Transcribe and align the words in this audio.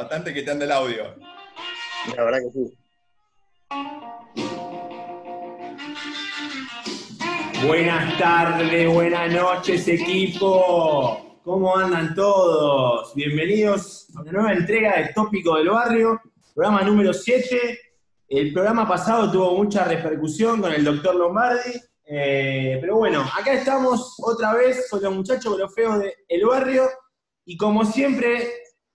Bastante 0.00 0.32
que 0.32 0.42
te 0.42 0.50
anda 0.50 0.64
el 0.64 0.72
audio. 0.72 1.14
La 2.16 2.24
verdad 2.24 2.38
que 2.38 2.50
sí. 2.52 2.72
Buenas 7.66 8.18
tardes, 8.18 8.90
buenas 8.90 9.30
noches, 9.30 9.86
equipo. 9.88 11.38
¿Cómo 11.44 11.76
andan 11.76 12.14
todos? 12.14 13.14
Bienvenidos 13.14 14.08
a 14.16 14.22
una 14.22 14.32
nueva 14.32 14.52
entrega 14.54 14.96
de 14.96 15.12
Tópico 15.12 15.58
del 15.58 15.68
Barrio, 15.68 16.18
programa 16.54 16.80
número 16.80 17.12
7. 17.12 17.78
El 18.28 18.54
programa 18.54 18.88
pasado 18.88 19.30
tuvo 19.30 19.54
mucha 19.54 19.84
repercusión 19.84 20.62
con 20.62 20.72
el 20.72 20.82
doctor 20.82 21.14
Lombardi, 21.14 21.78
eh, 22.06 22.78
pero 22.80 22.96
bueno, 22.96 23.20
acá 23.38 23.52
estamos 23.52 24.16
otra 24.22 24.54
vez 24.54 24.88
con 24.90 25.02
los 25.02 25.14
muchachos, 25.14 25.52
con 25.52 25.60
los 25.60 25.74
feos 25.74 25.98
del 25.98 26.14
El 26.26 26.46
Barrio, 26.46 26.88
y 27.44 27.58
como 27.58 27.84
siempre, 27.84 28.48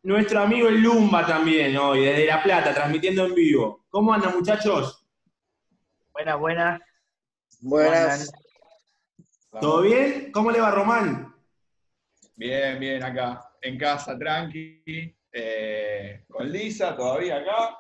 nuestro 0.05 0.39
amigo 0.39 0.67
el 0.67 0.81
Lumba 0.81 1.25
también 1.25 1.75
hoy, 1.77 2.05
desde 2.05 2.27
La 2.27 2.41
Plata, 2.41 2.73
transmitiendo 2.73 3.25
en 3.25 3.33
vivo. 3.33 3.86
¿Cómo 3.89 4.13
andan 4.13 4.36
muchachos? 4.36 5.04
Buenas, 6.13 6.39
buenas. 6.39 6.82
Buenas. 7.59 8.32
¿Todo 9.60 9.82
bien? 9.82 10.32
¿Cómo 10.32 10.51
le 10.51 10.61
va 10.61 10.69
Román? 10.69 11.36
Bien, 12.36 12.79
bien, 12.79 13.01
acá, 13.01 13.49
en 13.61 13.79
casa, 13.79 14.18
tranqui, 14.18 14.83
eh, 15.32 16.24
con 16.29 16.51
Lisa 16.51 16.96
todavía 16.96 17.37
acá, 17.37 17.75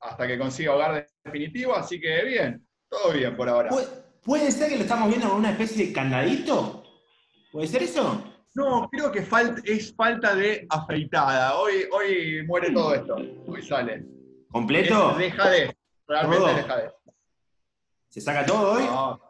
hasta 0.00 0.26
que 0.26 0.38
consiga 0.38 0.74
hogar 0.74 1.06
definitivo, 1.22 1.76
así 1.76 2.00
que 2.00 2.24
bien, 2.24 2.66
todo 2.88 3.12
bien 3.12 3.36
por 3.36 3.48
ahora. 3.48 3.68
¿Puede, 3.68 3.86
puede 4.24 4.50
ser 4.50 4.70
que 4.70 4.76
lo 4.76 4.82
estamos 4.82 5.08
viendo 5.08 5.28
con 5.28 5.38
una 5.38 5.52
especie 5.52 5.86
de 5.86 5.92
candadito? 5.92 6.82
¿Puede 7.52 7.68
ser 7.68 7.84
eso? 7.84 8.33
No, 8.54 8.88
creo 8.90 9.10
que 9.10 9.22
fal- 9.26 9.60
es 9.64 9.94
falta 9.94 10.34
de 10.34 10.66
afeitada. 10.70 11.56
Hoy, 11.58 11.86
hoy 11.92 12.44
muere 12.46 12.70
todo 12.72 12.94
esto. 12.94 13.16
Hoy 13.46 13.62
sale. 13.62 14.04
¿Completo? 14.50 15.10
Es 15.12 15.18
dejadez. 15.18 15.70
Realmente 16.06 16.38
Todo. 16.44 16.50
es 16.50 16.56
dejadez. 16.56 16.92
¿Se 18.08 18.20
saca 18.20 18.46
todo 18.46 18.72
hoy? 18.74 18.84
No. 18.84 19.20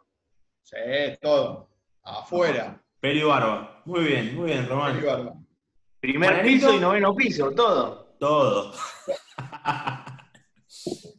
Sí, 0.61 0.75
todo. 1.21 1.69
Afuera. 2.03 2.79
Pelo 2.99 3.19
y 3.19 3.23
barba. 3.23 3.81
Muy 3.85 4.03
bien, 4.03 4.35
muy 4.35 4.45
bien, 4.51 4.67
Román. 4.69 4.95
Ahí 4.97 5.03
va. 5.03 5.33
Primer 5.99 6.43
piso 6.43 6.73
y 6.73 6.79
noveno 6.79 7.15
piso, 7.15 7.49
todo. 7.51 8.15
Todo. 8.19 8.73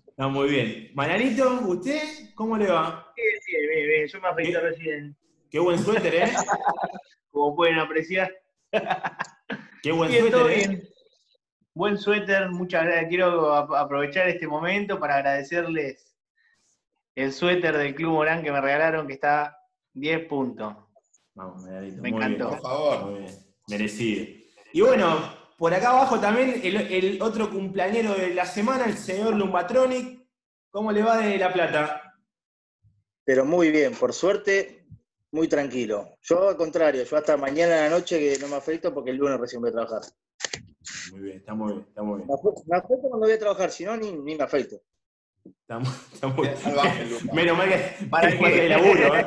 Está 0.09 0.29
muy 0.29 0.49
bien. 0.49 0.91
Mananito, 0.95 1.61
¿usted 1.67 2.01
cómo 2.37 2.57
le 2.57 2.69
va? 2.71 3.13
Bien, 3.17 3.29
bien, 3.47 3.69
bien, 3.69 3.89
bien. 3.89 4.07
Yo 4.09 4.21
me 4.21 4.29
afeité 4.29 4.61
recién, 4.61 5.17
Qué 5.51 5.59
buen 5.59 5.79
suéter, 5.79 6.15
¿eh? 6.15 6.33
como 7.37 7.55
pueden 7.55 7.79
apreciar. 7.79 8.33
Qué 9.83 9.93
buen 9.93 10.11
Bien, 10.11 10.23
suéter, 10.31 10.51
¿eh? 10.51 10.57
bien. 10.69 10.89
Buen 11.75 11.99
suéter, 11.99 12.49
muchas 12.49 12.85
gracias. 12.87 13.09
Quiero 13.11 13.53
ap- 13.55 13.75
aprovechar 13.75 14.27
este 14.29 14.49
momento 14.49 14.99
para 14.99 15.17
agradecerles 15.17 16.17
el 17.15 17.35
suéter 17.35 17.77
del 17.77 17.95
Club 17.95 18.13
Morán 18.13 18.43
que 18.43 18.51
me 18.51 18.61
regalaron, 18.63 19.07
que 19.07 19.13
está 19.13 19.59
10 19.93 20.27
puntos. 20.27 20.75
Vamos. 21.35 21.63
Me 21.65 21.91
muy 21.91 22.09
encantó. 22.09 22.49
bien. 22.49 22.61
Por 22.61 22.61
favor. 22.63 23.11
Muy 23.11 23.21
bien. 23.21 23.35
Merecido. 23.69 24.27
Y 24.73 24.81
bueno, 24.81 25.35
por 25.59 25.75
acá 25.75 25.91
abajo 25.91 26.19
también 26.19 26.59
el, 26.65 26.77
el 26.91 27.21
otro 27.21 27.51
cumpleañero 27.51 28.15
de 28.15 28.33
la 28.33 28.47
semana, 28.47 28.87
el 28.87 28.97
señor 28.97 29.35
Lumbatronic. 29.37 30.25
¿Cómo 30.71 30.91
le 30.91 31.03
va 31.03 31.19
de 31.19 31.37
La 31.37 31.53
Plata? 31.53 32.15
Pero 33.25 33.45
muy 33.45 33.71
bien, 33.71 33.93
por 33.95 34.15
suerte, 34.15 34.86
muy 35.37 35.49
tranquilo. 35.49 36.17
Yo 36.23 36.49
al 36.49 36.57
contrario, 36.57 37.05
yo 37.05 37.17
hasta 37.17 37.37
mañana 37.37 37.77
en 37.77 37.85
la 37.85 37.91
noche 37.91 38.19
que 38.19 38.39
no 38.41 38.49
me 38.49 38.57
afecto 38.57 38.93
porque 38.93 39.11
el 39.11 39.19
lunes 39.19 39.39
recién 39.39 39.61
voy 39.61 39.69
a 39.69 39.75
trabajar. 39.75 40.01
Muy 41.13 41.21
bien, 41.21 41.37
está 41.37 41.55
muy 41.55 41.75
bien, 41.75 41.87
está 41.87 42.03
muy 42.03 42.17
bien. 42.17 42.29
Me 42.67 42.77
afecto, 42.77 43.09
cuando 43.09 43.27
voy 43.27 43.33
a 43.33 43.39
trabajar, 43.39 43.71
si 43.71 43.85
no, 43.85 43.97
ni, 43.97 44.13
ni 44.13 44.35
me 44.35 44.43
afecto. 44.43 44.81
Salvaje, 45.69 47.05
Luca. 47.05 47.33
Menos 47.35 47.57
mal 47.57 47.69
que, 47.69 48.07
¿Para 48.07 48.29
hay 48.29 48.69
laburo, 48.69 49.15
¿eh? 49.15 49.27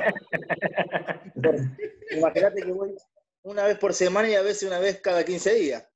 Imagínate 2.18 2.62
que 2.64 2.72
voy 2.72 2.96
una 3.44 3.66
vez 3.66 3.78
por 3.78 3.94
semana 3.94 4.30
y 4.30 4.34
a 4.34 4.42
veces 4.42 4.68
una 4.68 4.80
vez 4.80 5.00
cada 5.00 5.24
15 5.24 5.54
días. 5.54 5.88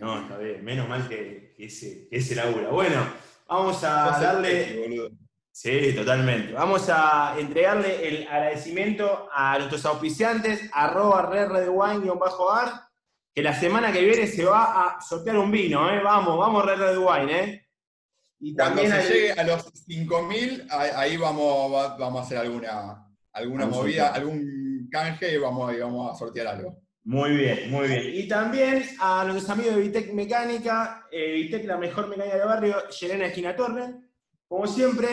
No, 0.00 0.22
está 0.22 0.38
bien, 0.38 0.64
menos 0.64 0.88
mal 0.88 1.08
que, 1.08 1.54
que 1.56 1.66
ese, 1.66 2.08
que 2.08 2.16
ese 2.16 2.34
labura. 2.34 2.70
Bueno, 2.70 3.06
vamos 3.46 3.84
a 3.84 4.18
darle. 4.20 5.10
Sí, 5.52 5.92
totalmente. 5.94 6.52
Vamos 6.52 6.88
a 6.88 7.34
entregarle 7.38 8.06
el 8.08 8.28
agradecimiento 8.28 9.28
a 9.32 9.58
nuestros 9.58 9.84
auspiciantes, 9.84 10.70
arroba 10.72 11.22
redredwine-ar, 11.26 12.88
que 13.34 13.42
la 13.42 13.54
semana 13.58 13.92
que 13.92 14.00
viene 14.02 14.26
se 14.26 14.44
va 14.44 14.82
a 14.96 15.00
sortear 15.00 15.38
un 15.38 15.50
vino, 15.50 15.90
¿eh? 15.92 16.00
Vamos, 16.02 16.38
vamos 16.38 16.64
Red 16.64 16.78
Red 16.78 16.98
Wine, 16.98 17.40
¿eh? 17.40 17.66
Y 18.40 18.54
Cuando 18.54 18.76
también 18.82 18.92
se 19.02 19.06
al- 19.08 19.12
llegue 19.12 19.32
a 19.32 19.44
los 19.44 19.64
5.000, 19.86 20.66
ahí 20.70 20.90
ahí 20.94 21.16
vamos, 21.16 21.72
va- 21.72 21.96
vamos 21.96 22.22
a 22.22 22.24
hacer 22.24 22.38
alguna, 22.38 23.06
alguna 23.32 23.64
Vamos 23.66 23.80
movida, 23.82 24.08
algún 24.14 24.88
canje 24.90 25.34
y 25.34 25.36
vamos, 25.36 25.72
y 25.74 25.78
vamos 25.78 26.12
a 26.12 26.18
sortear 26.18 26.46
algo. 26.46 26.78
Muy 27.04 27.30
bien, 27.36 27.70
muy 27.70 27.88
bien. 27.88 28.02
Y 28.14 28.28
también 28.28 28.84
a 29.00 29.24
nuestros 29.24 29.50
amigos 29.50 29.76
de 29.76 29.82
Vitec 29.82 30.12
Mecánica, 30.12 31.06
eh, 31.10 31.32
Vitec, 31.32 31.64
la 31.66 31.76
mejor 31.76 32.08
mecánica 32.08 32.36
del 32.38 32.46
barrio, 32.46 32.88
Yelena 32.88 33.26
Esquina 33.26 33.54
Torre. 33.56 33.94
Como 34.48 34.66
siempre, 34.66 35.08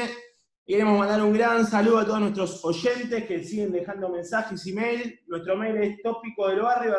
queremos 0.67 0.99
mandar 0.99 1.21
un 1.23 1.31
gran 1.33 1.65
saludo 1.65 1.99
a 1.99 2.05
todos 2.05 2.19
nuestros 2.19 2.63
oyentes 2.65 3.25
que 3.25 3.43
siguen 3.43 3.71
dejando 3.71 4.09
mensajes 4.09 4.65
y 4.67 4.73
mail. 4.73 5.19
Nuestro 5.27 5.55
mail 5.55 5.77
es 5.77 6.01
tópico 6.03 6.47
del 6.49 6.61
barrio. 6.61 6.93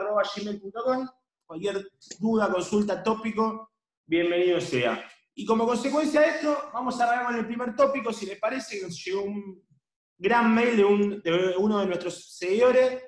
Cualquier 1.47 1.87
duda, 2.19 2.51
consulta, 2.51 3.03
tópico, 3.03 3.71
bienvenido 4.07 4.61
sea. 4.61 5.05
Y 5.35 5.45
como 5.45 5.67
consecuencia 5.67 6.21
de 6.23 6.29
esto, 6.29 6.71
vamos 6.73 6.99
a 7.01 7.05
arrancar 7.05 7.27
con 7.27 7.37
el 7.37 7.47
primer 7.47 7.77
tópico, 7.77 8.13
si 8.13 8.27
les 8.27 8.39
parece, 8.39 8.83
nos 8.83 9.03
llegó 9.05 9.23
un 9.23 9.63
gran 10.19 10.53
mail 10.53 10.77
de, 10.77 10.85
un- 10.85 11.23
de 11.23 11.55
uno 11.59 11.79
de 11.81 11.87
nuestros 11.87 12.37
seguidores, 12.37 13.03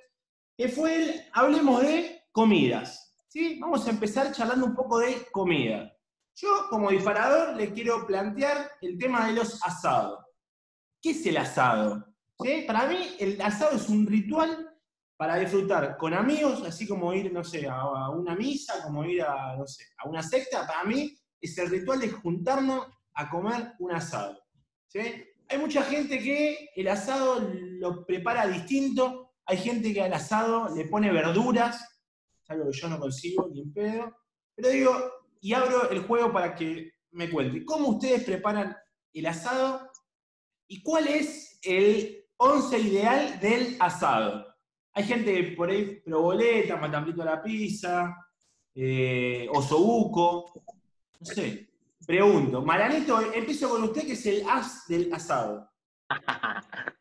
que 0.57 0.69
fue 0.69 0.95
el 0.97 1.23
Hablemos 1.33 1.83
de 1.83 2.23
comidas. 2.31 3.17
¿sí? 3.29 3.59
Vamos 3.61 3.87
a 3.87 3.91
empezar 3.91 4.31
charlando 4.33 4.67
un 4.67 4.75
poco 4.77 4.99
de 4.99 5.27
comida. 5.33 5.93
Yo, 6.37 6.49
como 6.71 6.91
disparador, 6.91 7.57
le 7.57 7.73
quiero 7.73 8.07
plantear 8.07 8.71
el 8.81 8.97
tema 8.97 9.27
de 9.27 9.33
los 9.35 9.59
asados. 9.65 10.21
¿Qué 11.01 11.11
es 11.11 11.27
el 11.27 11.37
asado? 11.37 12.07
¿Sí? 12.43 12.65
Para 12.67 12.87
mí, 12.87 13.17
el 13.19 13.41
asado 13.41 13.77
es 13.77 13.89
un 13.89 14.07
ritual 14.07 14.71
para 15.17 15.37
disfrutar 15.37 15.97
con 15.99 16.15
amigos, 16.15 16.63
así 16.67 16.87
como 16.87 17.13
ir, 17.13 17.33
no 17.33 17.45
sé, 17.45 17.69
a, 17.69 18.09
una 18.11 18.35
misa, 18.35 18.83
como 18.83 19.05
ir 19.05 19.23
a, 19.23 19.57
no 19.57 19.67
sé, 19.67 19.85
a 19.99 20.09
una 20.09 20.23
secta. 20.23 20.67
Para 20.67 20.85
mí, 20.85 21.15
es 21.41 21.59
el 21.59 21.71
ritual 21.71 22.01
de 22.01 22.11
juntarnos 22.11 22.87
a 23.15 23.29
comer 23.29 23.75
un 23.79 23.93
asado. 23.93 24.39
¿sí? 24.89 25.01
Hay 25.49 25.59
mucha 25.59 25.83
gente 25.83 26.19
que 26.19 26.71
el 26.75 26.89
asado 26.89 27.41
lo 27.53 28.07
prepara 28.07 28.47
distinto, 28.47 29.33
hay 29.47 29.59
gente 29.59 29.93
que 29.93 30.03
al 30.03 30.13
asado 30.13 30.75
le 30.75 30.87
pone 30.87 31.13
verduras, 31.13 31.77
es 32.43 32.51
algo 32.51 32.71
que 32.71 32.79
yo 32.79 32.89
no 32.89 33.01
consigo 33.01 33.49
ni 33.53 33.63
en 33.63 33.73
pedo, 33.73 34.17
pero 34.55 34.69
digo, 34.69 35.13
y 35.41 35.53
abro 35.53 35.91
el 35.91 36.01
juego 36.07 36.33
para 36.33 36.55
que 36.55 36.93
me 37.13 37.29
cuente, 37.29 37.65
¿cómo 37.65 37.89
ustedes 37.89 38.25
preparan 38.25 38.77
el 39.13 39.27
asado 39.27 39.90
y 40.71 40.83
cuál 40.83 41.09
es 41.09 41.59
el 41.65 42.25
once 42.37 42.79
ideal 42.79 43.41
del 43.41 43.77
asado? 43.81 44.47
Hay 44.93 45.03
gente 45.03 45.35
que 45.35 45.57
por 45.57 45.69
ahí 45.69 46.01
proboleta, 46.05 46.77
matambrito 46.77 47.23
a 47.23 47.25
la 47.25 47.43
pizza, 47.43 48.17
eh, 48.73 49.49
osobuco, 49.53 50.53
no 51.19 51.27
sé, 51.27 51.69
pregunto. 52.07 52.63
Maranito, 52.63 53.21
empiezo 53.33 53.69
con 53.69 53.83
usted 53.83 54.03
que 54.03 54.13
es 54.13 54.25
el 54.27 54.45
as 54.49 54.87
del 54.87 55.13
asado. 55.13 55.69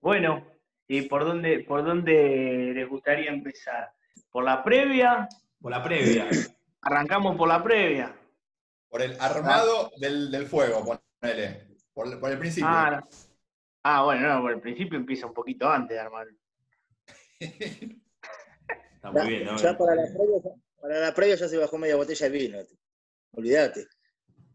Bueno, 0.00 0.46
¿y 0.86 1.00
por 1.08 1.24
dónde, 1.24 1.60
por 1.60 1.82
dónde 1.82 2.72
les 2.74 2.86
gustaría 2.86 3.30
empezar? 3.30 3.90
¿Por 4.30 4.44
la 4.44 4.62
previa? 4.62 5.26
Por 5.58 5.70
la 5.70 5.82
previa. 5.82 6.28
Arrancamos 6.82 7.36
por 7.36 7.48
la 7.48 7.64
previa. 7.64 8.14
Por 8.90 9.00
el 9.00 9.18
armado 9.18 9.92
del, 9.96 10.30
del 10.30 10.46
fuego, 10.46 11.00
ponele. 11.22 11.68
Por, 11.94 12.20
por 12.20 12.30
el 12.30 12.38
principio. 12.38 12.68
Ah. 12.68 13.02
Ah, 13.86 14.02
bueno, 14.04 14.26
no, 14.34 14.40
por 14.42 14.52
el 14.52 14.60
principio 14.60 14.98
empieza 14.98 15.26
un 15.26 15.34
poquito 15.34 15.68
antes 15.68 15.94
de 15.96 16.00
armar. 16.00 16.26
Está 17.38 19.10
muy 19.12 19.26
bien, 19.28 19.44
¿no? 19.44 19.56
Ya 19.56 19.76
para 19.76 19.94
la, 19.94 20.02
previa, 20.04 20.40
para 20.80 21.00
la 21.00 21.14
previa 21.14 21.34
ya 21.36 21.48
se 21.48 21.58
bajó 21.58 21.76
media 21.78 21.96
botella 21.96 22.28
de 22.28 22.38
vino. 22.38 22.58
Olvídate. 23.32 23.86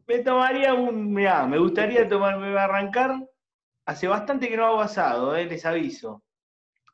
Me 0.07 0.19
tomaría 0.19 0.73
un, 0.73 1.13
mirá, 1.13 1.45
me 1.45 1.59
gustaría 1.59 2.07
tomarme, 2.09 2.49
voy 2.49 2.57
a 2.57 2.63
arrancar. 2.63 3.15
Hace 3.85 4.07
bastante 4.07 4.49
que 4.49 4.57
no 4.57 4.65
hago 4.65 4.81
asado, 4.81 5.35
eh, 5.35 5.45
les 5.45 5.65
aviso. 5.65 6.23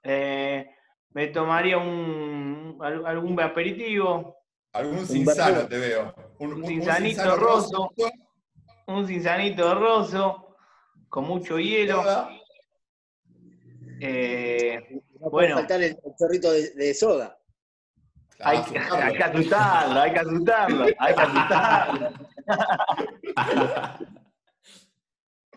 Eh, 0.03 0.69
me 1.11 1.27
tomaría 1.27 1.77
un, 1.77 2.77
al- 2.81 3.05
algún 3.05 3.39
aperitivo, 3.39 4.35
Algún 4.73 5.05
sinsano 5.05 5.53
vapor. 5.53 5.69
te 5.69 5.77
veo. 5.79 6.13
Un, 6.39 6.53
Un 6.53 6.61
roso. 7.37 7.91
un 8.87 9.07
cinsanito 9.07 9.73
roso 9.75 10.44
con 11.15 11.23
mucho 11.27 11.57
hielo. 11.57 12.03
Eh, 14.01 15.01
No 15.21 15.29
Bueno. 15.29 15.31
puede 15.31 15.53
faltar 15.53 15.81
el, 15.81 15.91
el 15.91 16.13
chorrito 16.19 16.51
de, 16.51 16.71
de 16.71 16.93
soda. 16.93 17.37
Hay 18.41 18.61
que, 18.63 18.77
hay 18.77 19.15
que 19.15 19.23
asustarlo, 19.23 20.01
hay 20.01 20.11
que 20.11 20.19
asustarlo, 20.19 20.85
hay 20.99 21.15
que 21.15 21.21
asustarlo. 21.21 22.09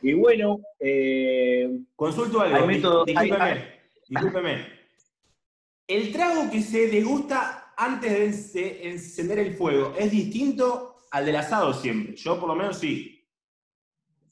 y 0.01 0.13
bueno, 0.15 0.61
eh, 0.79 1.69
Consulto 1.97 2.41
algo. 2.41 2.57
Hay 2.57 2.67
método- 2.77 3.05
discúlpeme, 3.05 3.43
hay- 3.45 3.65
discúlpeme. 4.09 4.67
El 5.89 6.13
trago 6.13 6.49
que 6.53 6.63
se 6.63 6.87
degusta 6.87 7.73
antes 7.77 8.13
de 8.13 8.29
ence- 8.29 8.79
encender 8.93 9.41
el 9.41 9.55
fuego 9.57 9.93
es 9.99 10.09
distinto 10.13 10.99
al 11.11 11.27
del 11.27 11.35
asado 11.35 11.73
siempre. 11.75 12.15
Yo 12.15 12.39
por 12.39 12.49
lo 12.49 12.55
menos 12.55 12.79
sí. 12.79 13.18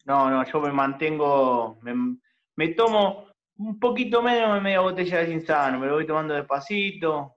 No, 0.06 0.30
no, 0.30 0.44
yo 0.44 0.60
me 0.60 0.72
mantengo, 0.72 1.78
me, 1.82 2.16
me 2.56 2.68
tomo 2.68 3.26
un 3.58 3.78
poquito 3.78 4.22
menos 4.22 4.54
de 4.54 4.60
media 4.60 4.80
botella 4.80 5.18
de 5.18 5.32
Insano, 5.32 5.78
me 5.78 5.86
lo 5.86 5.94
voy 5.94 6.06
tomando 6.06 6.34
despacito. 6.34 7.34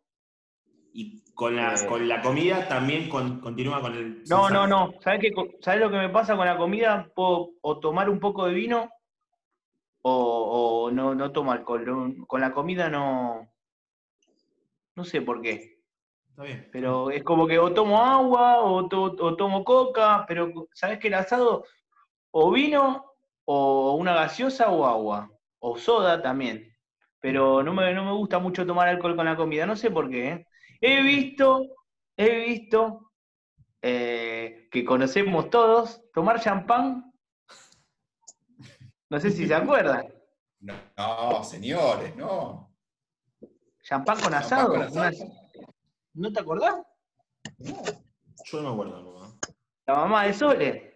Y 0.94 1.24
con 1.34 1.56
la, 1.56 1.76
Eh. 1.76 1.86
con 1.88 2.08
la 2.08 2.22
comida 2.22 2.68
también 2.68 3.08
con- 3.10 3.40
continúa 3.40 3.80
con 3.82 3.94
el. 3.96 4.24
No, 4.28 4.50
no, 4.50 4.66
no. 4.68 4.94
¿Sabes, 5.02 5.20
qué, 5.22 5.32
co- 5.32 5.48
¿Sabes 5.62 5.80
lo 5.82 5.90
que 5.92 5.98
me 5.98 6.10
pasa 6.10 6.36
con 6.36 6.46
la 6.48 6.58
comida? 6.58 7.10
Puedo 7.16 7.52
o 7.62 7.80
tomar 7.80 8.10
un 8.10 8.20
poco 8.20 8.46
de 8.48 8.54
vino 8.54 8.90
o, 10.02 10.84
o 10.88 10.92
no, 10.92 11.14
no 11.16 11.32
tomo 11.32 11.52
alcohol. 11.52 12.16
Con 12.28 12.42
la 12.42 12.52
comida 12.54 12.90
no. 12.90 13.48
No 14.96 15.04
sé 15.06 15.22
por 15.22 15.42
qué. 15.42 15.78
Está 16.32 16.44
bien. 16.44 16.68
Pero 16.72 17.12
es 17.12 17.24
como 17.24 17.48
que 17.48 17.60
o 17.60 17.72
tomo 17.74 18.02
agua 18.04 18.60
o, 18.62 18.88
to- 18.90 19.16
o 19.20 19.36
tomo 19.36 19.64
coca, 19.64 20.26
pero 20.28 20.52
¿sabes 20.74 21.00
que 21.00 21.08
el 21.08 21.14
asado? 21.14 21.66
O 22.32 22.52
vino 22.52 23.14
o 23.46 23.96
una 23.96 24.14
gaseosa 24.14 24.70
o 24.70 24.86
agua. 24.86 25.32
O 25.60 25.78
soda 25.78 26.22
también. 26.22 26.76
Pero 27.20 27.64
no 27.64 27.74
me, 27.74 27.94
no 27.94 28.06
me 28.06 28.14
gusta 28.14 28.40
mucho 28.40 28.66
tomar 28.66 28.88
alcohol 28.88 29.16
con 29.16 29.26
la 29.26 29.36
comida. 29.36 29.66
No 29.66 29.76
sé 29.76 29.92
por 29.92 30.10
qué. 30.10 30.32
¿eh? 30.32 30.48
He 30.82 31.02
visto, 31.02 31.66
he 32.16 32.40
visto 32.46 33.12
eh, 33.82 34.68
que 34.72 34.86
conocemos 34.86 35.50
todos 35.50 36.02
tomar 36.14 36.40
champán. 36.40 37.12
No 39.10 39.20
sé 39.20 39.32
si 39.32 39.48
se 39.48 39.56
acuerdan. 39.56 40.08
No, 40.62 40.74
no, 40.98 41.42
señores, 41.42 42.14
no. 42.18 42.76
Champán 43.82 44.20
con 44.20 44.34
Champán 44.34 44.44
asado. 44.44 44.70
con 44.72 44.82
asado. 44.82 45.12
¿No 46.16 46.34
te 46.34 46.40
acordás? 46.42 46.76
Yo 47.58 48.62
no 48.62 48.76
me 48.76 48.84
acuerdo. 48.84 49.40
La 49.88 49.96
mamá 49.96 50.26
de 50.26 50.34
Sole. 50.34 50.89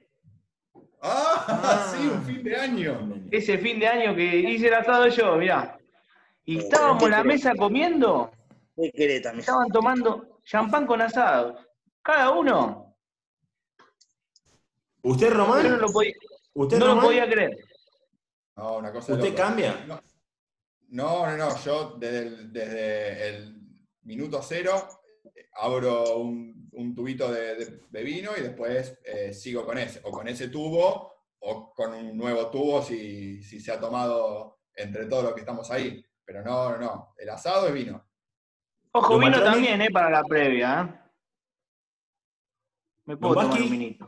Ah, 1.05 1.45
Ah. 1.47 1.93
sí, 1.93 2.07
un 2.07 2.23
fin 2.23 2.43
de 2.43 2.55
año. 2.55 3.21
Ese 3.29 3.57
fin 3.57 3.79
de 3.79 3.87
año 3.87 4.15
que 4.15 4.23
hice 4.23 4.67
el 4.67 4.73
asado 4.73 5.07
yo, 5.07 5.35
mirá. 5.35 5.77
Y 6.45 6.59
estábamos 6.59 7.03
en 7.03 7.11
la 7.11 7.23
mesa 7.23 7.53
comiendo, 7.55 8.31
estaban 8.77 9.67
tomando 9.69 10.39
champán 10.45 10.85
con 10.87 11.01
asado. 11.01 11.57
Cada 12.01 12.31
uno. 12.31 12.95
¿Usted, 15.01 15.31
Román? 15.33 15.63
Yo 15.63 15.69
no 15.71 15.77
lo 15.77 15.91
podía, 15.91 16.13
¿Usted, 16.53 16.77
no 16.79 16.85
lo 16.85 16.91
Román? 16.91 17.05
podía 17.05 17.29
creer. 17.29 17.57
No, 18.55 18.77
una 18.77 18.91
cosa 18.91 19.13
¿Usted 19.13 19.35
cambia? 19.35 19.83
No, 19.87 20.01
no, 21.25 21.37
no, 21.37 21.57
yo 21.63 21.95
desde 21.97 22.19
el, 22.19 22.53
desde 22.53 23.27
el 23.29 23.55
minuto 24.03 24.41
cero 24.41 24.87
abro 25.53 26.17
un, 26.17 26.69
un 26.73 26.95
tubito 26.95 27.31
de, 27.31 27.55
de- 27.55 27.79
de 27.89 28.03
vino 28.03 28.31
y 28.37 28.41
después 28.41 28.99
eh, 29.05 29.33
sigo 29.33 29.65
con 29.65 29.77
ese, 29.77 30.01
o 30.03 30.11
con 30.11 30.27
ese 30.27 30.49
tubo, 30.49 31.11
o 31.39 31.73
con 31.73 31.93
un 31.93 32.17
nuevo 32.17 32.49
tubo 32.49 32.81
si, 32.81 33.43
si 33.43 33.59
se 33.59 33.71
ha 33.71 33.79
tomado 33.79 34.59
entre 34.75 35.05
todos 35.05 35.23
los 35.25 35.33
que 35.33 35.41
estamos 35.41 35.69
ahí. 35.71 36.03
Pero 36.25 36.41
no, 36.43 36.71
no, 36.71 36.77
no, 36.79 37.13
el 37.17 37.29
asado 37.29 37.67
es 37.67 37.73
vino. 37.73 38.03
Ojo, 38.93 39.13
¿Los 39.13 39.19
vino 39.19 39.31
matrones? 39.31 39.53
también, 39.53 39.81
¿eh? 39.81 39.89
Para 39.91 40.09
la 40.09 40.23
previa, 40.23 40.81
¿eh? 40.81 40.99
Me 43.05 43.17
puedo 43.17 43.33
tomar 43.35 43.61
un 43.61 43.69
vinito. 43.69 44.07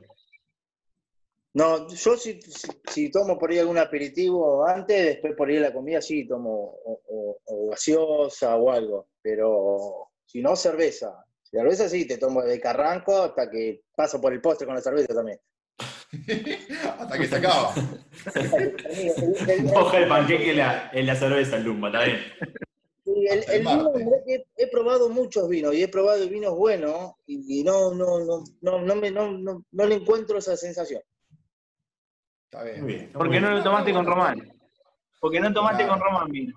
No, 1.53 1.87
yo 1.87 2.17
si, 2.17 2.41
si, 2.41 2.67
si 2.89 3.11
tomo 3.11 3.37
por 3.37 3.49
ahí 3.51 3.59
algún 3.59 3.77
aperitivo 3.77 4.65
antes, 4.67 5.05
después 5.05 5.33
por 5.37 5.49
ahí 5.49 5.57
la 5.59 5.73
comida 5.73 6.01
sí 6.01 6.27
tomo 6.27 6.51
o, 6.53 7.01
o- 7.07 7.39
o 7.45 7.69
gaseosa 7.69 8.55
o 8.57 8.71
algo, 8.71 9.07
pero 9.21 10.09
si 10.25 10.41
no, 10.41 10.55
cerveza. 10.55 11.25
Cerveza 11.43 11.87
sí, 11.89 12.05
te 12.07 12.17
tomo 12.17 12.41
de 12.41 12.59
carranco 12.59 13.23
hasta 13.23 13.49
que 13.49 13.81
paso 13.95 14.19
por 14.19 14.33
el 14.33 14.41
postre 14.41 14.65
con 14.65 14.75
la 14.75 14.81
cerveza 14.81 15.13
también. 15.13 15.39
Hasta 16.99 17.17
que 17.17 17.27
se 17.27 17.35
acaba. 17.35 17.73
Moja 19.63 19.97
el 19.97 20.07
panqueque 20.07 20.51
en 20.51 20.57
la, 20.57 20.89
en 20.93 21.05
la 21.05 21.15
cerveza, 21.15 21.57
el 21.57 21.63
Lumba, 21.63 21.89
está 21.89 22.03
bien. 22.05 22.19
el- 23.05 23.27
el- 23.27 23.43
el 23.51 23.59
vino, 23.59 23.91
he, 24.25 24.45
he 24.57 24.67
probado 24.67 25.09
muchos 25.09 25.47
vinos 25.49 25.73
y 25.75 25.83
he 25.83 25.87
probado 25.87 26.27
vinos 26.29 26.55
buenos 26.55 27.13
y, 27.27 27.59
y 27.59 27.63
no, 27.63 27.93
no, 27.93 28.19
no, 28.25 28.43
no, 28.61 28.79
no, 28.81 28.95
me, 28.95 29.11
no, 29.11 29.31
no, 29.31 29.63
no 29.71 29.85
le 29.85 29.95
encuentro 29.95 30.37
esa 30.37 30.55
sensación. 30.57 31.01
Está 32.45 32.63
bien. 32.63 32.81
Muy 32.81 32.93
bien. 32.93 33.05
está 33.05 33.17
¿Por 33.19 33.29
qué 33.31 33.39
no 33.41 33.51
lo 33.51 33.63
tomaste 33.63 33.93
con 33.93 34.05
Román? 34.05 34.51
Porque 35.19 35.39
no 35.39 35.53
tomaste 35.53 35.83
Claro. 35.83 35.99
con 35.99 36.01
Román 36.07 36.31
vino. 36.31 36.55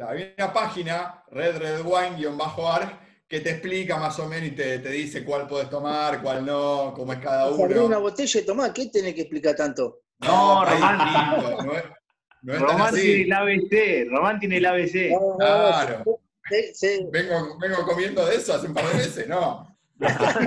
Claro, 0.00 0.16
hay 0.16 0.32
una 0.38 0.50
página, 0.50 1.22
Red 1.30 1.58
Red 1.58 1.82
Wine-Ar, 1.84 3.00
que 3.28 3.40
te 3.40 3.50
explica 3.50 3.98
más 3.98 4.18
o 4.18 4.26
menos 4.26 4.48
y 4.48 4.52
te, 4.52 4.78
te 4.78 4.88
dice 4.88 5.22
cuál 5.22 5.46
puedes 5.46 5.68
tomar, 5.68 6.22
cuál 6.22 6.42
no, 6.46 6.94
cómo 6.96 7.12
es 7.12 7.18
cada 7.18 7.42
Abrí 7.42 7.74
una 7.74 7.82
uno. 7.82 8.00
botella 8.00 8.40
y 8.40 8.46
tomá, 8.46 8.72
¿qué 8.72 8.86
tenés 8.86 9.14
que 9.14 9.20
explicar 9.20 9.54
tanto? 9.56 10.00
No, 10.20 10.64
Román. 10.64 10.96
no 11.66 11.74
es, 11.74 11.84
no 12.40 12.54
es 12.54 12.60
Román 12.62 12.94
tiene 12.94 13.22
el 13.24 13.32
ABC. 13.34 14.08
Román 14.10 14.40
tiene 14.40 14.56
el 14.56 14.64
ABC. 14.64 15.10
No, 15.10 15.20
no, 15.20 15.28
no, 15.32 15.36
Claro. 15.36 16.02
sí, 16.48 16.70
sí, 16.72 17.06
Vengo, 17.12 17.58
vengo 17.60 17.84
comiendo 17.86 18.24
de 18.24 18.36
eso 18.36 18.54
hace 18.54 18.68
un 18.68 18.72
par 18.74 18.86
de 18.86 18.94
meses, 18.94 19.28
no. 19.28 19.76
Está 20.00 20.40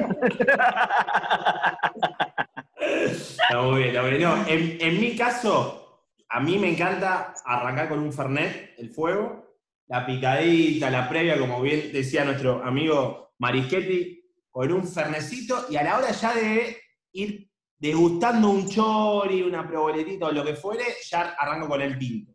muy 3.61 3.83
bien, 3.83 3.89
está 3.89 4.01
muy 4.01 4.09
bien. 4.11 4.21
No, 4.23 4.47
en, 4.47 4.77
en 4.81 4.99
mi 4.99 5.15
caso, 5.15 6.07
a 6.27 6.39
mí 6.39 6.57
me 6.57 6.71
encanta 6.71 7.35
arrancar 7.45 7.87
con 7.89 7.99
un 7.99 8.11
Fernet, 8.11 8.73
el 8.79 8.89
fuego, 8.89 9.42
la 9.87 10.05
picadita, 10.05 10.89
la 10.89 11.07
previa, 11.09 11.37
como 11.37 11.61
bien 11.61 11.91
decía 11.91 12.23
nuestro 12.23 12.63
amigo 12.63 13.33
Marischetti, 13.39 14.23
con 14.49 14.71
un 14.71 14.87
Fernecito, 14.87 15.65
y 15.69 15.75
a 15.75 15.83
la 15.83 15.97
hora 15.97 16.11
ya 16.11 16.33
de 16.33 16.77
ir 17.13 17.49
degustando 17.77 18.49
un 18.49 18.69
chori, 18.69 19.41
una 19.41 19.67
proboletita 19.67 20.27
o 20.27 20.31
lo 20.31 20.45
que 20.45 20.55
fuere, 20.55 20.85
ya 21.09 21.35
arranco 21.37 21.67
con 21.67 21.81
el 21.81 21.97
tinto. 21.97 22.33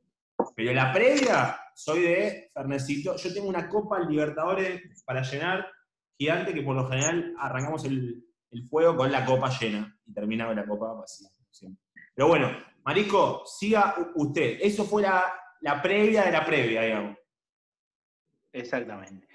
Pero 0.54 0.72
la 0.72 0.92
previa, 0.92 1.58
soy 1.74 2.02
de 2.02 2.50
Fernecito. 2.52 3.16
Yo 3.16 3.32
tengo 3.32 3.48
una 3.48 3.68
copa 3.68 4.00
Libertadores 4.00 5.02
para 5.04 5.22
llenar, 5.22 5.66
gigante, 6.18 6.52
que 6.52 6.62
por 6.62 6.76
lo 6.76 6.86
general 6.88 7.34
arrancamos 7.38 7.84
el, 7.84 8.24
el 8.50 8.68
fuego 8.68 8.96
con 8.96 9.12
la 9.12 9.24
copa 9.24 9.48
llena 9.58 9.96
y 10.04 10.12
termina 10.12 10.46
con 10.46 10.56
la 10.56 10.66
copa 10.66 10.92
vacía. 10.94 11.28
Pero 12.14 12.28
bueno, 12.28 12.50
Marisco, 12.84 13.44
siga 13.46 13.94
usted. 14.16 14.58
Eso 14.60 14.84
fue 14.84 15.02
la, 15.02 15.32
la 15.60 15.80
previa 15.80 16.24
de 16.24 16.32
la 16.32 16.44
previa, 16.44 16.82
digamos. 16.82 17.16
Exactamente. 18.52 19.26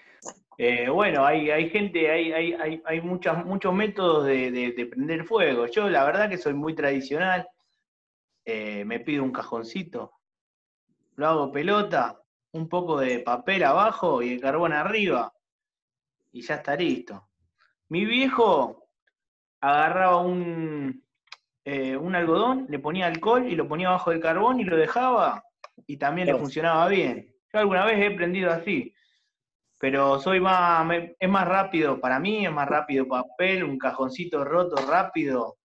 Eh, 0.57 0.87
bueno, 0.89 1.25
hay, 1.25 1.49
hay 1.49 1.69
gente, 1.69 2.09
hay, 2.11 2.31
hay, 2.31 2.81
hay, 2.85 3.01
muchas, 3.01 3.43
muchos 3.45 3.73
métodos 3.73 4.25
de, 4.25 4.51
de- 4.51 4.71
de 4.71 4.85
prender 4.85 5.25
fuego. 5.25 5.65
Yo 5.67 5.89
la 5.89 6.03
verdad 6.05 6.29
que 6.29 6.37
soy 6.37 6.53
muy 6.53 6.75
tradicional. 6.75 7.47
Eh, 8.45 8.83
me 8.85 8.99
pido 8.99 9.23
un 9.23 9.31
cajoncito, 9.31 10.11
lo 11.15 11.27
hago 11.27 11.51
pelota, 11.51 12.21
un 12.51 12.67
poco 12.67 12.99
de 12.99 13.19
papel 13.19 13.63
abajo 13.63 14.21
y 14.21 14.33
el 14.33 14.41
carbón 14.41 14.73
arriba, 14.73 15.33
y 16.33 16.41
ya 16.41 16.55
está 16.55 16.75
listo. 16.75 17.29
Mi 17.87 18.03
viejo 18.03 18.89
agarraba 19.61 20.17
un, 20.17 21.05
eh, 21.63 21.95
un 21.95 22.15
algodón, 22.15 22.65
le 22.67 22.79
ponía 22.79 23.07
alcohol 23.07 23.47
y 23.47 23.55
lo 23.55 23.65
ponía 23.65 23.87
abajo 23.87 24.11
del 24.11 24.19
carbón 24.19 24.59
y 24.59 24.65
lo 24.65 24.75
dejaba, 24.75 25.45
y 25.87 25.95
también 25.95 26.27
le 26.27 26.33
funcionaba 26.41 26.87
bien. 26.89 27.33
Yo 27.53 27.59
alguna 27.59 27.85
vez 27.85 27.97
he 27.97 28.11
prendido 28.13 28.51
así 28.51 28.93
pero 29.83 30.17
soy 30.17 30.39
más, 30.39 30.85
me- 30.85 31.13
es 31.19 31.29
más 31.29 31.45
rápido, 31.45 31.99
para 31.99 32.17
mí 32.17 32.45
es 32.45 32.51
más 32.53 32.69
rápido 32.69 33.05
papel, 33.05 33.65
un 33.65 33.77
cajoncito 33.77 34.45
roto 34.45 34.77
rápido, 34.77 35.57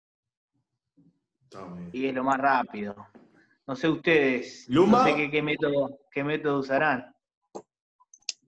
y 1.92 2.08
es 2.08 2.12
lo 2.12 2.24
más 2.24 2.36
rápido. 2.40 2.96
No 3.64 3.76
sé 3.76 3.88
ustedes, 3.88 4.68
¿Lumba? 4.70 5.04
no 5.04 5.04
sé 5.04 5.14
qué, 5.14 5.30
qué 5.30 5.40
método, 5.40 6.00
qué 6.10 6.24
método 6.24 6.58
usarán. 6.58 7.14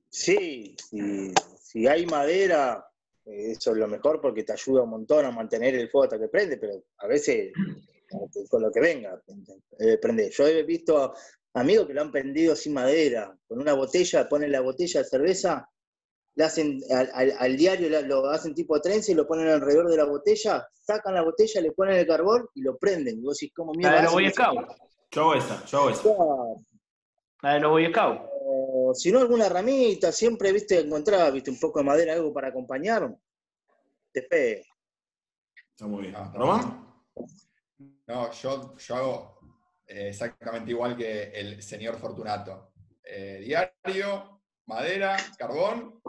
Sí, 0.09 0.75
si, 0.91 1.33
si 1.61 1.87
hay 1.87 2.05
madera, 2.05 2.85
eh, 3.25 3.53
eso 3.53 3.71
es 3.71 3.77
lo 3.77 3.87
mejor 3.87 4.21
porque 4.21 4.43
te 4.43 4.55
ayuda 4.55 4.83
un 4.83 4.91
montón 4.91 5.25
a 5.25 5.31
mantener 5.31 5.77
el 5.77 5.89
fuego 5.89 6.03
hasta 6.07 6.19
que 6.19 6.27
prende, 6.27 6.57
pero 6.57 6.83
a 6.99 7.07
veces 7.07 7.53
eh, 7.53 7.53
con 8.51 8.61
lo 8.61 8.73
que 8.73 8.81
venga, 8.81 9.23
eh, 9.79 9.99
prende. 9.99 10.31
Yo 10.31 10.49
he 10.49 10.65
visto 10.65 11.15
amigos 11.55 11.87
que 11.87 11.95
lo 11.95 12.03
han 12.03 12.13
prendido 12.13 12.55
sin 12.57 12.75
madera, 12.75 13.37
con 13.49 13.61
una 13.61 13.75
botella, 13.75 14.29
ponen 14.29 14.53
la 14.53 14.61
botella 14.61 15.01
de 15.03 15.07
cerveza, 15.09 15.69
le 16.37 16.45
hacen 16.45 16.81
al, 16.91 17.11
al- 17.13 17.35
al 17.39 17.57
diario, 17.57 17.89
la- 17.91 18.03
lo 18.03 18.27
hacen 18.31 18.55
tipo 18.55 18.81
trenza 18.81 19.11
y 19.13 19.15
lo 19.15 19.27
ponen 19.27 19.49
alrededor 19.49 19.89
de 19.91 19.97
la 19.97 20.05
botella, 20.05 20.67
sacan 20.73 21.15
la 21.15 21.23
botella, 21.23 21.61
le 21.61 21.73
ponen 21.73 21.97
el 21.99 22.07
carbón 22.07 22.47
y 22.55 22.63
lo 22.63 22.77
prenden. 22.79 23.19
Y 23.19 23.23
vos 23.23 23.37
decís, 23.39 23.53
¿cómo 23.55 23.73
La 23.73 23.79
mierda 23.79 23.97
de 23.97 24.03
los 24.05 24.13
Boy? 24.13 24.31
Scouts, 24.31 24.67
Yo 25.11 25.21
hago 25.23 25.35
esa, 25.35 25.65
yo 25.67 25.79
hago 25.79 25.91
esa. 25.91 26.03
La 27.43 27.55
de 27.55 27.61
los 27.61 27.71
Boy 27.71 27.87
Scouts. 27.91 28.21
si 28.95 29.11
no, 29.13 29.19
alguna 29.19 29.49
ramita, 29.49 30.13
siempre, 30.13 30.53
viste, 30.53 30.79
encontraba, 30.81 31.31
viste, 31.31 31.51
un 31.51 31.59
poco 31.59 31.81
de 31.81 31.85
madera, 31.85 32.13
algo 32.15 32.33
para 32.33 32.49
acompañar. 32.49 33.13
Después. 34.15 34.67
Está 35.73 35.87
muy 35.87 36.03
bien. 36.03 36.15
¿Román? 36.35 36.87
No, 38.07 38.31
yo, 38.33 38.77
yo 38.77 38.95
hago 38.97 39.40
exactamente 40.09 40.71
igual 40.71 40.97
que 40.97 41.31
el 41.33 41.63
señor 41.63 41.99
Fortunato. 41.99 42.73
Eh, 43.05 43.41
diario, 43.45 44.41
madera, 44.67 45.17
carbón, 45.39 46.01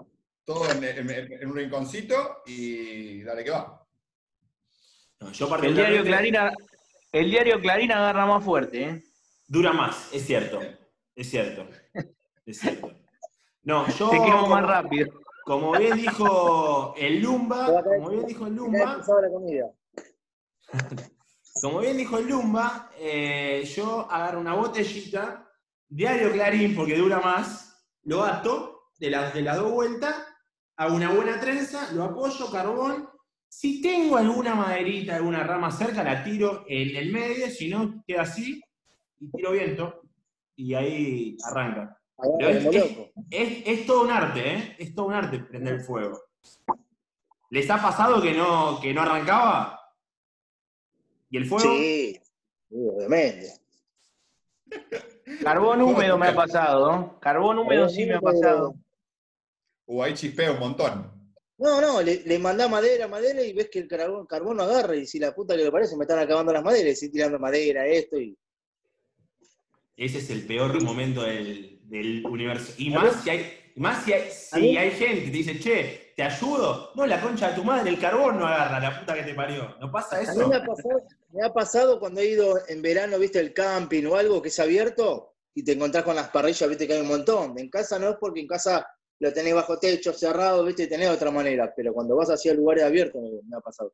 todo 0.46 0.70
en, 0.72 0.84
en- 0.84 1.10
en 1.34 1.48
un 1.48 1.56
rinconcito 1.56 2.42
y 2.46 3.22
dale 3.24 3.44
que 3.44 3.52
va. 3.52 3.86
No, 5.20 5.32
yo 5.32 5.56
El 5.58 5.76
diario 5.76 6.04
Clarín, 6.04 6.36
a- 6.38 6.54
el 7.12 7.30
diario 7.32 7.60
Clarín 7.62 7.92
agarra 7.92 8.26
más 8.26 8.44
fuerte, 8.44 8.84
¿eh? 8.84 9.04
Dura 9.48 9.74
más, 9.74 10.10
es 10.14 10.26
cierto. 10.26 10.60
Es 11.16 11.30
cierto. 11.30 11.68
Es 12.46 12.60
cierto. 12.60 12.92
No, 13.64 13.86
yo. 13.98 14.10
Te 14.10 14.18
quemo 14.18 14.48
más 14.48 14.62
como- 14.62 14.62
rápido. 14.62 15.14
Como 15.44 15.72
bien 15.72 15.98
dijo 15.98 16.94
el 16.98 17.20
Lumba, 17.20 17.84
como 17.84 18.10
bien 18.12 18.26
dijo 18.28 18.46
el 18.48 18.54
Lumba. 18.56 19.02
como 21.60 21.79
bien 21.79 21.98
dijo 21.98 22.17
el 22.17 22.27
Lumba, 22.27 22.91
eh, 22.98 23.63
yo 23.75 24.10
agarro 24.10 24.39
una 24.39 24.53
botellita, 24.53 25.50
diario 25.88 26.31
Clarín, 26.31 26.75
porque 26.75 26.96
dura 26.98 27.20
más, 27.20 27.86
lo 28.03 28.24
ato 28.24 28.89
de 29.00 29.10
las, 29.10 29.34
de 29.34 29.41
las 29.41 29.58
dos 29.58 29.72
vueltas, 29.72 30.15
hago 30.77 30.96
una 30.96 31.12
buena 31.12 31.39
trenza, 31.39 31.91
lo 31.93 32.03
apoyo, 32.03 32.50
carbón. 32.51 33.10
Si 33.50 33.81
tengo 33.81 34.15
alguna 34.15 34.55
maderita, 34.55 35.15
alguna 35.17 35.43
rama 35.43 35.72
cerca, 35.72 36.03
la 36.03 36.24
tiro 36.24 36.63
en 36.67 36.96
el 36.96 37.12
medio, 37.12 37.50
si 37.50 37.67
no, 37.70 38.01
queda 38.08 38.22
así, 38.22 38.62
y 39.20 39.29
tiro 39.31 39.51
viento, 39.51 40.01
y 40.55 40.74
ahí 40.74 41.38
arranca. 41.43 41.98
Agarra 42.17 42.38
Pero 42.39 42.50
es- 42.50 42.65
es-. 42.75 42.98
Es, 43.29 43.63
es 43.65 43.86
todo 43.86 44.03
un 44.03 44.12
arte, 44.12 44.53
¿eh? 44.55 44.75
Es 44.79 44.96
todo 44.96 45.08
un 45.08 45.13
arte 45.13 45.39
prender 45.39 45.75
el 45.75 45.81
fuego. 45.81 46.17
¿Les 47.50 47.70
ha 47.70 47.81
pasado 47.81 48.22
que 48.22 48.34
no, 48.34 48.79
que 48.81 48.93
no 48.93 49.01
arrancaba? 49.01 49.81
¿Y 51.32 51.38
el 51.38 51.46
fuego? 51.46 51.74
Sí, 51.74 52.20
sí, 52.70 52.76
obviamente. 52.76 53.54
Carbón 55.42 55.82
húmedo 55.82 56.18
me 56.18 56.28
ha 56.28 56.36
pasado, 56.36 56.92
¿no? 56.92 57.20
Carbón 57.20 57.58
húmedo 57.58 57.88
sí 57.90 58.06
me 58.06 58.16
ha 58.16 58.22
pasado. 58.22 58.76
Uh, 59.86 60.04
ahí 60.04 60.14
chispea 60.14 60.52
un 60.52 60.60
montón. 60.60 61.10
No, 61.58 61.80
no, 61.80 62.02
le, 62.02 62.22
le 62.26 62.40
mandá 62.40 62.68
madera, 62.68 63.08
madera 63.08 63.42
y 63.44 63.54
ves 63.54 63.70
que 63.70 63.80
el 63.80 63.88
carbón, 63.88 64.26
carbón 64.26 64.58
no 64.58 64.64
agarra 64.64 64.96
y 64.96 65.06
si 65.06 65.20
la 65.20 65.34
puta 65.34 65.56
que 65.56 65.64
le 65.64 65.72
parece 65.72 65.96
me 65.96 66.04
están 66.04 66.20
acabando 66.20 66.52
las 66.52 66.64
maderas 66.64 67.02
y 67.02 67.10
tirando 67.10 67.40
madera, 67.40 67.88
esto 67.88 68.20
y. 68.20 68.38
Ese 69.96 70.18
es 70.18 70.30
el 70.32 70.46
peor 70.46 70.82
momento 70.84 71.24
del, 71.24 71.80
del 71.84 72.26
universo. 72.26 72.74
Y 72.78 72.90
más 72.90 73.24
si 73.24 73.30
hay, 73.30 73.72
y 73.76 73.80
más 73.80 74.04
si 74.04 74.14
hay, 74.14 74.32
si 74.32 74.78
hay 74.78 74.92
gente 74.92 75.26
que 75.26 75.32
te 75.32 75.38
dice, 75.38 75.60
che, 75.60 76.00
¿te 76.15 76.24
ayudo? 76.24 76.91
No, 76.96 77.06
la 77.06 77.22
concha 77.22 77.50
de 77.50 77.56
tu 77.56 77.63
madre, 77.63 77.89
el 77.89 78.00
carbón 78.00 78.39
no 78.39 78.48
agarra, 78.48 78.80
la 78.80 79.00
puta 79.00 79.13
que 79.15 79.24
te 79.24 79.34
parió. 79.34 79.75
¿No 79.80 79.91
pasa 79.91 80.18
A 80.18 80.20
mí 80.22 80.27
eso? 80.30 80.48
me 80.48 80.56
ha 80.56 80.63
pasado, 80.65 81.03
me 81.32 81.46
ha 81.46 81.53
pasado 81.53 82.00
cuando 82.00 82.22
he 82.22 82.30
ido 82.30 82.60
en 82.68 82.82
verano, 82.82 83.18
viste, 83.20 83.39
el 83.39 83.53
camping 83.53 84.06
o 84.06 84.15
algo 84.15 84.41
que 84.41 84.50
es 84.50 84.60
abierto 84.60 85.34
y 85.53 85.63
te 85.63 85.74
encontrás 85.74 86.03
con 86.03 86.15
las 86.15 86.30
parrillas, 86.30 86.68
viste, 86.70 86.88
que 86.88 86.94
hay 86.94 87.01
un 87.01 87.08
montón. 87.08 87.58
En 87.58 87.70
casa 87.70 88.00
no 88.00 88.10
es 88.10 88.15
porque 88.20 88.39
en 88.41 88.48
casa 88.48 88.88
lo 89.20 89.32
tenés 89.34 89.53
bajo 89.53 89.77
techo, 89.77 90.13
cerrado, 90.13 90.63
viste, 90.65 90.84
y 90.84 90.89
tenés 90.89 91.10
de 91.10 91.15
otra 91.15 91.32
manera, 91.32 91.74
pero 91.75 91.94
cuando 91.94 92.15
vas 92.15 92.30
hacia 92.30 92.53
lugares 92.53 92.84
abiertos 92.84 93.22
me, 93.22 93.30
me 93.48 93.58
ha 93.58 93.60
pasado. 93.60 93.94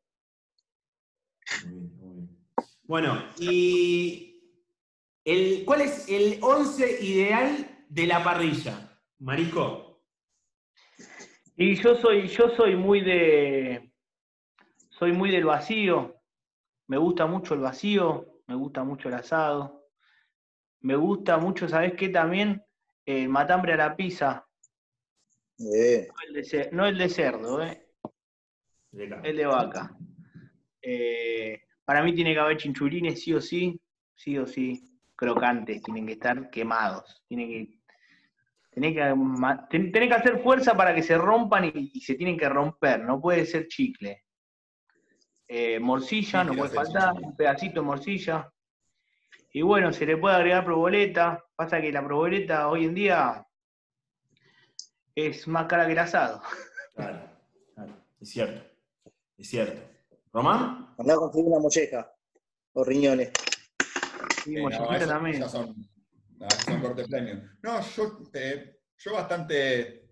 Muy 1.66 1.72
bien, 1.72 1.98
muy 2.00 2.16
bien. 2.16 2.38
Bueno, 2.84 3.24
y 3.40 4.64
el, 5.26 5.64
¿cuál 5.66 5.82
es 5.82 6.08
el 6.08 6.40
11 6.42 7.04
ideal 7.04 7.86
de 7.90 8.08
la 8.08 8.24
parrilla? 8.24 8.98
Marico. 9.20 9.87
Y 11.60 11.74
yo 11.76 11.96
soy, 11.96 12.28
yo 12.28 12.50
soy 12.56 12.76
muy 12.76 13.02
de. 13.02 13.92
Soy 14.90 15.12
muy 15.12 15.32
del 15.32 15.46
vacío. 15.46 16.22
Me 16.86 16.98
gusta 16.98 17.26
mucho 17.26 17.56
el 17.56 17.62
vacío, 17.62 18.42
me 18.46 18.56
gusta 18.56 18.84
mucho 18.84 19.10
el 19.10 19.16
asado. 19.16 19.90
Me 20.82 20.96
gusta 20.96 21.38
mucho, 21.38 21.68
¿sabés 21.68 21.94
qué 21.94 22.10
también? 22.10 22.64
El 23.06 23.28
matambre 23.30 23.74
a 23.74 23.78
la 23.78 23.96
pizza. 23.96 24.48
Eh, 25.60 26.08
No 26.08 26.16
el 26.28 26.34
de, 26.34 26.70
no 26.72 26.86
el 26.86 26.98
de 26.98 27.10
cerdo, 27.10 27.64
¿eh? 27.64 27.88
De 28.92 29.06
el 29.24 29.36
de 29.38 29.46
vaca. 29.48 29.98
Eh, 30.82 31.64
para 31.84 32.04
mí 32.04 32.14
tiene 32.14 32.34
que 32.34 32.40
haber 32.40 32.58
chinchulines 32.58 33.20
sí 33.22 33.34
o 33.34 33.42
sí, 33.42 33.82
sí 34.16 34.38
o 34.38 34.46
sí, 34.46 35.00
crocantes, 35.16 35.82
tienen 35.82 36.06
que 36.06 36.14
estar 36.14 36.50
quemados, 36.52 37.24
tienen 37.28 37.50
que, 37.50 37.77
tenés 38.80 38.94
que, 38.94 39.80
tenés 39.92 40.10
que 40.10 40.14
hacer 40.16 40.40
fuerza 40.44 40.76
para 40.78 40.94
que 40.94 41.02
se 41.02 41.18
rompan 41.18 41.66
y, 41.66 41.72
y 41.96 42.02
se 42.02 42.14
tienen 42.14 42.38
que 42.38 42.48
romper, 42.48 43.00
no 43.04 43.20
puede 43.20 43.46
ser 43.48 43.68
chicle. 43.68 44.24
Eh, 45.48 45.80
morcilla, 45.80 46.42
Sí, 46.44 46.48
no 46.48 46.54
puede 46.56 46.70
faltar, 46.76 47.14
chicle. 47.14 47.28
un 47.28 47.36
pedacito 47.36 47.82
de 47.82 47.86
morcilla. 47.88 48.54
Y 49.52 49.62
bueno, 49.64 49.92
se 49.92 50.06
le 50.06 50.18
puede 50.18 50.36
agregar 50.36 50.64
proboleta, 50.64 51.44
pasa 51.56 51.82
que 51.82 51.92
la 51.92 52.06
proboleta 52.06 52.68
hoy 52.70 52.86
en 52.86 52.94
día 52.94 53.48
es 55.16 55.48
más 55.48 55.66
cara 55.66 55.88
que 55.88 55.94
el 55.94 56.00
asado. 56.00 56.42
Claro, 56.96 57.20
claro, 57.74 57.94
es 58.20 58.30
cierto, 58.30 58.62
es 59.38 59.50
cierto. 59.50 59.82
¿Román? 60.32 60.94
andá 61.00 61.14
a 61.14 61.18
conseguir 61.18 61.48
una 61.48 61.60
molleja 61.60 62.12
o 62.74 62.84
riñones. 62.84 63.32
Y 64.46 64.58
Eh, 64.58 64.62
no, 64.62 65.08
también. 65.08 65.50
son, 65.50 65.76
premium. 67.10 67.42
No, 67.64 67.82
yo, 67.82 68.20
eh, 68.34 68.80
yo 68.98 69.14
bastante 69.14 70.10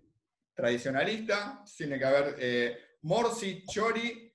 tradicionalista, 0.54 1.62
tiene 1.76 1.98
que 1.98 2.04
haber 2.04 2.36
eh, 2.38 2.78
morsi, 3.02 3.64
chori, 3.66 4.32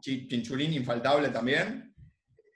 chi- 0.00 0.28
chinchulín 0.28 0.72
infaltable 0.72 1.28
también, 1.30 1.94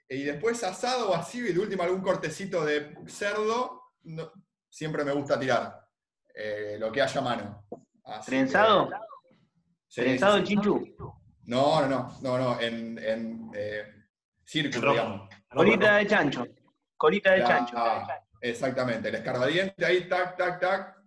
y 0.09 0.23
después 0.23 0.63
asado 0.63 1.11
o 1.11 1.15
así, 1.15 1.39
y 1.39 1.53
de 1.53 1.59
último 1.59 1.83
algún 1.83 2.01
cortecito 2.01 2.65
de 2.65 2.95
cerdo, 3.07 3.81
no- 4.03 4.31
siempre 4.69 5.03
me 5.03 5.11
gusta 5.11 5.39
tirar 5.39 5.79
eh, 6.33 6.77
lo 6.79 6.91
que 6.91 7.01
haya 7.01 7.19
a 7.19 7.23
mano. 7.23 7.65
Así 8.05 8.31
¿Trenzado? 8.31 8.89
que- 8.89 8.95
Sí, 9.87 10.01
¿Trenzado 10.01 10.35
sí, 10.35 10.39
el 10.39 10.47
sí. 10.47 10.53
chinchu? 10.53 10.95
No, 11.43 11.81
no, 11.81 11.87
no, 11.89 12.17
no, 12.21 12.37
no, 12.37 12.59
en, 12.61 12.97
en 12.99 13.51
eh, 13.53 13.83
círculo, 14.45 14.91
digamos. 14.91 15.29
Colita 15.49 15.97
de 15.97 16.07
chancho. 16.07 16.45
Colita 16.95 17.31
de 17.33 17.39
La- 17.39 17.47
chancho. 17.47 17.75
Exactamente, 18.41 19.09
el 19.09 19.15
escarbadiente 19.15 19.85
ahí, 19.85 20.09
tac, 20.09 20.35
tac, 20.37 20.59
tac, 20.59 20.97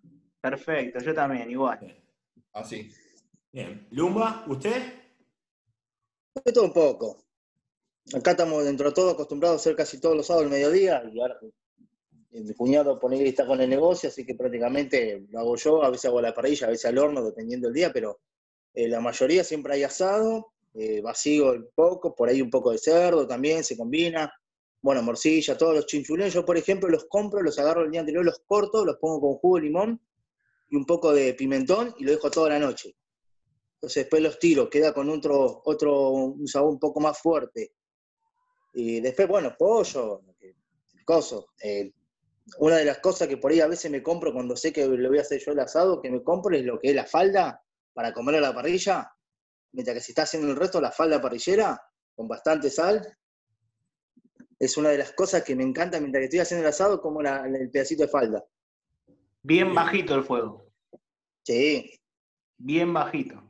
Perfecto, 0.40 1.00
yo 1.00 1.14
también, 1.14 1.50
igual. 1.50 2.02
así. 2.52 2.90
Bien. 3.50 3.86
¿Lumba? 3.90 4.44
¿Usted? 4.46 4.94
De 6.44 6.52
todo 6.52 6.64
un 6.64 6.72
poco. 6.72 7.24
Acá 8.14 8.32
estamos 8.32 8.64
dentro 8.64 8.88
de 8.88 8.94
todo 8.94 9.10
acostumbrados 9.10 9.56
a 9.58 9.60
hacer 9.62 9.76
casi 9.76 10.00
todos 10.00 10.16
los 10.16 10.26
sábados 10.26 10.46
al 10.46 10.52
mediodía 10.52 11.02
y 11.10 11.20
ahora 11.20 11.38
mi 12.30 12.54
cuñado 12.54 12.98
pone 12.98 13.18
que 13.18 13.28
está 13.28 13.46
con 13.46 13.60
el 13.60 13.70
negocio, 13.70 14.08
así 14.08 14.26
que 14.26 14.34
prácticamente 14.34 15.24
lo 15.30 15.38
hago 15.38 15.56
yo, 15.56 15.84
a 15.84 15.90
veces 15.90 16.06
hago 16.06 16.18
a 16.18 16.22
la 16.22 16.34
parrilla, 16.34 16.66
a 16.66 16.70
veces 16.70 16.86
al 16.86 16.98
horno, 16.98 17.24
dependiendo 17.24 17.68
del 17.68 17.74
día, 17.74 17.92
pero 17.92 18.20
eh, 18.74 18.88
la 18.88 19.00
mayoría 19.00 19.44
siempre 19.44 19.74
hay 19.74 19.84
asado, 19.84 20.52
eh, 20.74 21.00
vacío 21.00 21.52
un 21.52 21.70
poco, 21.74 22.14
por 22.14 22.28
ahí 22.28 22.42
un 22.42 22.50
poco 22.50 22.72
de 22.72 22.78
cerdo 22.78 23.26
también 23.26 23.62
se 23.62 23.76
combina, 23.76 24.32
bueno, 24.84 25.00
morcilla, 25.00 25.56
todos 25.56 25.74
los 25.74 25.86
chinchulines, 25.86 26.34
yo 26.34 26.44
por 26.44 26.58
ejemplo 26.58 26.90
los 26.90 27.06
compro, 27.06 27.42
los 27.42 27.58
agarro 27.58 27.84
el 27.84 27.90
día 27.90 28.00
anterior, 28.00 28.22
los 28.22 28.40
corto, 28.46 28.84
los 28.84 28.98
pongo 28.98 29.18
con 29.18 29.36
jugo 29.36 29.56
de 29.56 29.62
limón 29.62 29.98
y 30.68 30.76
un 30.76 30.84
poco 30.84 31.10
de 31.14 31.32
pimentón 31.32 31.94
y 31.96 32.04
lo 32.04 32.10
dejo 32.10 32.30
toda 32.30 32.50
la 32.50 32.58
noche. 32.58 32.94
Entonces 33.76 34.04
después 34.04 34.22
los 34.22 34.38
tiro, 34.38 34.68
queda 34.68 34.92
con 34.92 35.08
otro, 35.08 35.62
otro 35.64 36.10
un 36.10 36.46
sabor 36.46 36.68
un 36.72 36.78
poco 36.78 37.00
más 37.00 37.18
fuerte. 37.18 37.72
Y 38.74 39.00
después, 39.00 39.26
bueno, 39.26 39.54
pollo, 39.58 40.20
eh, 40.38 40.54
coso. 41.06 41.46
una 42.58 42.76
de 42.76 42.84
las 42.84 42.98
cosas 42.98 43.26
que 43.26 43.38
por 43.38 43.52
ahí 43.52 43.60
a 43.60 43.68
veces 43.68 43.90
me 43.90 44.02
compro 44.02 44.34
cuando 44.34 44.54
sé 44.54 44.70
que 44.70 44.86
le 44.86 45.08
voy 45.08 45.16
a 45.16 45.22
hacer 45.22 45.40
yo 45.40 45.52
el 45.52 45.60
asado, 45.60 46.02
que 46.02 46.10
me 46.10 46.22
compro 46.22 46.54
es 46.54 46.62
lo 46.62 46.78
que 46.78 46.90
es 46.90 46.94
la 46.94 47.06
falda 47.06 47.58
para 47.94 48.12
comer 48.12 48.34
a 48.34 48.40
la 48.42 48.54
parrilla. 48.54 49.10
Mientras 49.72 49.94
que 49.94 50.02
si 50.02 50.12
está 50.12 50.24
haciendo 50.24 50.50
el 50.50 50.56
resto, 50.56 50.78
la 50.78 50.92
falda 50.92 51.22
parrillera, 51.22 51.80
con 52.14 52.28
bastante 52.28 52.68
sal. 52.68 53.02
Es 54.64 54.76
una 54.76 54.88
de 54.88 54.98
las 54.98 55.12
cosas 55.12 55.42
que 55.42 55.54
me 55.54 55.62
encanta 55.62 56.00
mientras 56.00 56.20
que 56.22 56.24
estoy 56.24 56.40
haciendo 56.40 56.66
el 56.66 56.70
asado, 56.70 57.00
como 57.00 57.20
la- 57.22 57.46
el 57.46 57.70
pedacito 57.70 58.02
de 58.04 58.08
falda. 58.08 58.44
Bien 59.42 59.74
bajito 59.74 60.14
el 60.14 60.24
fuego. 60.24 60.70
Sí. 61.42 61.98
Bien 62.56 62.92
bajito. 62.92 63.42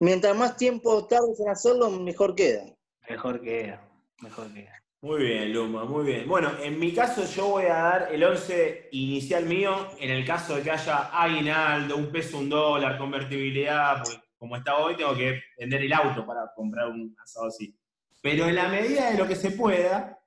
Mientras 0.00 0.36
más 0.36 0.56
tiempo 0.56 1.06
tardes 1.06 1.40
en 1.40 1.48
hacerlo, 1.48 1.90
mejor 1.90 2.34
queda. 2.34 2.64
Mejor 3.08 3.40
que 3.40 3.78
Mejor 4.20 4.52
que 4.52 4.68
Muy 5.00 5.22
bien, 5.24 5.52
Lumba, 5.52 5.84
muy 5.84 6.04
bien. 6.04 6.28
Bueno, 6.28 6.52
en 6.62 6.78
mi 6.78 6.94
caso 6.94 7.24
yo 7.24 7.48
voy 7.48 7.64
a 7.64 7.74
dar 7.74 8.08
el 8.12 8.22
11 8.22 8.88
inicial 8.92 9.44
mío, 9.46 9.88
en 9.98 10.10
el 10.12 10.24
caso 10.24 10.54
de 10.54 10.62
que 10.62 10.70
haya 10.70 11.08
aguinaldo, 11.20 11.96
un 11.96 12.12
peso, 12.12 12.38
un 12.38 12.48
dólar, 12.48 12.98
convertibilidad, 12.98 14.02
porque 14.04 14.20
como 14.36 14.56
está 14.56 14.76
hoy 14.76 14.96
tengo 14.96 15.16
que 15.16 15.40
vender 15.58 15.82
el 15.82 15.92
auto 15.92 16.24
para 16.24 16.52
comprar 16.54 16.86
un 16.88 17.16
asado 17.20 17.46
así. 17.46 17.76
Pero 18.22 18.46
en 18.46 18.54
la 18.54 18.68
medida 18.68 19.10
de 19.10 19.18
lo 19.18 19.26
que 19.26 19.34
se 19.34 19.50
pueda, 19.50 20.18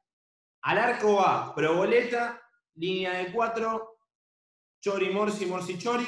al 0.61 0.77
arco 0.77 1.15
va 1.15 1.55
proboleta, 1.55 2.41
línea 2.75 3.13
de 3.13 3.31
cuatro, 3.31 3.99
Chori, 4.81 5.09
Morsi, 5.09 5.45
Morsi, 5.45 5.77
Chori. 5.79 6.05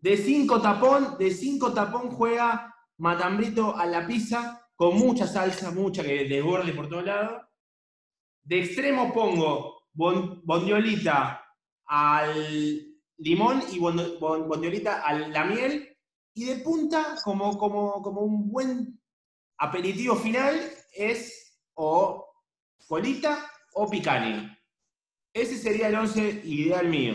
De 0.00 0.16
5 0.16 0.60
tapón, 0.60 1.16
de 1.18 1.30
5 1.30 1.72
tapón 1.72 2.10
juega 2.10 2.74
Matambrito 2.98 3.76
a 3.76 3.86
la 3.86 4.06
pizza, 4.06 4.68
con 4.74 4.96
mucha 4.96 5.26
salsa, 5.26 5.70
mucha 5.70 6.02
que 6.02 6.24
desborde 6.24 6.72
por 6.72 6.88
todos 6.88 7.04
lados. 7.04 7.42
De 8.42 8.60
extremo 8.60 9.12
pongo 9.12 9.84
bondiolita 9.92 11.42
al 11.86 12.96
limón 13.18 13.62
y 13.70 13.78
bondiolita 13.78 15.02
a 15.02 15.14
la 15.14 15.44
miel. 15.44 15.96
Y 16.34 16.44
de 16.44 16.56
punta, 16.56 17.16
como, 17.24 17.56
como, 17.56 18.02
como 18.02 18.22
un 18.22 18.50
buen 18.50 18.99
aperitivo 19.60 20.16
final, 20.16 20.58
es 20.92 21.60
o 21.74 22.26
colita 22.88 23.48
o 23.74 23.88
picanha. 23.88 24.58
Ese 25.32 25.56
sería 25.56 25.88
el 25.88 25.94
11 25.94 26.42
ideal 26.44 26.88
mío. 26.88 27.14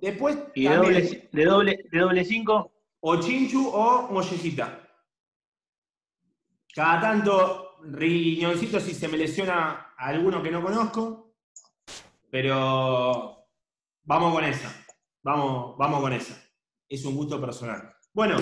Después. 0.00 0.38
¿Y 0.54 0.68
de 0.68 0.76
doble, 0.76 1.28
de 1.32 1.44
doble, 1.44 1.84
de 1.90 1.98
doble 1.98 2.24
cinco? 2.24 2.72
O 3.00 3.20
chinchu 3.20 3.68
o 3.68 4.08
mollejita. 4.12 4.86
Cada 6.74 7.00
tanto 7.00 7.78
riñoncito 7.82 8.78
si 8.78 8.94
se 8.94 9.08
me 9.08 9.16
lesiona 9.16 9.94
alguno 9.96 10.42
que 10.42 10.50
no 10.50 10.62
conozco. 10.62 11.34
Pero 12.30 13.48
vamos 14.02 14.34
con 14.34 14.44
esa. 14.44 14.86
Vamos, 15.22 15.76
vamos 15.78 16.00
con 16.00 16.12
esa. 16.12 16.40
Es 16.88 17.04
un 17.04 17.16
gusto 17.16 17.40
personal. 17.40 17.94
Bueno, 18.12 18.36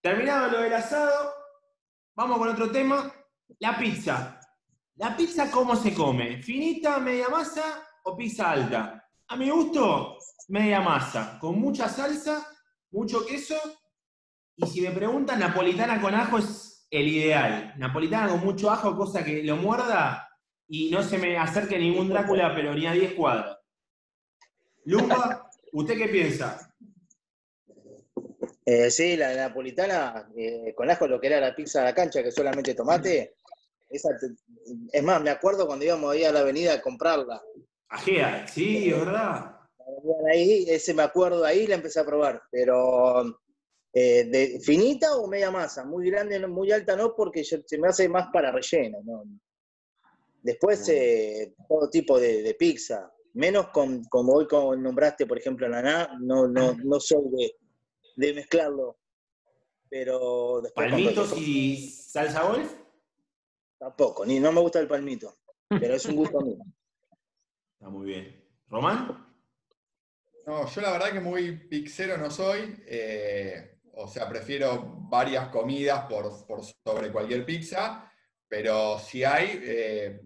terminado 0.00 0.52
lo 0.52 0.60
del 0.60 0.74
asado, 0.74 1.33
vamos 2.14 2.38
con 2.38 2.48
otro 2.48 2.70
tema. 2.70 3.12
La 3.58 3.78
pizza. 3.78 4.40
¿La 4.96 5.16
pizza 5.16 5.50
cómo 5.50 5.74
se 5.76 5.92
come? 5.92 6.42
¿Finita, 6.42 6.98
media 6.98 7.28
masa 7.28 7.62
o 8.04 8.16
pizza 8.16 8.50
alta? 8.50 9.08
A 9.26 9.36
mi 9.36 9.50
gusto, 9.50 10.18
media 10.48 10.80
masa, 10.80 11.38
con 11.40 11.58
mucha 11.58 11.88
salsa, 11.88 12.46
mucho 12.92 13.26
queso. 13.26 13.56
Y 14.56 14.66
si 14.66 14.80
me 14.80 14.90
preguntan, 14.90 15.40
napolitana 15.40 16.00
con 16.00 16.14
ajo 16.14 16.38
es 16.38 16.86
el 16.90 17.08
ideal. 17.08 17.74
Napolitana 17.76 18.28
con 18.28 18.40
mucho 18.44 18.70
ajo, 18.70 18.96
cosa 18.96 19.24
que 19.24 19.42
lo 19.42 19.56
muerda 19.56 20.28
y 20.68 20.90
no 20.90 21.02
se 21.02 21.18
me 21.18 21.36
acerque 21.36 21.78
ningún 21.78 22.08
Drácula, 22.08 22.54
pero 22.54 22.74
ni 22.74 22.86
a 22.86 22.92
10 22.92 23.14
cuadros. 23.14 23.58
Lumba, 24.84 25.50
¿usted 25.72 25.98
qué 25.98 26.08
piensa? 26.08 26.74
Eh, 28.66 28.90
sí, 28.90 29.16
la 29.16 29.34
napolitana 29.34 30.30
eh, 30.36 30.72
con 30.74 30.90
ajo, 30.90 31.06
lo 31.06 31.20
que 31.20 31.26
era 31.26 31.40
la 31.40 31.54
pizza 31.54 31.80
de 31.80 31.86
la 31.86 31.94
cancha, 31.94 32.22
que 32.22 32.32
solamente 32.32 32.74
tomate. 32.74 33.36
es 33.90 35.02
más, 35.02 35.22
me 35.22 35.30
acuerdo 35.30 35.66
cuando 35.66 35.84
íbamos 35.84 36.12
ahí 36.12 36.24
a 36.24 36.32
la 36.32 36.40
avenida 36.40 36.74
a 36.74 36.80
comprarla. 36.80 37.42
Ajea, 37.88 38.48
sí, 38.48 38.90
es 38.90 38.98
verdad. 38.98 39.56
Ahí, 40.32 40.64
ese 40.66 40.94
me 40.94 41.02
acuerdo, 41.02 41.44
ahí 41.44 41.66
la 41.66 41.74
empecé 41.74 42.00
a 42.00 42.06
probar, 42.06 42.42
pero 42.50 43.38
eh, 43.92 44.24
de 44.24 44.58
finita 44.60 45.14
o 45.14 45.28
media 45.28 45.50
masa, 45.50 45.84
muy 45.84 46.10
grande, 46.10 46.44
muy 46.46 46.72
alta 46.72 46.96
no, 46.96 47.14
porque 47.14 47.44
se 47.44 47.62
me 47.78 47.88
hace 47.88 48.08
más 48.08 48.28
para 48.32 48.50
relleno. 48.50 48.98
Después, 50.42 50.90
todo 51.68 51.90
tipo 51.90 52.18
de, 52.18 52.56
pizza, 52.58 53.12
menos 53.34 53.68
con, 53.68 54.02
como 54.04 54.32
hoy 54.32 54.46
nombraste, 54.78 55.26
por 55.26 55.38
ejemplo, 55.38 55.68
la 55.68 56.16
no, 56.20 56.48
no, 56.48 56.74
no 56.82 57.00
soy 57.00 57.24
de, 57.30 57.56
de 58.14 58.34
mezclarlo. 58.34 58.98
Pero 59.88 60.60
después 60.62 60.90
¿Palmitos 60.90 61.36
y 61.38 61.88
salsa 61.88 62.42
golf? 62.42 62.72
Tampoco, 63.78 64.24
ni 64.24 64.40
no 64.40 64.50
me 64.50 64.60
gusta 64.60 64.80
el 64.80 64.88
palmito, 64.88 65.36
pero 65.68 65.94
es 65.94 66.06
un 66.06 66.16
gusto 66.16 66.40
mío. 66.40 66.58
Está 67.74 67.88
muy 67.90 68.06
bien. 68.06 68.44
¿Román? 68.68 69.24
No, 70.46 70.66
yo 70.66 70.80
la 70.80 70.92
verdad 70.92 71.12
que 71.12 71.20
muy 71.20 71.52
pixero 71.68 72.16
no 72.16 72.30
soy. 72.30 72.82
Eh, 72.86 73.80
o 73.94 74.08
sea, 74.08 74.28
prefiero 74.28 74.96
varias 75.08 75.48
comidas 75.48 76.06
por, 76.06 76.30
sobre 76.84 77.12
cualquier 77.12 77.44
pizza. 77.44 78.10
Pero 78.48 78.98
si 78.98 79.24
hay, 79.24 79.60
eh, 79.62 80.20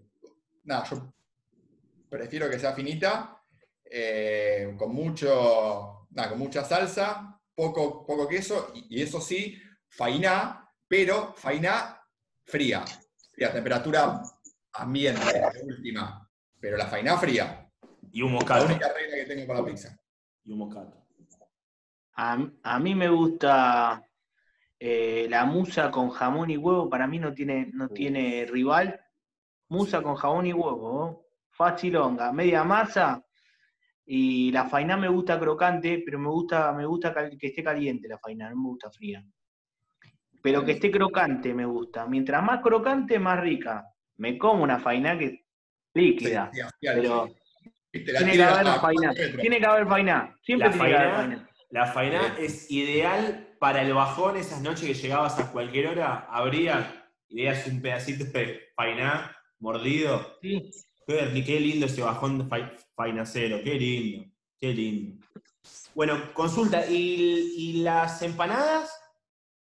nada, 0.63 0.85
yo 0.89 1.13
prefiero 2.09 2.49
que 2.49 2.59
sea 2.59 2.73
finita, 2.73 3.41
eh, 3.85 4.75
con 4.77 4.93
mucho, 4.93 6.07
nada, 6.11 6.29
con 6.29 6.39
mucha 6.39 6.63
salsa, 6.63 7.38
poco, 7.59 8.05
poco 8.05 8.25
queso, 8.25 8.71
y, 8.73 9.01
eso 9.01 9.19
sí, 9.19 9.61
fainá, 9.89 10.65
pero 10.87 11.33
fainá 11.33 12.01
fría, 12.45 12.85
fría, 13.33 13.51
temperatura 13.51 14.21
ambiente, 14.71 15.41
última, 15.65 16.25
pero 16.57 16.77
la 16.77 16.87
fainá 16.87 17.17
fría. 17.17 17.69
Y 18.11 18.21
un 18.21 18.31
moscato. 18.31 18.63
La 18.63 18.71
única 18.71 18.93
regla 18.93 19.15
que 19.17 19.25
tengo 19.25 19.45
para 19.45 19.59
la 19.59 19.65
pizza. 19.65 19.99
Y 20.45 20.53
un 20.53 20.59
moscato. 20.59 21.05
A, 22.13 22.79
mí 22.79 22.95
me 22.95 23.09
gusta 23.09 24.05
eh, 24.79 25.27
la 25.29 25.45
musa 25.45 25.91
con 25.91 26.09
jamón 26.09 26.49
y 26.49 26.57
huevo, 26.57 26.89
para 26.89 27.07
mí 27.07 27.19
no 27.19 27.33
tiene, 27.33 27.69
no 27.73 27.89
tiene 27.89 28.45
rival. 28.49 29.01
Musa 29.67 30.01
con 30.01 30.15
jamón 30.15 30.47
y 30.47 30.53
huevo, 30.53 31.27
facilonga, 31.49 32.31
media 32.31 32.63
masa, 32.63 33.21
y 34.11 34.51
la 34.51 34.67
faina 34.67 34.97
me 34.97 35.07
gusta 35.07 35.39
crocante, 35.39 36.01
pero 36.03 36.17
me 36.17 36.29
gusta, 36.29 36.73
me 36.73 36.83
gusta 36.83 37.13
que 37.13 37.45
esté 37.45 37.63
caliente 37.63 38.07
la 38.07 38.17
faina, 38.17 38.49
no 38.49 38.55
me 38.55 38.69
gusta 38.69 38.89
fría. 38.89 39.23
Pero 40.41 40.65
que 40.65 40.71
esté 40.71 40.89
crocante 40.89 41.53
me 41.53 41.63
gusta. 41.67 42.07
Mientras 42.07 42.41
más 42.41 42.59
crocante, 42.59 43.19
más 43.19 43.39
rica. 43.39 43.85
Me 44.17 44.35
como 44.35 44.63
una 44.63 44.79
faina 44.79 45.15
que 45.15 45.25
es 45.25 45.39
líquida. 45.93 46.49
pero 46.81 47.29
tiene 47.91 48.31
que 48.31 48.41
haber 48.41 48.79
faina. 48.79 49.13
Tiene 49.13 49.59
que 49.59 49.65
haber 49.67 49.87
faina. 49.87 50.35
Siempre 50.41 50.69
la 50.69 50.73
tiene 50.73 50.89
faina, 50.89 50.97
que 50.97 51.03
haber 51.03 51.15
faina. 51.15 51.49
La 51.69 51.85
faina 51.85 52.35
es 52.39 52.71
ideal 52.71 53.47
para 53.59 53.83
el 53.83 53.93
bajón 53.93 54.37
esas 54.37 54.63
noches 54.63 54.87
que 54.87 54.95
llegabas 54.95 55.39
a 55.39 55.51
cualquier 55.51 55.85
hora, 55.85 56.25
abrías 56.31 56.87
y 57.27 57.35
veías 57.35 57.67
un 57.67 57.79
pedacito 57.79 58.25
de 58.25 58.71
faina 58.75 59.37
mordido. 59.59 60.39
Sí. 60.41 60.71
Qué, 61.09 61.59
lindo 61.59 61.87
ese 61.87 62.03
bajón 62.03 62.37
de 62.37 62.77
fainacero, 62.95 63.63
qué 63.63 63.73
lindo, 63.73 64.31
qué 64.59 64.71
lindo. 64.71 65.25
Bueno, 65.95 66.31
consulta, 66.35 66.85
¿y, 66.85 67.81
las 67.81 68.21
empanadas? 68.21 68.93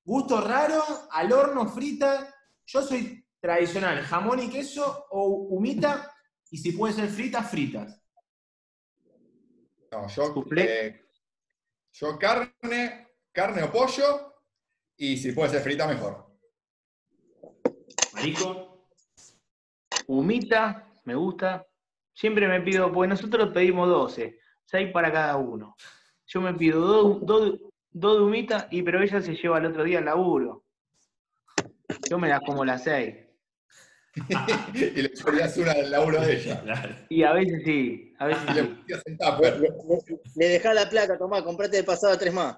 ¿Gusto 0.05 0.43
raro? 0.43 0.85
¿Al 1.11 1.33
horno 1.33 1.67
frita? 1.67 2.35
Yo 2.67 2.83
soy 2.83 3.25
tradicional, 3.41 4.03
jamón 4.03 4.41
y 4.41 4.51
queso 4.51 5.07
o 5.09 5.29
humita, 5.49 6.15
y 6.51 6.59
si 6.59 6.73
puede 6.73 6.93
ser 6.93 7.09
fritas, 7.09 7.51
fritas. 7.51 7.99
No, 9.91 10.07
yo, 10.07 10.45
eh, 10.55 11.03
yo 11.93 12.19
carne, 12.19 13.09
carne 13.33 13.63
o 13.63 13.73
pollo, 13.73 14.35
y 14.99 15.17
si 15.17 15.33
puede 15.33 15.53
ser 15.53 15.63
frita, 15.63 15.87
mejor. 15.87 16.31
Marico. 18.13 18.87
Humita, 20.09 20.88
me 21.09 21.15
gusta. 21.15 21.67
Siempre 22.13 22.47
me 22.47 22.61
pido, 22.61 22.93
porque 22.93 23.09
nosotros 23.09 23.51
pedimos 23.55 23.89
12, 23.89 24.39
6 24.67 24.93
para 24.93 25.11
cada 25.11 25.37
uno. 25.37 25.75
Yo 26.27 26.43
me 26.43 26.53
pido 26.53 26.81
dos 26.83 27.27
do, 27.93 28.17
de 28.17 28.23
humita, 28.23 28.69
y 28.71 28.83
pero 28.83 29.03
ella 29.03 29.23
se 29.23 29.35
lleva 29.35 29.59
el 29.59 29.67
otro 29.67 29.85
día 29.85 30.01
al 30.01 30.05
laburo. 30.05 30.65
Yo 32.11 32.19
me 32.19 32.29
las 32.29 32.41
como 32.41 32.63
las 32.65 32.85
6. 32.85 33.15
y 34.75 35.03
le 35.03 35.09
ponías 35.11 35.57
una 35.57 35.73
del 35.73 35.91
laburo 35.91 36.21
de 36.21 36.35
ella. 36.35 37.07
Y 37.09 37.23
a 37.23 37.33
veces 37.33 37.63
sí, 37.65 38.15
a 38.19 38.27
veces 38.27 38.55
le, 38.55 38.63
sí. 40.05 40.19
le, 40.35 40.49
dejás 40.49 40.75
la 40.75 40.91
placa, 40.91 41.17
tomá, 41.17 41.43
comprate 41.43 41.79
de 41.79 41.85
pasado 41.85 42.19
tres 42.19 42.35
más. 42.35 42.57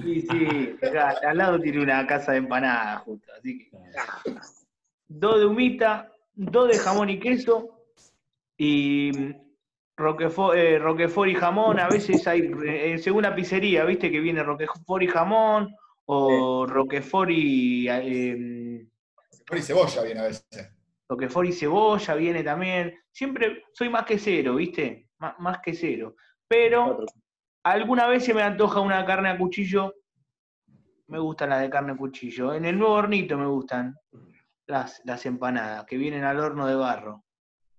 Sí, 0.00 0.20
sí, 0.30 0.76
al 1.26 1.38
lado 1.38 1.58
tiene 1.58 1.82
una 1.82 2.06
casa 2.06 2.32
de 2.32 2.38
empanadas 2.38 3.02
justo, 3.02 3.32
así 3.36 3.58
que. 3.58 3.70
Dos 5.08 5.40
de 5.40 5.46
humita, 5.46 6.12
dos 6.34 6.68
de 6.68 6.78
jamón 6.78 7.10
y 7.10 7.18
queso, 7.18 7.79
y 8.62 9.10
Roquefort, 9.96 10.54
eh, 10.54 10.78
Roquefort 10.78 11.30
y 11.30 11.34
jamón, 11.34 11.80
a 11.80 11.88
veces 11.88 12.26
hay, 12.26 12.52
eh, 12.66 12.98
según 12.98 13.22
la 13.22 13.34
pizzería, 13.34 13.86
viste 13.86 14.10
que 14.10 14.20
viene 14.20 14.42
Roquefort 14.42 15.02
y 15.02 15.06
jamón, 15.06 15.74
o 16.04 16.66
Roquefort 16.66 17.30
y... 17.30 17.88
Eh, 17.88 18.86
Roquefort 19.46 19.58
y 19.58 19.62
cebolla 19.62 20.02
viene 20.02 20.20
a 20.20 20.24
veces. 20.24 20.74
Roquefort 21.08 21.48
y 21.48 21.52
cebolla 21.52 22.14
viene 22.16 22.44
también. 22.44 23.00
Siempre 23.10 23.62
soy 23.72 23.88
más 23.88 24.04
quesero, 24.04 24.56
viste, 24.56 25.08
más, 25.16 25.38
más 25.38 25.60
quesero. 25.60 26.16
Pero 26.46 27.06
alguna 27.64 28.08
vez 28.08 28.26
se 28.26 28.34
me 28.34 28.42
antoja 28.42 28.80
una 28.80 29.06
carne 29.06 29.30
a 29.30 29.38
cuchillo, 29.38 29.94
me 31.06 31.18
gustan 31.18 31.48
las 31.48 31.62
de 31.62 31.70
carne 31.70 31.92
a 31.92 31.96
cuchillo. 31.96 32.52
En 32.52 32.66
el 32.66 32.78
nuevo 32.78 32.92
hornito 32.92 33.38
me 33.38 33.46
gustan 33.46 33.96
las, 34.66 35.00
las 35.06 35.24
empanadas, 35.24 35.86
que 35.86 35.96
vienen 35.96 36.24
al 36.24 36.40
horno 36.40 36.66
de 36.66 36.74
barro. 36.74 37.24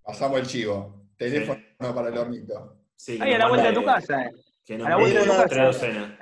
Pasamos 0.04 0.40
el 0.40 0.48
chivo. 0.48 1.08
Teléfono 1.18 1.62
para 1.80 2.10
el 2.10 2.18
hornito. 2.18 2.78
Sí, 2.96 3.18
Ahí 3.22 3.34
a 3.34 3.38
la 3.38 3.50
vuelta 3.50 3.68
de 3.68 3.74
tu 3.74 3.84
casa. 3.84 4.26
Eh. 4.26 4.32
Que 4.66 4.76
a 4.76 4.90
la 4.90 4.98
vuelta 4.98 5.20
de 5.20 5.26
tu 5.26 5.32
casa. 5.32 5.48
Tres 5.48 5.64
docenas. 5.66 6.20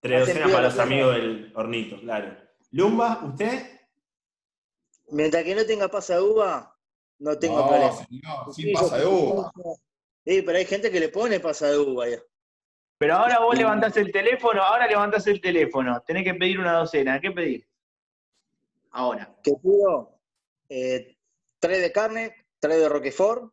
Tres 0.00 0.20
docenas 0.20 0.50
para 0.50 0.62
los 0.68 0.78
amigos 0.78 1.14
del 1.14 1.52
hornito, 1.54 2.00
claro. 2.00 2.36
Lumba, 2.70 3.24
¿usted? 3.24 3.80
Mientras 5.10 5.44
que 5.44 5.54
no 5.54 5.64
tenga 5.64 5.88
pasa 5.88 6.14
de 6.16 6.22
uva, 6.22 6.76
no 7.18 7.38
tengo 7.38 7.66
problema. 7.66 7.92
No, 8.10 8.52
sin 8.52 8.72
pasa 8.72 8.98
de 8.98 9.06
uva. 9.06 9.52
Sí, 10.24 10.42
pero 10.42 10.58
hay 10.58 10.64
gente 10.64 10.90
que 10.90 11.00
le 11.00 11.08
pone 11.08 11.40
pasa 11.40 11.70
de 11.70 11.78
uva 11.78 12.08
ya. 12.08 12.18
Pero 12.98 13.14
ahora 13.14 13.40
vos 13.40 13.56
levantás 13.56 13.96
el 13.96 14.10
teléfono, 14.10 14.62
ahora 14.62 14.86
levantás 14.86 15.26
el 15.26 15.40
teléfono, 15.40 16.02
tenés 16.06 16.24
que 16.24 16.34
pedir 16.34 16.58
una 16.58 16.72
docena. 16.72 17.20
¿Qué 17.20 17.30
pedir? 17.30 17.66
Ahora. 18.90 19.36
¿Qué 19.42 19.52
pido? 19.62 20.18
Eh, 20.68 21.16
tres 21.58 21.82
de 21.82 21.92
carne, 21.92 22.45
tres 22.68 22.80
de 22.80 22.88
roquefort, 22.88 23.52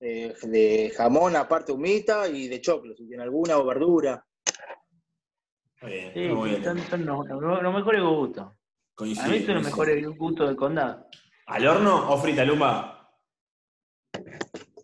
eh, 0.00 0.34
de 0.42 0.92
jamón 0.96 1.36
aparte 1.36 1.72
humita 1.72 2.28
y 2.28 2.48
de 2.48 2.60
choclo, 2.60 2.94
si 2.96 3.06
tiene 3.06 3.22
alguna 3.22 3.58
o 3.58 3.64
verdura. 3.66 4.26
Bien, 5.82 6.12
Sí, 6.12 6.20
está 6.20 6.34
muy 6.34 6.50
sí, 6.50 6.56
bien. 6.56 6.64
son, 6.64 6.78
son 6.90 7.06
los, 7.06 7.26
los- 7.40 7.62
los 7.62 7.74
mejores 7.74 8.02
gustos. 8.02 8.46
A 8.98 9.28
mí 9.28 9.40
son 9.46 9.54
los 9.54 9.64
mejores 9.64 10.06
gustos 10.18 10.46
del 10.48 10.56
condado. 10.56 11.06
¿Al 11.46 11.66
horno 11.66 12.10
o 12.12 12.18
frita, 12.18 12.44
Lumba? 12.44 12.96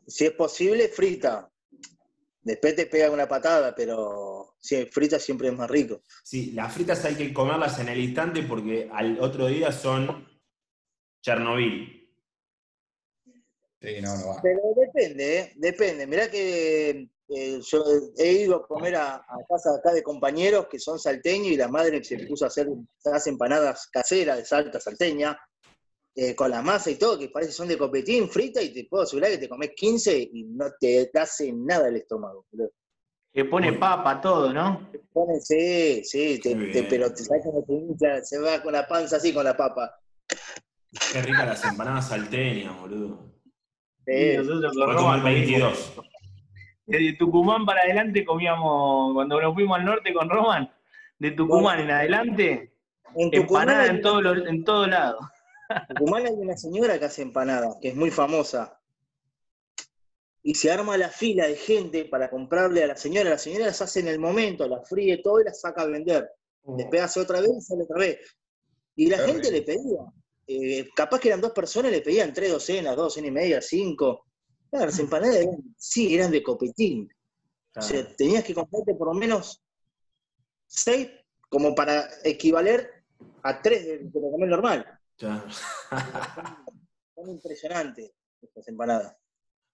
Si 0.06 0.24
es 0.24 0.32
posible, 0.32 0.88
frita. 0.88 1.50
Después 2.42 2.76
te 2.76 2.86
pega 2.86 3.10
una 3.10 3.26
patada, 3.28 3.74
pero 3.74 4.54
si 4.58 4.86
frita 4.86 5.18
siempre 5.18 5.48
es 5.48 5.54
más 5.54 5.68
rico. 5.68 6.02
Sí, 6.24 6.52
las 6.52 6.72
fritas 6.72 7.04
hay 7.04 7.14
que 7.16 7.32
comerlas 7.34 7.78
en 7.80 7.88
el 7.88 7.98
instante 7.98 8.42
porque 8.44 8.88
al 8.92 9.18
otro 9.20 9.46
día 9.48 9.70
son 9.72 10.26
Chernobyl. 11.22 11.95
Sí, 13.80 14.00
no, 14.00 14.16
no 14.16 14.28
va. 14.28 14.42
Pero 14.42 14.60
depende, 14.76 15.38
¿eh? 15.38 15.52
Depende. 15.56 16.06
Mirá 16.06 16.30
que 16.30 17.08
eh, 17.28 17.60
yo 17.60 17.84
he 18.16 18.32
ido 18.32 18.56
a 18.56 18.66
comer 18.66 18.96
a, 18.96 19.16
a 19.16 19.36
casa 19.48 19.70
acá 19.78 19.92
de 19.92 20.02
compañeros 20.02 20.66
que 20.70 20.78
son 20.78 20.98
salteños 20.98 21.48
y 21.48 21.56
la 21.56 21.68
madre 21.68 22.02
se 22.02 22.18
puso 22.26 22.44
a 22.44 22.48
hacer 22.48 22.68
las 23.04 23.26
empanadas 23.26 23.88
caseras 23.92 24.38
de 24.38 24.44
salta 24.44 24.80
salteña, 24.80 25.38
eh, 26.14 26.34
con 26.34 26.50
la 26.50 26.62
masa 26.62 26.90
y 26.90 26.96
todo, 26.96 27.18
que 27.18 27.28
parece 27.28 27.50
que 27.50 27.56
son 27.56 27.68
de 27.68 27.76
copetín, 27.76 28.28
frita, 28.30 28.62
y 28.62 28.72
te 28.72 28.86
puedo 28.88 29.02
asegurar 29.04 29.30
que 29.32 29.38
te 29.38 29.48
comes 29.48 29.70
15 29.76 30.16
y 30.18 30.44
no 30.44 30.66
te 30.80 31.10
hace 31.14 31.52
nada 31.52 31.88
el 31.88 31.96
estómago. 31.96 32.46
boludo. 32.50 32.70
Que 33.34 33.44
pone 33.44 33.74
papa, 33.74 34.18
todo, 34.22 34.50
¿no? 34.52 34.90
Pone- 35.12 35.40
Sí, 35.42 36.02
sí, 36.04 36.40
te- 36.40 36.54
te- 36.54 36.84
pero 36.84 37.12
te 37.12 37.22
sabes 37.22 37.42
cómo 37.44 37.62
te 37.64 37.74
hincha, 37.74 38.24
se 38.24 38.38
va 38.38 38.62
con 38.62 38.72
la 38.72 38.88
panza 38.88 39.16
así 39.16 39.34
con 39.34 39.44
la 39.44 39.54
papa. 39.54 39.94
Qué 41.12 41.20
ricas 41.20 41.46
las 41.46 41.64
empanadas 41.66 42.08
salteñas, 42.08 42.80
boludo. 42.80 43.35
Sí. 44.06 44.36
nosotros 44.36 44.72
con 44.76 44.84
Fue 44.84 44.94
como 44.94 45.12
Roma 45.12 45.14
el 45.16 45.22
comimos- 45.22 45.34
22. 45.48 45.92
Desde 46.86 47.12
Tucumán 47.14 47.66
para 47.66 47.80
adelante 47.82 48.24
comíamos, 48.24 49.12
cuando 49.14 49.40
nos 49.40 49.54
fuimos 49.54 49.78
al 49.78 49.84
norte 49.84 50.14
con 50.14 50.30
Roman, 50.30 50.70
de 51.18 51.30
Tucumán 51.32 51.80
en 51.80 51.90
adelante, 51.90 52.72
En 53.16 53.30
Tucumán, 53.32 53.62
empanada 53.68 53.82
hay 53.82 53.90
en 53.90 54.00
todos 54.02 54.22
los- 54.22 54.46
en 54.46 54.64
todo 54.64 54.86
lado. 54.86 55.18
en 55.88 55.96
Tucumán 55.96 56.26
hay 56.26 56.32
una 56.34 56.56
señora 56.56 56.98
que 56.98 57.06
hace 57.06 57.22
empanadas, 57.22 57.76
que 57.82 57.88
es 57.88 57.96
muy 57.96 58.10
famosa. 58.12 58.80
Y 60.44 60.54
se 60.54 60.70
arma 60.70 60.96
la 60.96 61.08
fila 61.08 61.48
de 61.48 61.56
gente 61.56 62.04
para 62.04 62.30
comprarle 62.30 62.84
a 62.84 62.86
la 62.86 62.96
señora. 62.96 63.30
La 63.30 63.38
señora 63.38 63.66
las 63.66 63.82
hace 63.82 63.98
en 63.98 64.06
el 64.06 64.20
momento, 64.20 64.68
las 64.68 64.88
fríe 64.88 65.16
todo 65.24 65.40
y 65.40 65.44
las 65.44 65.60
saca 65.60 65.82
a 65.82 65.86
vender. 65.86 66.30
Después 66.62 67.02
hace 67.02 67.18
otra 67.20 67.40
vez 67.40 67.50
y 67.58 67.60
sale 67.62 67.82
otra 67.82 67.98
vez. 67.98 68.36
Y 68.94 69.08
la 69.10 69.16
Qué 69.16 69.22
gente 69.24 69.40
rico. 69.50 69.52
le 69.52 69.62
pedía. 69.62 70.00
Eh, 70.46 70.88
capaz 70.94 71.20
que 71.20 71.28
eran 71.28 71.40
dos 71.40 71.52
personas, 71.52 71.90
le 71.90 72.00
pedían 72.00 72.32
tres 72.32 72.52
docenas, 72.52 72.96
dos 72.96 73.06
docenas 73.06 73.28
y 73.28 73.32
media, 73.32 73.60
cinco. 73.60 74.26
Claro, 74.70 74.86
las 74.86 74.98
empanadas 74.98 75.36
eran, 75.36 75.56
sí, 75.76 76.14
eran 76.14 76.30
de 76.30 76.42
copetín. 76.42 77.08
O 77.76 77.82
sea, 77.82 78.16
tenías 78.16 78.42
que 78.42 78.54
comprarte 78.54 78.94
por 78.94 79.08
lo 79.08 79.14
menos 79.14 79.62
seis 80.66 81.10
como 81.48 81.74
para 81.74 82.08
equivaler 82.24 83.04
a 83.42 83.60
tres 83.60 83.84
de, 83.84 83.98
de 83.98 84.20
lo 84.20 84.30
comer 84.30 84.48
normal. 84.48 85.00
Ya. 85.18 85.44
Son 87.14 87.30
impresionantes 87.30 88.12
estas 88.40 88.68
empanadas. 88.68 89.16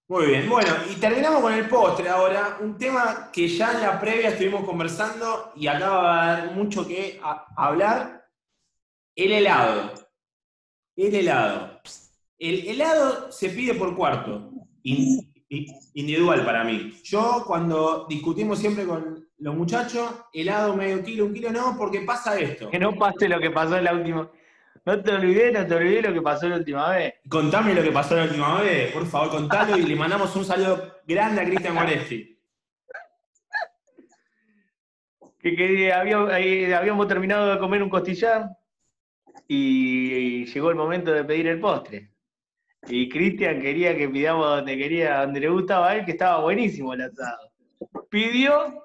Muy 0.07 0.27
bien, 0.27 0.49
bueno, 0.49 0.69
y 0.91 0.95
terminamos 0.95 1.41
con 1.41 1.53
el 1.53 1.67
postre 1.69 2.09
ahora, 2.09 2.57
un 2.59 2.77
tema 2.77 3.31
que 3.31 3.47
ya 3.47 3.71
en 3.71 3.81
la 3.81 3.99
previa 3.99 4.29
estuvimos 4.29 4.65
conversando 4.65 5.53
y 5.55 5.65
acá 5.67 5.89
va 5.89 6.13
a 6.13 6.37
haber 6.37 6.51
mucho 6.51 6.85
que 6.85 7.21
hablar, 7.55 8.29
el 9.15 9.31
helado. 9.31 9.93
El 10.95 11.15
helado. 11.15 11.81
El 12.37 12.67
helado 12.67 13.31
se 13.31 13.49
pide 13.49 13.73
por 13.75 13.95
cuarto, 13.95 14.51
in- 14.83 15.31
in- 15.49 15.65
individual 15.93 16.45
para 16.45 16.63
mí. 16.63 16.93
Yo 17.03 17.43
cuando 17.47 18.05
discutimos 18.09 18.59
siempre 18.59 18.85
con 18.85 19.27
los 19.37 19.55
muchachos, 19.55 20.09
helado 20.33 20.75
medio 20.75 21.03
kilo, 21.03 21.25
un 21.25 21.33
kilo 21.33 21.51
no, 21.51 21.75
porque 21.77 22.01
pasa 22.01 22.39
esto. 22.39 22.69
Que 22.69 22.79
no 22.79 22.93
pase 22.95 23.27
lo 23.29 23.39
que 23.39 23.49
pasó 23.51 23.77
en 23.77 23.83
la 23.85 23.93
última. 23.93 24.29
No 24.85 25.01
te 25.01 25.11
olvides, 25.13 25.53
no 25.53 25.65
te 25.65 25.75
olvides 25.75 26.03
lo 26.05 26.13
que 26.13 26.21
pasó 26.21 26.49
la 26.49 26.57
última 26.57 26.89
vez. 26.89 27.13
Contame 27.29 27.73
lo 27.73 27.81
que 27.81 27.91
pasó 27.91 28.15
la 28.17 28.23
última 28.25 28.61
vez, 28.61 28.91
por 28.91 29.05
favor, 29.07 29.29
contalo 29.31 29.77
y 29.77 29.83
le 29.83 29.95
mandamos 29.95 30.35
un 30.35 30.43
saludo 30.43 30.97
grande 31.07 31.41
a 31.41 31.45
Cristian 31.45 31.73
Moresti. 31.75 32.29
Que, 35.39 35.55
que 35.57 35.87
eh, 35.89 35.93
habíamos 36.73 37.05
terminado 37.07 37.51
de 37.53 37.59
comer 37.59 37.83
un 37.83 37.89
costillar 37.89 38.49
y, 39.47 40.45
llegó 40.45 40.69
el 40.69 40.75
momento 40.75 41.11
de 41.11 41.23
pedir 41.23 41.47
el 41.47 41.59
postre. 41.59 42.11
Y 42.87 43.07
Cristian 43.07 43.61
quería 43.61 43.95
que 43.97 44.09
pidamos 44.09 44.45
donde 44.45 44.77
quería, 44.77 45.21
donde 45.21 45.39
le 45.39 45.49
gustaba 45.49 45.89
a 45.89 45.95
él, 45.95 46.05
que 46.05 46.11
estaba 46.11 46.41
buenísimo 46.41 46.93
el 46.93 47.01
asado. 47.01 47.51
Pidió, 48.09 48.83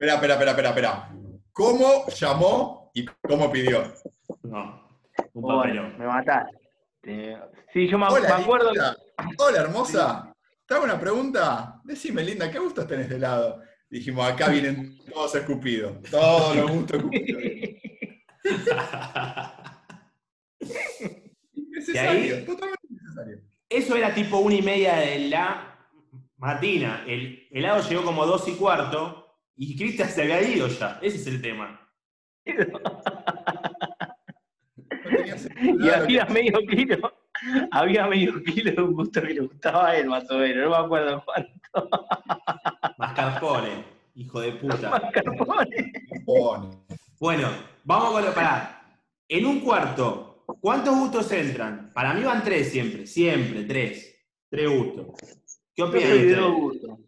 Espera, 0.00 0.14
espera, 0.14 0.32
espera, 0.34 0.50
espera, 0.52 0.68
espera. 0.70 1.10
¿Cómo 1.52 2.06
llamó 2.08 2.90
y 2.94 3.04
cómo 3.04 3.52
pidió? 3.52 3.92
No, 4.44 4.88
un 5.34 5.42
bueno, 5.42 5.92
me 5.98 6.06
mataste. 6.06 6.58
Sí, 7.70 7.86
yo 7.86 7.98
me, 7.98 8.06
acuerdo. 8.06 8.72
linda. 8.72 8.96
Hola, 9.36 9.60
hermosa. 9.60 10.34
Te 10.64 10.74
hago 10.74 10.84
una 10.84 10.98
pregunta. 10.98 11.80
Decime, 11.84 12.22
linda, 12.22 12.50
¿qué 12.50 12.58
gustos 12.58 12.86
tenés 12.86 13.10
de 13.10 13.16
helado? 13.16 13.60
Dijimos, 13.90 14.26
acá 14.26 14.48
vienen 14.48 14.98
todos 15.12 15.34
escupidos. 15.34 16.00
Todos 16.10 16.56
los 16.56 16.70
gustos 16.70 16.96
escupidos. 16.96 17.42
Necesario, 21.54 22.36
ahí- 22.36 22.44
totalmente 22.44 22.86
necesario. 22.90 23.38
Eso 23.68 23.96
era 23.96 24.12
tipo 24.14 24.38
una 24.38 24.54
y 24.56 24.62
media 24.62 24.96
de 24.96 25.28
la 25.28 25.78
matina. 26.36 27.04
El 27.06 27.46
helado 27.50 27.88
llegó 27.88 28.02
como 28.04 28.26
dos 28.26 28.46
y 28.48 28.52
cuarto 28.52 29.36
y 29.56 29.76
Cristian 29.76 30.08
se 30.08 30.22
había 30.22 30.42
ido 30.42 30.66
ya. 30.68 30.98
Ese 31.02 31.16
es 31.18 31.26
el 31.26 31.40
tema. 31.40 31.80
Y 35.62 35.88
había 35.88 36.24
medio 36.26 36.58
kilo, 36.68 37.12
había 37.70 38.06
medio 38.06 38.42
kilo 38.42 38.72
de 38.72 38.82
un 38.82 38.94
gusto 38.94 39.22
que 39.22 39.34
le 39.34 39.40
gustaba 39.40 39.88
a 39.88 39.96
él, 39.96 40.06
más 40.08 40.28
o 40.30 40.38
menos, 40.38 40.64
no 40.64 40.70
me 40.70 40.84
acuerdo 40.84 41.24
cuánto. 41.24 41.50
Mascarpone, 42.98 43.84
hijo 44.14 44.40
de 44.40 44.52
puta. 44.52 44.90
Mascarpone. 44.90 45.92
pone. 46.24 46.68
Bueno, 47.18 47.48
vamos 47.84 48.10
con 48.12 48.24
lo. 48.24 48.34
Pará. 48.34 48.82
En 49.28 49.46
un 49.46 49.60
cuarto, 49.60 50.29
¿cuántos 50.60 50.98
gustos 50.98 51.30
entran? 51.32 51.92
Para 51.92 52.14
mí 52.14 52.22
van 52.22 52.42
tres 52.42 52.70
siempre, 52.70 53.06
siempre, 53.06 53.64
tres. 53.64 54.16
Tres 54.48 54.70
gustos. 54.70 55.06
¿Qué 55.74 55.82
ustedes? 55.82 56.36
dos 56.36 56.52
gustos. 56.54 56.98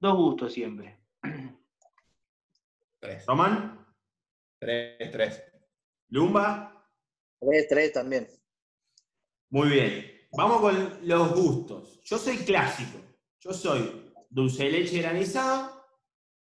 Dos 0.00 0.16
gustos 0.16 0.52
siempre. 0.52 1.00
Tres. 2.98 3.26
¿Román? 3.26 3.86
Tres, 4.58 5.10
tres. 5.10 5.42
¿Lumba? 6.08 6.86
Tres, 7.40 7.68
tres 7.68 7.92
también. 7.92 8.28
Muy 9.50 9.68
bien. 9.68 10.06
Vamos 10.32 10.60
con 10.60 10.98
los 11.02 11.34
gustos. 11.34 12.00
Yo 12.04 12.16
soy 12.16 12.38
clásico. 12.38 12.98
Yo 13.40 13.52
soy 13.52 14.14
dulce 14.30 14.64
de 14.64 14.70
leche 14.70 15.02
granizado, 15.02 15.84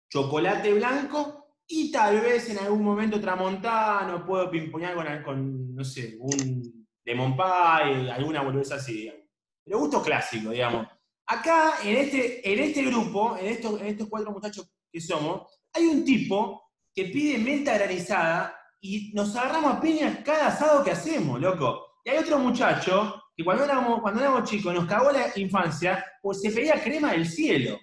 chocolate 0.09 0.73
blanco 0.73 1.42
y 1.75 1.89
tal 1.89 2.21
vez 2.21 2.47
en 2.49 2.59
algún 2.59 2.83
momento 2.83 3.19
tramontano 3.19 4.23
puedo 4.23 4.51
pimpoñar 4.51 5.23
con, 5.23 5.73
no 5.73 5.83
sé, 5.83 6.15
un 6.19 6.87
lemon 7.03 7.35
pie, 7.35 8.11
alguna 8.11 8.43
boludez 8.43 8.71
así, 8.71 8.93
digamos. 8.93 9.21
Pero 9.65 9.79
gustos 9.79 10.03
clásicos, 10.03 10.51
digamos. 10.51 10.87
Acá, 11.25 11.77
en 11.83 11.95
este, 11.97 12.53
en 12.53 12.59
este 12.59 12.83
grupo, 12.83 13.35
en 13.37 13.47
estos, 13.47 13.81
en 13.81 13.87
estos 13.87 14.07
cuatro 14.07 14.31
muchachos 14.31 14.71
que 14.91 15.01
somos, 15.01 15.47
hay 15.73 15.85
un 15.87 16.05
tipo 16.05 16.61
que 16.93 17.05
pide 17.05 17.39
menta 17.39 17.73
granizada 17.73 18.55
y 18.79 19.11
nos 19.15 19.35
agarramos 19.35 19.73
a 19.73 19.81
piñas 19.81 20.19
cada 20.23 20.49
asado 20.49 20.83
que 20.83 20.91
hacemos, 20.91 21.41
loco. 21.41 21.87
Y 22.05 22.11
hay 22.11 22.17
otro 22.19 22.37
muchacho 22.37 23.19
que 23.35 23.43
cuando 23.43 23.63
éramos, 23.63 23.99
cuando 23.99 24.21
éramos 24.21 24.47
chicos 24.47 24.75
nos 24.75 24.85
cagó 24.85 25.11
la 25.11 25.31
infancia, 25.37 26.05
pues 26.21 26.39
se 26.39 26.51
pedía 26.51 26.83
crema 26.83 27.13
del 27.13 27.27
cielo. 27.27 27.79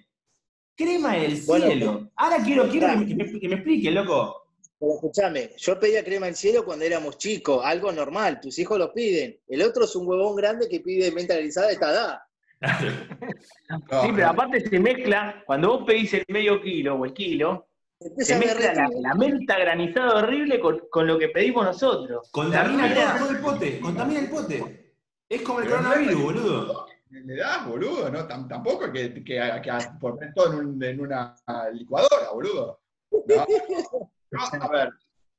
Crema 0.75 1.13
del 1.13 1.41
Bueno, 1.45 1.67
cielo. 1.67 2.11
Ahora 2.15 2.37
quiero, 2.43 2.69
quiero 2.69 2.87
que, 2.87 3.15
me, 3.15 3.39
que 3.39 3.47
me 3.47 3.55
explique, 3.55 3.91
loco. 3.91 4.41
Pero 4.79 4.95
escúchame, 4.95 5.51
yo 5.57 5.79
pedía 5.79 6.03
crema 6.03 6.27
en 6.27 6.35
cielo 6.35 6.65
cuando 6.65 6.85
éramos 6.85 7.19
chicos, 7.19 7.63
algo 7.63 7.91
normal, 7.91 8.39
tus 8.41 8.57
hijos 8.57 8.79
lo 8.79 8.91
piden. 8.91 9.39
El 9.47 9.61
otro 9.61 9.85
es 9.85 9.95
un 9.95 10.07
huevón 10.07 10.35
grande 10.35 10.67
que 10.67 10.79
pide 10.79 11.11
menta 11.11 11.35
granizada 11.35 11.67
de 11.67 11.73
esta 11.73 11.91
edad. 11.91 12.19
Sí, 13.71 14.09
pero 14.13 14.27
aparte 14.27 14.59
se 14.59 14.79
mezcla, 14.79 15.43
cuando 15.45 15.69
vos 15.69 15.83
pedís 15.87 16.13
el 16.13 16.25
medio 16.27 16.61
kilo 16.61 16.95
o 16.95 17.05
el 17.05 17.13
kilo, 17.13 17.67
Empieza 17.99 18.33
se 18.33 18.39
mezcla 18.39 18.89
la, 18.99 19.15
menta 19.15 19.57
granizada 19.57 20.15
horrible 20.15 20.59
con, 20.59 20.81
con 20.89 21.07
lo 21.07 21.17
que 21.17 21.29
pedimos 21.29 21.63
nosotros. 21.63 22.29
Contamina 22.31 22.89
La 22.89 23.17
todo, 23.17 23.29
el 23.29 23.39
pote, 23.39 23.79
contamina 23.79 24.19
el 24.19 24.29
pote. 24.29 24.95
Es 25.29 25.41
como 25.43 25.61
el 25.61 25.69
coronavirus, 25.69 26.21
boludo. 26.21 26.85
Le 27.11 27.35
das, 27.35 27.65
boludo, 27.67 28.09
¿no? 28.09 28.27
Tam- 28.27 28.47
tampoco 28.47 28.91
que, 28.91 29.13
que, 29.13 29.23
que, 29.23 29.71
poner 29.99 30.33
todo 30.33 30.53
en, 30.53 30.67
un- 30.67 30.83
en 30.83 30.99
una 31.01 31.35
licuadora, 31.73 32.31
boludo. 32.31 32.79
A 34.61 34.67
ver, 34.69 34.89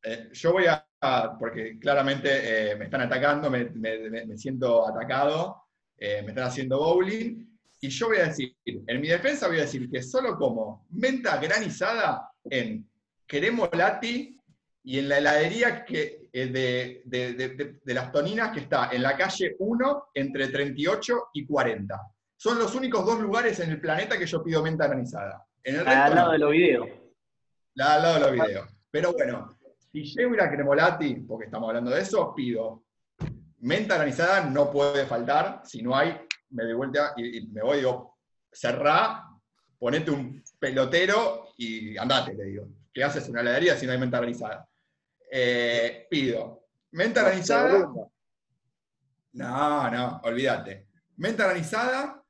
eh, 0.04 0.28
yo 0.32 0.52
voy 0.52 0.64
a, 0.68 0.86
porque 1.38 1.78
claramente 1.78 2.72
eh, 2.72 2.76
me 2.76 2.84
están 2.84 3.00
atacando, 3.02 3.50
me, 3.50 3.64
me- 3.70 4.36
siento 4.36 4.86
atacado, 4.86 5.62
eh, 5.96 6.20
me 6.22 6.28
están 6.28 6.44
haciendo 6.44 6.78
bowling, 6.78 7.48
y 7.80 7.88
yo 7.88 8.08
voy 8.08 8.18
a 8.18 8.24
decir, 8.26 8.54
en 8.64 9.00
mi 9.00 9.08
defensa 9.08 9.48
voy 9.48 9.58
a 9.58 9.62
decir 9.62 9.90
que 9.90 10.02
solo 10.02 10.36
como 10.36 10.86
menta 10.90 11.38
granizada 11.38 12.30
en 12.44 12.88
Queremolati 13.26 14.38
y 14.84 14.98
en 14.98 15.08
la 15.08 15.18
heladería 15.18 15.84
que, 15.84 16.21
de, 16.32 17.02
de- 17.04 17.34
de- 17.34 17.48
de- 17.50 17.80
de 17.84 17.94
las 17.94 18.10
Toninas 18.10 18.50
que 18.52 18.60
está 18.60 18.90
en 18.90 19.02
la 19.02 19.16
calle 19.16 19.54
1 19.58 20.08
entre 20.14 20.48
38 20.48 21.28
y 21.34 21.44
40. 21.46 22.00
Son 22.36 22.58
los 22.58 22.74
únicos 22.74 23.04
dos 23.04 23.20
lugares 23.20 23.60
en 23.60 23.70
el 23.70 23.80
planeta 23.80 24.18
que 24.18 24.26
yo 24.26 24.42
pido 24.42 24.62
menta 24.62 24.86
granizada. 24.86 25.44
En 25.62 25.76
el 25.76 25.84
resto 25.84 26.00
Al 26.02 26.14
lado 26.14 26.26
no. 26.26 26.32
de 26.32 26.38
los 26.38 26.50
videos. 26.50 26.88
La 27.74 27.94
al 27.94 28.02
lado 28.02 28.14
de 28.14 28.20
los 28.20 28.32
videos. 28.32 28.68
Pero 28.90 29.12
bueno, 29.12 29.58
si 29.92 30.02
llego 30.04 30.32
a 30.32 30.34
ir 30.34 30.40
a 30.42 30.50
Cremolati, 30.50 31.14
porque 31.16 31.44
estamos 31.46 31.68
hablando 31.68 31.90
de 31.90 32.00
eso, 32.00 32.34
pido 32.34 32.84
menta 33.60 33.94
granizada, 33.96 34.44
no 34.44 34.70
puede 34.72 35.06
faltar. 35.06 35.60
Si 35.64 35.82
no 35.82 35.94
hay, 35.96 36.18
me 36.50 36.64
doy 36.64 36.74
vuelta 36.74 37.12
y, 37.16 37.38
y 37.38 37.46
me 37.48 37.62
voy, 37.62 37.78
digo, 37.78 38.18
cerrá, 38.50 39.24
ponete 39.78 40.10
un 40.10 40.42
pelotero 40.58 41.48
y 41.56 41.96
andate, 41.96 42.34
le 42.34 42.44
digo. 42.44 42.66
¿Qué 42.92 43.04
haces 43.04 43.24
en 43.26 43.30
una 43.32 43.40
heladería 43.42 43.76
si 43.76 43.86
no 43.86 43.92
hay 43.92 43.98
menta 43.98 44.18
granizada? 44.18 44.68
Eh, 45.34 46.06
pido 46.10 46.66
menta 46.90 47.22
granizada. 47.22 47.88
No, 49.32 49.90
no, 49.90 50.20
olvídate. 50.24 50.88
Menta 51.16 51.44
granizada, 51.46 52.22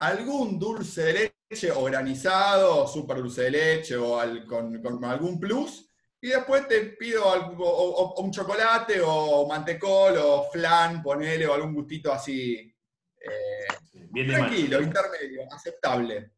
algún 0.00 0.58
dulce 0.58 1.02
de 1.02 1.32
leche 1.50 1.70
o 1.70 1.84
granizado, 1.84 2.82
o 2.82 2.88
super 2.88 3.18
dulce 3.18 3.42
de 3.42 3.50
leche 3.52 3.96
o 3.96 4.18
al- 4.18 4.44
con, 4.44 4.82
con 4.82 5.04
algún 5.04 5.38
plus. 5.38 5.88
Y 6.20 6.28
después 6.30 6.66
te 6.66 6.80
pido 6.98 7.30
algo- 7.30 7.64
o, 7.64 7.90
o- 7.90 8.14
o 8.14 8.22
un 8.22 8.32
chocolate 8.32 9.00
o 9.04 9.46
mantecol 9.46 10.16
o 10.18 10.50
flan, 10.50 11.00
ponele, 11.00 11.46
o 11.46 11.54
algún 11.54 11.74
gustito 11.74 12.12
así. 12.12 12.74
eh, 13.20 13.66
Bien 14.10 14.26
tranquilo, 14.28 14.80
intermedio, 14.80 15.42
aceptable. 15.52 16.32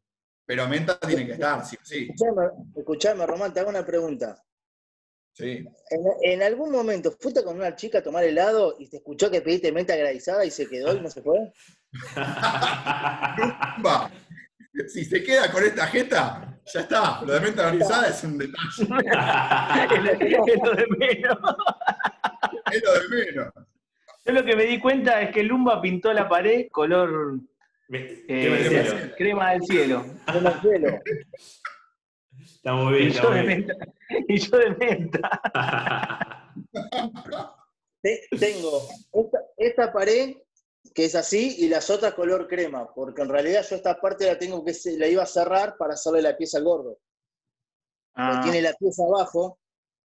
Pero 0.45 0.69
menta 0.69 0.99
tiene 1.01 1.25
que 1.27 1.33
estar, 1.33 1.65
sí 1.65 1.77
o 1.81 1.85
sí. 1.85 2.09
Escuchame, 2.11 2.49
escuchame, 2.77 3.27
Román, 3.27 3.55
te 3.55 3.61
hago 3.61 3.71
una 3.71 3.87
pregunta. 3.87 4.43
Sí. 5.41 5.65
En, 5.91 6.33
en 6.33 6.43
algún 6.43 6.71
momento 6.71 7.11
fuiste 7.19 7.43
con 7.43 7.57
una 7.57 7.75
chica 7.75 7.99
a 7.99 8.03
tomar 8.03 8.23
helado 8.25 8.77
y 8.79 8.89
te 8.89 8.99
escuchó 8.99 9.31
que 9.31 9.41
pediste 9.41 9.73
menta 9.73 9.97
granizada 9.97 10.45
y 10.45 10.51
se 10.51 10.69
quedó 10.69 10.95
y 10.97 11.01
no 11.01 11.11
se 11.11 11.23
fue? 11.23 11.53
Va. 13.85 14.11
Si 14.89 15.05
se 15.05 15.23
queda 15.23 15.51
con 15.51 15.65
esta 15.65 15.87
jeta, 15.89 16.59
ya 16.73 16.81
está. 16.81 17.23
Lo 17.23 17.33
de 17.35 17.41
menta 17.41 17.63
granizada 17.63 18.09
es 18.09 18.23
un 18.25 18.39
detalle. 18.39 18.67
es, 18.79 20.05
lo, 20.05 20.47
es 20.47 20.59
lo 20.63 20.75
de 20.75 20.87
menos. 20.99 21.39
Es 22.73 22.83
lo 22.83 22.93
de 22.95 23.09
menos. 23.09 23.53
Yo 24.25 24.33
lo 24.33 24.45
que 24.45 24.55
me 24.57 24.65
di 24.65 24.79
cuenta 24.79 25.21
es 25.23 25.31
que 25.33 25.43
Lumba 25.43 25.81
pintó 25.83 26.13
la 26.13 26.29
pared 26.29 26.69
color 26.71 27.39
Me- 27.89 28.23
eh, 28.29 29.13
crema 29.19 29.51
del 29.53 29.63
cielo. 29.63 30.03
crema 30.27 30.53
del 30.53 30.61
cielo. 30.61 30.99
Está 32.41 32.73
muy 32.75 32.95
bien, 32.95 33.09
Y 33.09 33.11
está 33.11 33.29
muy 33.29 33.41
bien. 33.47 33.67
Y 34.29 34.39
yo 34.39 34.59
de 34.59 34.71
menta. 34.77 35.31
Te- 38.03 38.27
Tengo 38.39 38.89
esta, 39.13 39.39
esta 39.57 39.93
pared 39.93 40.37
que 40.95 41.05
es 41.05 41.15
así 41.15 41.57
y 41.59 41.69
las 41.69 41.91
otras 41.91 42.15
color 42.15 42.49
crema, 42.49 42.93
porque 42.95 43.23
en 43.23 43.29
realidad 43.29 43.65
yo 43.69 43.77
esta 43.77 44.01
parte 44.01 44.27
la 44.27 44.39
tengo 44.39 44.65
que 44.65 44.75
la 44.97 45.07
iba 45.07 45.23
a 45.23 45.27
cerrar 45.27 45.77
para 45.77 45.95
hacerle 45.95 46.23
la 46.23 46.37
pieza 46.37 46.59
al 46.59 46.65
gordo. 46.65 46.99
Ah, 48.15 48.41
Tiene 48.43 48.63
la 48.63 48.73
pieza 48.73 49.05
abajo, 49.05 49.59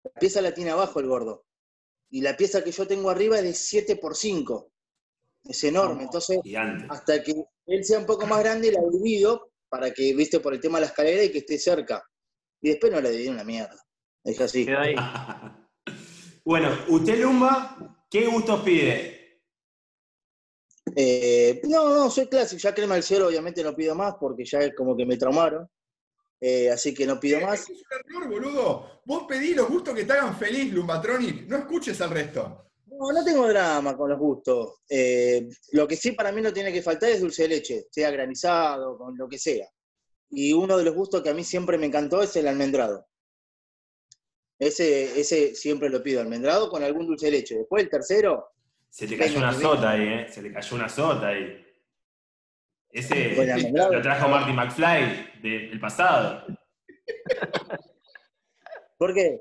la 0.03 0.11
pieza 0.12 0.41
la 0.41 0.53
tiene 0.53 0.71
abajo 0.71 0.99
el 1.01 1.07
gordo. 1.07 1.45
Y 2.11 2.21
la 2.23 2.37
pieza 2.37 2.65
que 2.65 2.73
yo 2.73 2.87
tengo 2.87 3.11
arriba 3.11 3.38
es 3.38 3.45
de 3.45 3.55
7 3.55 3.97
por 3.97 4.17
5 4.17 4.71
Es 5.45 5.62
enorme. 5.65 6.03
Entonces, 6.05 6.41
Gigante. 6.43 6.87
hasta 6.91 7.23
que 7.23 7.45
él 7.67 7.85
sea 7.85 7.99
un 7.99 8.07
poco 8.07 8.27
más 8.27 8.41
grande, 8.41 8.73
la 8.73 8.81
divido 8.91 9.51
para 9.69 9.91
que, 9.93 10.15
viste, 10.15 10.41
por 10.41 10.53
el 10.55 10.61
tema 10.61 10.79
de 10.79 10.83
la 10.83 10.87
escalera 10.88 11.23
y 11.23 11.31
que 11.31 11.38
esté 11.38 11.59
cerca. 11.59 12.03
Y 12.61 12.71
después 12.71 12.93
no 12.93 13.01
la 13.01 13.09
dividí 13.11 13.29
una 13.29 13.45
mierda. 13.45 13.77
Es 14.25 14.41
así. 14.41 14.67
ahí. 14.71 14.95
bueno, 16.45 16.71
usted, 16.89 17.21
Lumba, 17.21 18.07
¿qué 18.11 18.27
gustos 18.27 18.63
pide? 18.63 19.41
Eh, 20.95 21.61
no, 21.65 21.95
no, 21.95 22.11
soy 22.11 22.27
clásico. 22.27 22.61
Ya 22.61 22.75
crema 22.75 22.95
del 22.95 23.03
cielo, 23.03 23.29
obviamente 23.29 23.63
no 23.63 23.75
pido 23.75 23.95
más 23.95 24.15
porque 24.21 24.45
ya 24.45 24.59
es 24.61 24.75
como 24.75 24.97
que 24.97 25.07
me 25.07 25.17
traumaron. 25.17 25.69
Eh, 26.41 26.71
así 26.71 26.93
que 26.93 27.07
no 27.07 27.21
pido 27.21 27.41
más. 27.41 27.61
Es 27.61 27.69
un 27.69 27.77
error, 28.17 28.29
boludo. 28.29 29.03
Vos 29.05 29.25
pedí 29.29 29.55
los 29.55 29.69
gustos 29.69 29.95
que 29.95 30.05
te 30.05 30.13
hagan 30.13 30.37
feliz, 30.37 30.73
Lumbatronic. 30.73 31.47
No 31.49 31.59
escuches 31.59 32.01
al 32.01 32.11
resto. 32.11 32.71
No, 32.87 33.13
no 33.13 33.25
tengo 33.25 33.47
drama 33.49 33.97
con 33.97 34.11
los 34.11 34.19
gustos. 34.19 34.81
Eh, 34.89 35.49
lo 35.73 35.87
que 35.87 35.97
sí 35.97 36.13
para 36.13 36.33
mí 36.33 36.43
no 36.43 36.53
tiene 36.53 36.73
que 36.73 36.83
faltar 36.83 37.11
es 37.11 37.21
dulce 37.21 37.43
de 37.43 37.49
leche, 37.49 37.87
sea 37.91 38.11
granizado, 38.11 38.99
con 38.99 39.17
lo 39.17 39.29
que 39.29 39.39
sea. 39.39 39.69
Y 40.31 40.53
uno 40.53 40.77
de 40.77 40.85
los 40.85 40.95
gustos 40.95 41.23
que 41.23 41.31
a 41.31 41.35
mí 41.35 41.45
siempre 41.45 41.79
me 41.79 41.87
encantó 41.87 42.23
es 42.23 42.35
el 42.37 42.49
almendrado. 42.49 43.07
Ese, 44.66 45.18
ese 45.20 45.57
siempre 45.57 45.88
lo 45.90 46.01
pido, 46.05 46.20
almendrado 46.20 46.70
con 46.70 46.85
algún 46.85 47.05
dulce 47.05 47.27
de 47.27 47.33
leche. 47.33 47.57
Después 47.57 47.83
el 47.83 47.90
tercero, 47.90 48.53
Se 48.90 49.09
te 49.09 49.16
cayó 49.18 49.38
una 49.38 49.53
sota 49.53 49.90
ahí, 49.90 50.03
¿eh? 50.07 50.27
Se 50.29 50.40
le 50.40 50.53
cayó 50.53 50.77
una 50.77 50.88
sota 50.88 51.27
ahí. 51.29 51.66
Ese 52.90 53.35
lo 53.72 54.01
trajo 54.03 54.29
Marty 54.29 54.53
McFly 54.53 55.40
de- 55.42 55.68
del 55.68 55.81
pasado. 55.81 56.46
¿por 58.98 59.12
qué? 59.14 59.40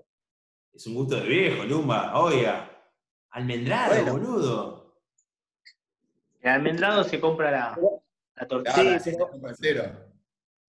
Es 0.74 0.88
un 0.88 0.96
gusto 0.96 1.18
de 1.18 1.28
viejo, 1.28 1.66
Lumba. 1.66 2.20
Oiga. 2.20 2.68
Almendrado, 3.30 3.94
Bueno. 3.94 4.12
boludo. 4.14 4.98
El 6.42 6.50
almendrado 6.50 7.04
se 7.04 7.20
compra 7.20 7.52
la, 7.52 7.80
la 8.38 8.48
tortilla. 8.48 8.74
Claro, 8.74 9.00
Sí, 9.00 9.12
pero- 9.12 9.26
se 9.26 9.32
compra 9.32 9.54
cero. 9.60 9.84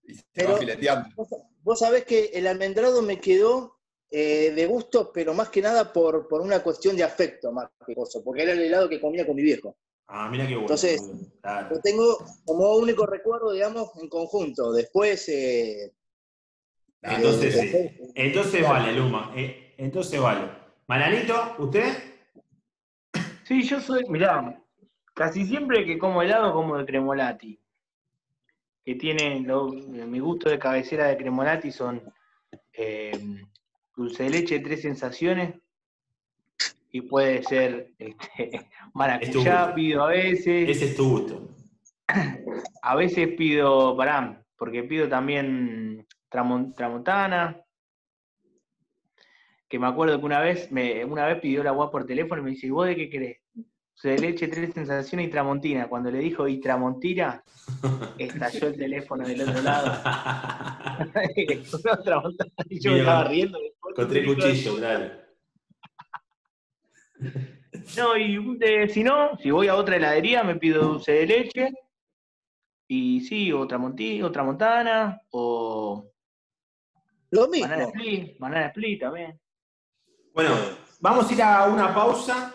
Y 0.04 0.14
se 0.14 0.24
pero- 0.34 0.52
va 0.52 0.58
fileteando. 0.58 1.08
Vos, 1.16 1.28
vos 1.62 1.78
sabés 1.78 2.04
que 2.04 2.26
el 2.34 2.46
almendrado 2.46 3.00
me 3.00 3.18
quedó 3.18 3.78
eh, 4.14 4.52
de 4.54 4.66
gusto, 4.66 5.10
pero 5.12 5.32
más 5.32 5.48
que 5.48 5.62
nada 5.62 5.90
por, 5.92 6.28
por 6.28 6.42
una 6.42 6.62
cuestión 6.62 6.94
de 6.96 7.02
afecto, 7.02 7.50
más 7.50 7.70
que 7.86 7.94
cosa, 7.94 8.20
porque 8.22 8.42
era 8.42 8.52
el 8.52 8.60
helado 8.60 8.88
que 8.88 9.00
comía 9.00 9.26
con 9.26 9.34
mi 9.34 9.42
viejo. 9.42 9.74
Ah, 10.06 10.28
mira 10.30 10.44
qué 10.46 10.50
bueno. 10.52 10.62
Entonces. 10.64 11.10
Claro. 11.40 11.74
Lo 11.74 11.80
tengo 11.80 12.18
como 12.44 12.76
único 12.76 13.06
recuerdo, 13.06 13.52
digamos, 13.52 13.90
en 14.00 14.08
conjunto. 14.08 14.72
Después, 14.72 15.28
eh, 15.28 15.92
Entonces, 17.02 17.54
eh, 17.56 17.70
sí. 17.96 18.10
Entonces 18.14 18.62
vale, 18.62 18.92
Luma. 18.92 19.32
Eh, 19.34 19.74
Entonces 19.78 20.20
vale. 20.20 20.50
Mananito, 20.86 21.56
¿usted? 21.58 21.92
Sí, 23.44 23.62
yo 23.62 23.80
soy, 23.80 24.04
mirá, 24.08 24.62
casi 25.14 25.46
siempre 25.46 25.84
que 25.84 25.98
como 25.98 26.22
helado 26.22 26.52
como 26.52 26.76
de 26.76 26.84
cremolati. 26.86 27.58
Que 28.84 28.94
tiene, 28.96 29.40
lo- 29.40 29.68
mi 29.68 30.18
gusto 30.18 30.48
de 30.50 30.58
cabecera 30.58 31.06
de 31.08 31.16
cremolati 31.16 31.72
son 31.72 32.02
eh, 32.72 33.18
dulce 33.96 34.24
de 34.24 34.30
leche 34.30 34.60
tres 34.60 34.82
sensaciones. 34.82 35.54
Y 36.94 37.02
puede 37.02 37.42
ser 37.42 37.92
este, 37.98 38.68
maracuyá, 38.94 39.74
pido 39.74 40.04
a 40.04 40.08
veces. 40.08 40.68
Ese 40.68 40.84
es 40.86 40.96
tu 40.96 41.08
gusto. 41.08 41.48
A 42.82 42.96
veces 42.96 43.28
pido, 43.38 43.96
pará, 43.96 44.44
porque 44.58 44.82
pido 44.82 45.08
también 45.08 46.06
tramon- 46.30 46.74
tramontana. 46.74 47.58
Que 49.68 49.78
me 49.78 49.86
acuerdo 49.86 50.18
que 50.18 50.26
una 50.26 50.40
vez, 50.40 50.70
me, 50.70 51.02
una 51.04 51.26
vez 51.26 51.40
pidió 51.40 51.62
la 51.62 51.70
agua 51.70 51.90
por 51.90 52.04
teléfono 52.04 52.42
y 52.42 52.44
me 52.44 52.50
dice, 52.50 52.66
¿y 52.66 52.70
vos 52.70 52.86
de 52.86 52.96
qué 52.96 53.08
querés? 53.08 53.38
Dulce 53.54 54.08
de 54.10 54.18
leche, 54.18 54.48
tres 54.48 54.74
sensaciones 54.74 55.28
y 55.28 55.30
tramontina. 55.30 55.88
Cuando 55.88 56.10
le 56.10 56.18
dijo 56.18 56.46
y 56.48 56.60
tramontina, 56.60 57.42
estalló 58.18 58.66
el 58.66 58.76
teléfono 58.76 59.26
del 59.26 59.40
otro 59.42 59.62
lado. 59.62 59.92
Y 62.68 62.80
yo 62.80 62.92
me 62.92 62.98
estaba 62.98 63.24
riendo. 63.24 63.58
Con 63.94 64.08
tres 64.08 64.26
cuchillos, 64.26 64.78
claro. 64.78 65.10
No, 67.96 68.16
y 68.16 68.58
eh, 68.60 68.88
si 68.88 69.02
no, 69.02 69.36
si 69.38 69.50
voy 69.50 69.68
a 69.68 69.74
otra 69.76 69.96
heladería 69.96 70.42
me 70.44 70.56
pido 70.56 70.82
dulce 70.84 71.12
de 71.12 71.26
leche. 71.26 71.70
Y 72.88 73.20
sí, 73.22 73.50
o 73.52 73.66
tramontina, 73.66 74.26
o 74.26 74.30
tramontana, 74.30 75.20
o 75.30 76.10
lo 77.30 77.48
banana 77.50 77.76
mismo. 77.86 77.88
split, 77.88 78.38
banana 78.38 78.66
split 78.66 79.00
también. 79.00 79.40
Bueno, 80.34 80.54
vamos 81.00 81.30
a 81.30 81.32
ir 81.32 81.42
a 81.42 81.66
una 81.66 81.94
pausa, 81.94 82.54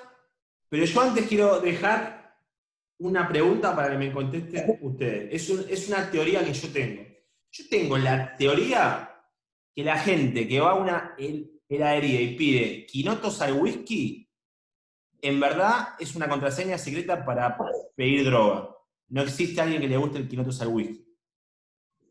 pero 0.69 0.86
yo 0.86 1.02
antes 1.02 1.26
quiero 1.28 1.60
dejar 1.60 2.36
una 3.00 3.28
pregunta 3.28 3.76
para 3.76 3.89
que 3.91 3.97
me 3.97 4.12
contesten 4.12 4.78
ustedes. 4.82 5.30
Es, 5.34 5.50
un- 5.50 5.65
es 5.67 5.88
una 5.88 6.10
teoría 6.12 6.43
que 6.45 6.54
yo 6.54 6.71
tengo. 6.71 7.04
Yo 7.52 7.63
tengo 7.69 7.97
la 7.97 8.36
teoría 8.36 9.16
que 9.77 9.83
la 9.83 9.95
gente 9.99 10.47
que 10.47 10.59
va 10.59 10.71
a 10.71 10.73
una 10.73 11.15
hel- 11.19 11.51
heladería 11.69 12.19
y 12.19 12.35
pide 12.35 12.87
quinotos 12.87 13.39
al 13.43 13.53
whisky, 13.53 14.27
en 15.21 15.39
verdad 15.39 15.89
es 15.99 16.15
una 16.15 16.27
contraseña 16.27 16.79
secreta 16.79 17.23
para 17.23 17.55
pedir 17.95 18.25
droga. 18.25 18.75
no 19.09 19.21
existe 19.21 19.61
alguien 19.61 19.79
que 19.81 19.87
le 19.87 19.97
guste 19.97 20.17
el 20.17 20.27
quinotos 20.27 20.59
al 20.61 20.69
whisky. 20.69 21.05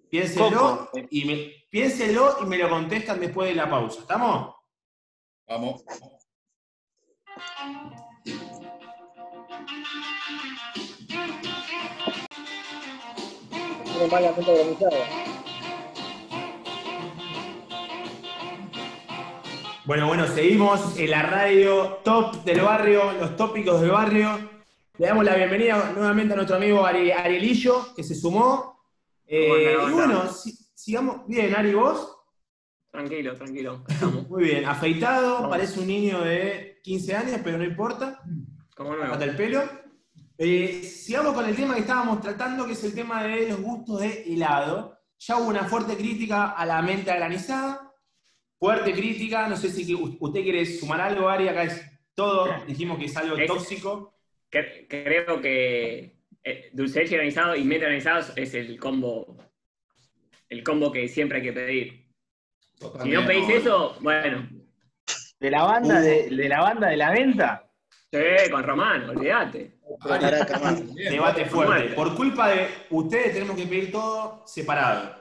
Piénselo 0.08 0.90
y, 1.10 1.24
me, 1.24 1.52
piénselo 1.68 2.36
y 2.40 2.46
me 2.46 2.56
lo 2.58 2.70
contestan 2.70 3.18
después 3.18 3.48
de 3.48 3.56
la 3.56 3.68
pausa. 3.68 3.98
¿Estamos? 4.00 4.54
Vamos. 5.48 5.84
Tiene 13.84 14.06
malamente 14.10 14.50
organizado. 14.50 15.35
Bueno, 19.86 20.08
bueno, 20.08 20.26
seguimos 20.26 20.98
en 20.98 21.10
la 21.10 21.22
radio 21.22 22.00
top 22.04 22.42
del 22.44 22.60
barrio, 22.60 23.12
los 23.12 23.36
tópicos 23.36 23.80
del 23.80 23.90
barrio. 23.90 24.50
Le 24.98 25.06
damos 25.06 25.24
la 25.24 25.36
bienvenida 25.36 25.92
nuevamente 25.94 26.32
a 26.32 26.36
nuestro 26.36 26.56
amigo 26.56 26.84
Ari- 26.84 27.12
Arielillo, 27.12 27.94
que 27.94 28.02
se 28.02 28.14
sumó. 28.14 28.80
Eh, 29.26 29.74
¿Cómo 29.76 29.86
anda, 29.86 29.90
y 29.90 29.94
bueno, 29.94 30.32
si- 30.32 30.56
sigamos. 30.74 31.26
Bien, 31.28 31.54
Ari, 31.54 31.74
¿vos? 31.74 32.16
Tranquilo, 32.90 33.34
tranquilo. 33.36 33.84
Estamos. 33.88 34.28
Muy 34.28 34.44
bien, 34.44 34.64
afeitado, 34.64 35.34
Vamos. 35.34 35.50
parece 35.50 35.80
un 35.80 35.86
niño 35.86 36.20
de 36.22 36.80
15 36.82 37.14
años, 37.14 37.40
pero 37.44 37.58
no 37.58 37.64
importa. 37.64 38.20
Como 38.74 38.96
nuevo. 38.96 39.12
Hasta 39.12 39.24
el 39.24 39.36
pelo. 39.36 39.62
Eh, 40.38 40.82
sigamos 40.82 41.32
con 41.34 41.46
el 41.46 41.54
tema 41.54 41.74
que 41.74 41.80
estábamos 41.80 42.20
tratando, 42.20 42.66
que 42.66 42.72
es 42.72 42.84
el 42.84 42.94
tema 42.94 43.22
de 43.22 43.50
los 43.50 43.60
gustos 43.60 44.00
de 44.00 44.24
helado. 44.26 44.98
Ya 45.18 45.36
hubo 45.38 45.48
una 45.48 45.64
fuerte 45.64 45.96
crítica 45.96 46.50
a 46.50 46.66
la 46.66 46.82
menta 46.82 47.14
granizada. 47.14 47.85
Fuerte 48.58 48.92
crítica, 48.92 49.48
no 49.48 49.56
sé 49.56 49.68
si 49.70 49.94
usted 49.94 50.42
quiere 50.42 50.64
sumar 50.64 51.00
algo, 51.00 51.28
Ari, 51.28 51.48
acá 51.48 51.64
es 51.64 51.84
todo, 52.14 52.48
dijimos 52.66 52.98
que 52.98 53.04
es 53.06 53.16
algo 53.16 53.36
Es- 53.36 53.46
tóxico. 53.46 54.14
Cre- 54.50 54.86
Creo 54.88 55.40
que 55.40 56.16
eh, 56.42 56.70
dulce 56.72 57.00
leche 57.00 57.16
granizado 57.16 57.54
y 57.56 57.64
menta 57.64 57.86
granizado 57.86 58.32
es 58.36 58.54
el 58.54 58.78
combo 58.78 59.36
el 60.48 60.62
combo 60.62 60.92
que 60.92 61.08
siempre 61.08 61.38
hay 61.38 61.44
que 61.44 61.52
pedir. 61.52 62.06
Si 63.02 63.08
no 63.10 63.26
pedís 63.26 63.48
eso, 63.50 63.96
bueno, 64.00 64.48
¿De 65.40 65.50
la 65.50 65.64
banda 65.64 66.00
de, 66.00 66.28
de 66.30 66.48
la 66.48 66.60
banda 66.60 66.88
de 66.88 66.96
la 66.96 67.10
venta? 67.10 67.68
sí, 68.12 68.50
con 68.50 68.62
Román, 68.62 69.10
olvídate. 69.10 69.76
Debate 71.10 71.44
fuerte. 71.46 71.94
Por 71.94 72.14
culpa 72.16 72.48
de 72.50 72.68
ustedes 72.90 73.32
tenemos 73.34 73.56
que 73.56 73.66
pedir 73.66 73.90
todo 73.92 74.44
separado. 74.46 75.14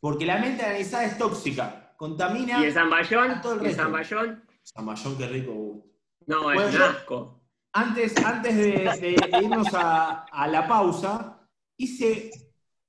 Porque 0.00 0.26
la 0.26 0.38
menta 0.38 0.68
granizada 0.68 1.04
es 1.04 1.16
tóxica, 1.16 1.81
contamina. 2.02 2.60
Y 2.60 2.64
el 2.64 2.72
zamballón, 2.72 3.40
todo 3.40 3.54
el 3.54 3.62
y 3.62 3.66
el 3.66 3.74
zamballón, 3.76 4.42
Zamballón, 4.64 5.18
qué 5.18 5.26
rico 5.28 5.52
gusto. 5.52 5.88
no, 6.26 6.50
es 6.50 6.56
Bueno, 6.60 6.76
un 6.76 6.82
asco. 6.82 7.44
Antes, 7.72 8.16
antes 8.24 8.56
de, 8.56 8.72
de 9.00 9.38
irnos 9.40 9.72
a, 9.72 10.24
a 10.24 10.48
la 10.48 10.66
pausa, 10.66 11.48
hice 11.76 12.30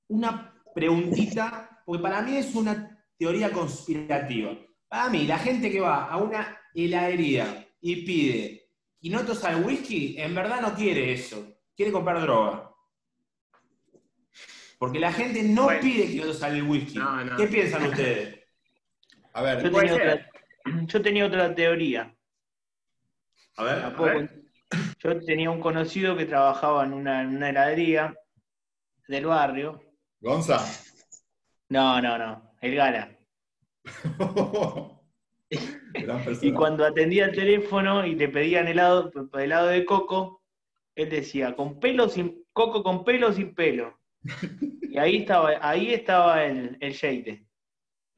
una 0.08 0.52
preguntita, 0.74 1.80
porque 1.86 2.02
para 2.02 2.22
mí 2.22 2.36
es 2.36 2.54
una 2.56 2.74
teoría 3.16 3.52
conspirativa. 3.52 4.50
Para 4.88 5.08
mí, 5.10 5.26
la 5.26 5.38
gente 5.38 5.70
que 5.70 5.80
va 5.80 6.06
a 6.06 6.16
una 6.16 6.58
heladería 6.74 7.66
y 7.80 8.04
pide 8.04 8.68
quinotos 8.98 9.44
al 9.44 9.64
whisky, 9.64 10.16
en 10.18 10.34
verdad 10.34 10.60
no 10.60 10.74
quiere 10.74 11.12
eso, 11.12 11.46
quiere 11.76 11.92
comprar 11.92 12.20
droga. 12.20 12.68
Porque 14.78 14.98
la 14.98 15.12
gente 15.12 15.42
no 15.44 15.64
Bueno. 15.64 15.80
pide 15.80 16.08
quinotos 16.08 16.42
al 16.42 16.62
whisky. 16.62 16.98
No, 16.98 17.24
no. 17.24 17.36
¿Qué 17.36 17.46
piensan 17.46 17.84
ustedes? 17.86 18.33
A 19.34 19.42
ver, 19.42 19.62
Yo 19.62 19.70
tenía, 19.72 19.94
otra, 19.94 20.30
yo 20.86 21.02
tenía 21.02 21.26
otra 21.26 21.54
teoría. 21.54 22.14
A 23.56 23.64
ver, 23.64 23.78
¿La 23.78 23.96
puedo 23.96 24.14
ver. 24.14 24.44
Yo 24.98 25.20
tenía 25.20 25.50
un 25.50 25.60
conocido 25.60 26.16
que 26.16 26.24
trabajaba 26.24 26.84
en 26.84 26.92
una, 26.92 27.22
en 27.22 27.36
una 27.36 27.50
heladería 27.50 28.14
del 29.06 29.26
barrio. 29.26 29.82
Gonza. 30.20 30.58
No, 31.68 32.00
no, 32.00 32.16
no, 32.18 32.54
el 32.60 32.74
Gala. 32.74 33.16
Y 36.42 36.52
cuando 36.52 36.84
atendía 36.84 37.26
el 37.26 37.32
teléfono 37.36 38.04
y 38.04 38.16
le 38.16 38.28
pedían 38.28 38.66
helado, 38.66 39.12
helado 39.34 39.68
de 39.68 39.84
coco, 39.84 40.42
él 40.96 41.08
decía, 41.08 41.54
con 41.54 41.78
pelo 41.78 42.08
sin 42.08 42.44
coco 42.52 42.82
con 42.82 43.04
pelo 43.04 43.32
sin 43.32 43.54
pelo. 43.54 44.00
Y 44.94 44.98
ahí 44.98 45.16
estaba, 45.18 45.58
ahí 45.60 45.92
estaba 45.92 46.44
el, 46.44 46.76
el 46.80 46.92
sheite. 46.92 47.44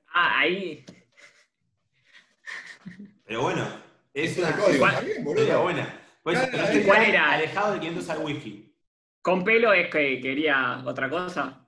Ah, 0.09 0.41
ahí. 0.41 0.85
Pero 3.27 3.43
bueno, 3.43 3.67
es 4.15 4.39
una 4.39 4.51
buena. 5.59 6.01
Pues, 6.23 6.39
Claro, 6.41 6.57
no 6.59 6.73
¿y 6.75 6.79
te 6.81 6.87
cuál 6.87 7.03
era? 7.05 7.33
alejado 7.33 7.75
de 7.75 7.81
quinotos 7.81 8.09
al 8.11 8.25
whisky. 8.25 8.73
Con 9.23 9.45
pelo 9.45 9.73
es 9.73 9.91
que 9.91 10.21
quería 10.21 10.83
otra 10.85 11.09
cosa. 11.11 11.67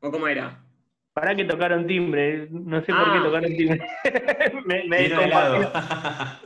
¿O 0.00 0.10
cómo 0.10 0.28
era? 0.28 0.64
Para 1.12 1.34
que 1.34 1.44
tocaron 1.44 1.86
timbre, 1.86 2.46
no 2.50 2.80
sé 2.84 2.92
por 2.92 3.04
qué 3.12 3.18
Ah. 3.18 3.22
tocaron 3.24 3.56
timbre. 3.56 3.86
me 4.66 4.84
me. 4.84 5.06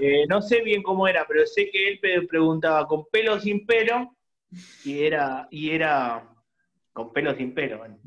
Eh, 0.00 0.24
no 0.28 0.40
sé 0.40 0.62
bien 0.62 0.82
cómo 0.82 1.06
era, 1.06 1.26
pero 1.28 1.46
sé 1.46 1.68
que 1.70 1.88
él 1.88 2.00
preguntaba 2.28 2.86
con 2.86 3.04
pelo 3.10 3.34
o 3.34 3.40
sin 3.40 3.66
pelo, 3.66 4.16
y 4.84 5.02
era, 5.04 5.46
y 5.50 5.70
era 5.70 6.26
con 6.92 7.12
pelo 7.12 7.32
o 7.32 7.34
sin 7.34 7.52
pelo. 7.52 7.78
bueno. 7.78 7.98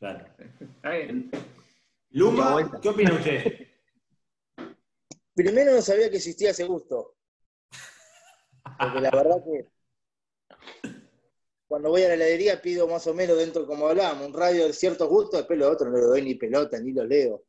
Claro. 0.00 0.26
Está 0.60 0.90
bien. 0.90 1.30
Luma. 2.10 2.78
¿qué 2.82 2.88
opina 2.88 3.12
usted? 3.14 3.66
Primero 5.34 5.72
no 5.72 5.82
sabía 5.82 6.10
que 6.10 6.16
existía 6.16 6.50
ese 6.50 6.64
gusto. 6.64 7.16
Porque 8.78 9.00
la 9.00 9.10
verdad 9.10 9.42
que 9.44 9.68
cuando 11.66 11.90
voy 11.90 12.02
a 12.02 12.08
la 12.08 12.14
heladería 12.14 12.60
pido 12.60 12.88
más 12.88 13.06
o 13.06 13.14
menos 13.14 13.38
dentro, 13.38 13.64
como 13.66 13.86
hablábamos, 13.86 14.26
un 14.26 14.34
radio 14.34 14.66
de 14.66 14.72
ciertos 14.72 15.08
gustos, 15.08 15.40
después 15.40 15.58
lo 15.58 15.70
otro 15.70 15.88
no 15.88 15.96
le 15.98 16.02
doy 16.04 16.22
ni 16.22 16.34
pelota, 16.34 16.80
ni 16.80 16.92
lo 16.92 17.04
leo. 17.04 17.44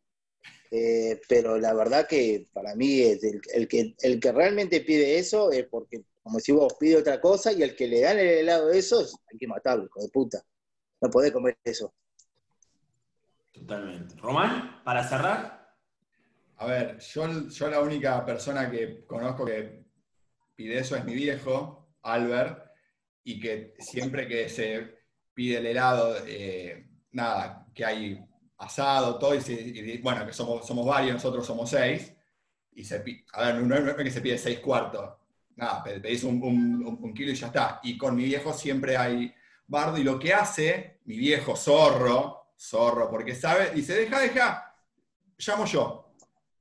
Eh, 0.69 1.19
pero 1.27 1.57
la 1.57 1.73
verdad 1.73 2.07
que 2.07 2.45
para 2.53 2.75
mí 2.75 3.01
es 3.01 3.23
el, 3.23 3.41
el 3.53 3.67
que, 3.67 3.95
el 3.99 4.19
que 4.19 4.31
realmente 4.31 4.81
pide 4.81 5.17
eso 5.17 5.51
es 5.51 5.65
porque, 5.67 6.03
como 6.21 6.39
si 6.39 6.51
vos 6.51 6.75
pide 6.79 6.97
otra 6.97 7.19
cosa 7.19 7.51
y 7.51 7.63
el 7.63 7.75
que 7.75 7.87
le 7.87 8.01
dan 8.01 8.19
el 8.19 8.27
helado 8.27 8.67
de 8.67 8.77
eso, 8.79 9.01
es- 9.01 9.15
hay 9.31 9.37
que 9.37 9.47
matarlo, 9.47 9.85
hijo 9.85 10.01
de 10.01 10.09
puta. 10.09 10.41
No 11.01 11.09
podés 11.09 11.31
comer 11.31 11.57
eso. 11.63 11.93
Totalmente. 13.51 14.15
Román, 14.17 14.81
para 14.83 15.03
cerrar. 15.03 15.75
A 16.57 16.65
ver, 16.65 16.99
yo, 16.99 17.49
yo 17.49 17.69
la 17.69 17.81
única 17.81 18.23
persona 18.25 18.69
que 18.69 19.05
conozco 19.05 19.45
que 19.45 19.83
pide 20.55 20.79
eso 20.79 20.95
es 20.95 21.03
mi 21.03 21.13
viejo, 21.15 21.95
Albert, 22.03 22.65
y 23.23 23.39
que 23.39 23.73
siempre 23.79 24.27
que 24.27 24.47
se 24.47 24.99
pide 25.33 25.57
el 25.57 25.65
helado, 25.65 26.15
eh, 26.27 26.87
nada, 27.11 27.67
que 27.73 27.83
hay 27.85 28.25
asado, 28.57 29.17
todo, 29.17 29.33
y, 29.35 29.97
bueno, 30.03 30.25
que 30.25 30.33
somos, 30.33 30.65
somos 30.67 30.85
varios, 30.85 31.15
nosotros 31.15 31.45
somos 31.45 31.69
seis, 31.69 32.13
y 32.73 32.83
se 32.83 32.99
pi- 32.99 33.25
a 33.33 33.45
ver, 33.47 33.55
no, 33.55 33.75
es 33.75 33.95
que 33.95 34.11
se 34.11 34.21
pide 34.21 34.37
seis 34.37 34.59
cuartos, 34.59 35.15
nada, 35.55 35.83
pe- 35.83 35.99
pedís 35.99 36.23
un 36.23 37.13
kilo 37.15 37.31
y 37.31 37.35
ya 37.35 37.47
está. 37.47 37.79
Y 37.83 37.97
con 37.97 38.15
mi 38.15 38.23
viejo 38.25 38.53
siempre 38.53 38.97
hay 38.97 39.33
bardo, 39.67 39.97
y 39.97 40.03
lo 40.03 40.19
que 40.19 40.33
hace 40.33 40.99
mi 41.05 41.17
viejo 41.17 41.55
zorro, 41.55 42.40
zorro, 42.61 43.09
porque 43.09 43.33
sabe, 43.33 43.71
dice, 43.71 43.95
deja, 43.95 44.19
deja, 44.19 44.75
llamo 45.37 45.65
yo. 45.65 46.13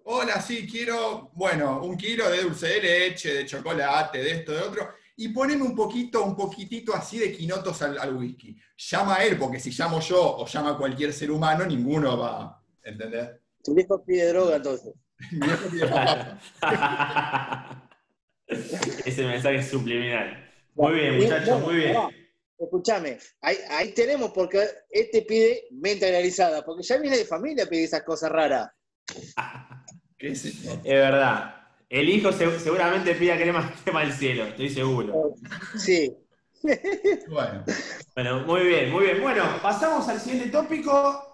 Hola, 0.05 0.41
sí, 0.41 0.67
quiero, 0.67 1.31
bueno, 1.35 1.83
un 1.83 1.97
kilo 1.97 2.31
de 2.31 2.43
dulce 2.43 2.67
de 2.69 2.81
leche, 2.81 3.35
de 3.35 3.47
chocolate, 3.47 4.19
de 4.19 4.31
esto, 4.31 4.53
de 4.53 4.63
otro, 4.63 4.89
y 5.17 5.29
poneme 5.29 5.63
un 5.63 5.77
poquito, 5.77 6.25
un 6.25 6.35
poquitito 6.35 6.95
así 6.95 7.19
de 7.19 7.31
quinotos 7.37 7.83
al, 7.83 7.99
al 7.99 8.17
whisky. 8.17 8.57
Llama 8.77 9.17
a 9.17 9.25
él, 9.25 9.39
porque 9.39 9.61
si 9.61 9.71
llamo 9.71 10.01
yo 10.01 10.39
o 10.39 10.47
llama 10.47 10.79
cualquier 10.79 11.13
ser 11.13 11.31
humano, 11.31 11.67
ninguno 11.67 12.17
va, 12.17 12.63
¿entendés? 12.83 13.29
Tu 13.63 13.75
viejo 13.75 14.03
pide 14.03 14.29
droga 14.29 14.57
entonces. 14.57 14.95
Mi 15.33 15.47
viejo 15.47 15.69
pide 15.69 15.87
papá. 15.87 16.41
Ese 18.47 19.27
mensaje 19.27 19.57
es 19.57 19.69
subliminal. 19.69 20.51
Muy 20.75 20.95
bien, 20.95 21.19
muchachos, 21.19 21.61
muy 21.61 21.75
bien. 21.77 21.97
Escúchame, 22.61 23.19
ahí, 23.41 23.57
ahí 23.71 23.93
tenemos 23.95 24.31
porque 24.33 24.63
este 24.91 25.23
pide 25.23 25.65
menta 25.71 26.07
granizada, 26.07 26.63
porque 26.65 26.83
ya 26.83 26.99
viene 26.99 27.17
de 27.17 27.25
familia 27.25 27.67
pedir 27.67 27.85
esas 27.85 28.03
cosas 28.03 28.31
raras. 28.31 28.69
¿Qué 30.19 30.29
es 30.33 30.85
verdad. 30.85 31.57
El 31.89 32.09
hijo 32.11 32.31
se- 32.33 32.61
seguramente 32.61 33.15
pida 33.15 33.37
crema, 33.37 33.73
crema 33.83 34.01
al 34.03 34.13
cielo, 34.13 34.45
estoy 34.45 34.69
seguro. 34.69 35.35
Sí. 35.79 36.15
Bueno, 37.29 37.65
Bueno, 38.15 38.41
muy 38.41 38.67
bien, 38.67 38.91
muy 38.91 39.05
bien. 39.05 39.23
Bueno, 39.23 39.43
pasamos 39.63 40.07
al 40.09 40.21
siguiente 40.21 40.51
tópico. 40.51 41.27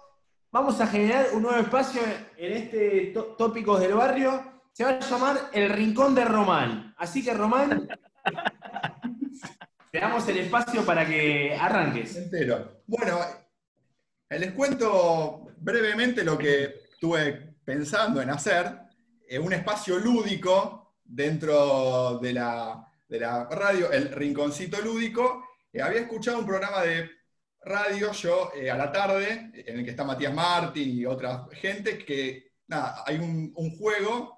Vamos 0.51 0.79
a 0.79 0.87
generar 0.87 1.27
un 1.33 1.41
nuevo 1.43 1.59
espacio 1.59 2.01
en 2.37 2.53
este 2.53 3.11
tó- 3.13 3.35
Tópicos 3.37 3.81
del 3.81 3.93
Barrio. 3.93 4.61
Se 4.71 4.85
va 4.85 4.91
a 4.91 4.99
llamar 4.99 5.49
El 5.53 5.69
Rincón 5.69 6.15
de 6.15 6.23
Román. 6.23 6.95
Así 6.97 7.21
que, 7.23 7.33
Román, 7.33 7.87
te 9.97 10.01
damos 10.01 10.27
el 10.27 10.37
espacio 10.37 10.85
para 10.85 11.07
que 11.07 11.55
arranques. 11.59 12.29
Bueno, 12.85 13.19
eh, 14.29 14.37
les 14.37 14.51
cuento 14.51 15.47
brevemente 15.57 16.23
lo 16.23 16.37
que 16.37 16.65
estuve 16.91 17.55
pensando 17.65 18.21
en 18.21 18.29
hacer, 18.29 18.77
eh, 19.27 19.39
un 19.39 19.53
espacio 19.53 19.97
lúdico 19.97 20.97
dentro 21.03 22.19
de 22.19 22.31
la, 22.31 22.87
de 23.09 23.19
la 23.21 23.45
radio, 23.45 23.91
el 23.91 24.11
Rinconcito 24.11 24.79
Lúdico. 24.81 25.47
Eh, 25.73 25.81
había 25.81 26.01
escuchado 26.01 26.37
un 26.37 26.45
programa 26.45 26.83
de 26.83 27.09
radio 27.65 28.11
yo 28.11 28.51
eh, 28.55 28.69
a 28.69 28.77
la 28.77 28.91
tarde, 28.91 29.51
en 29.51 29.79
el 29.79 29.83
que 29.83 29.89
está 29.89 30.03
Matías 30.03 30.31
Martín 30.31 30.95
y 30.95 31.07
otra 31.07 31.47
gente, 31.53 31.97
que 31.97 32.51
hay 32.69 33.17
un, 33.17 33.51
juego 33.79 34.37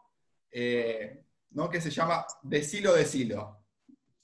que 0.49 1.81
se 1.81 1.91
llama 1.91 2.25
Decilo, 2.43 2.93
Decilo. 2.93 3.58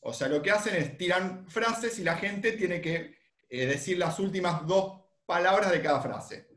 O 0.07 0.13
sea, 0.13 0.27
lo 0.27 0.39
que 0.41 0.51
hacen 0.51 0.75
es 0.75 0.97
tiran 0.97 1.47
frases 1.49 1.97
y 1.97 2.03
la 2.03 2.15
gente 2.15 2.51
tiene 2.51 2.79
que 2.79 3.17
eh, 3.49 3.65
decir 3.65 3.97
las 3.97 4.19
últimas 4.19 4.65
dos 4.67 5.01
palabras 5.25 5.71
de 5.71 5.81
cada 5.81 5.99
frase. 5.99 6.47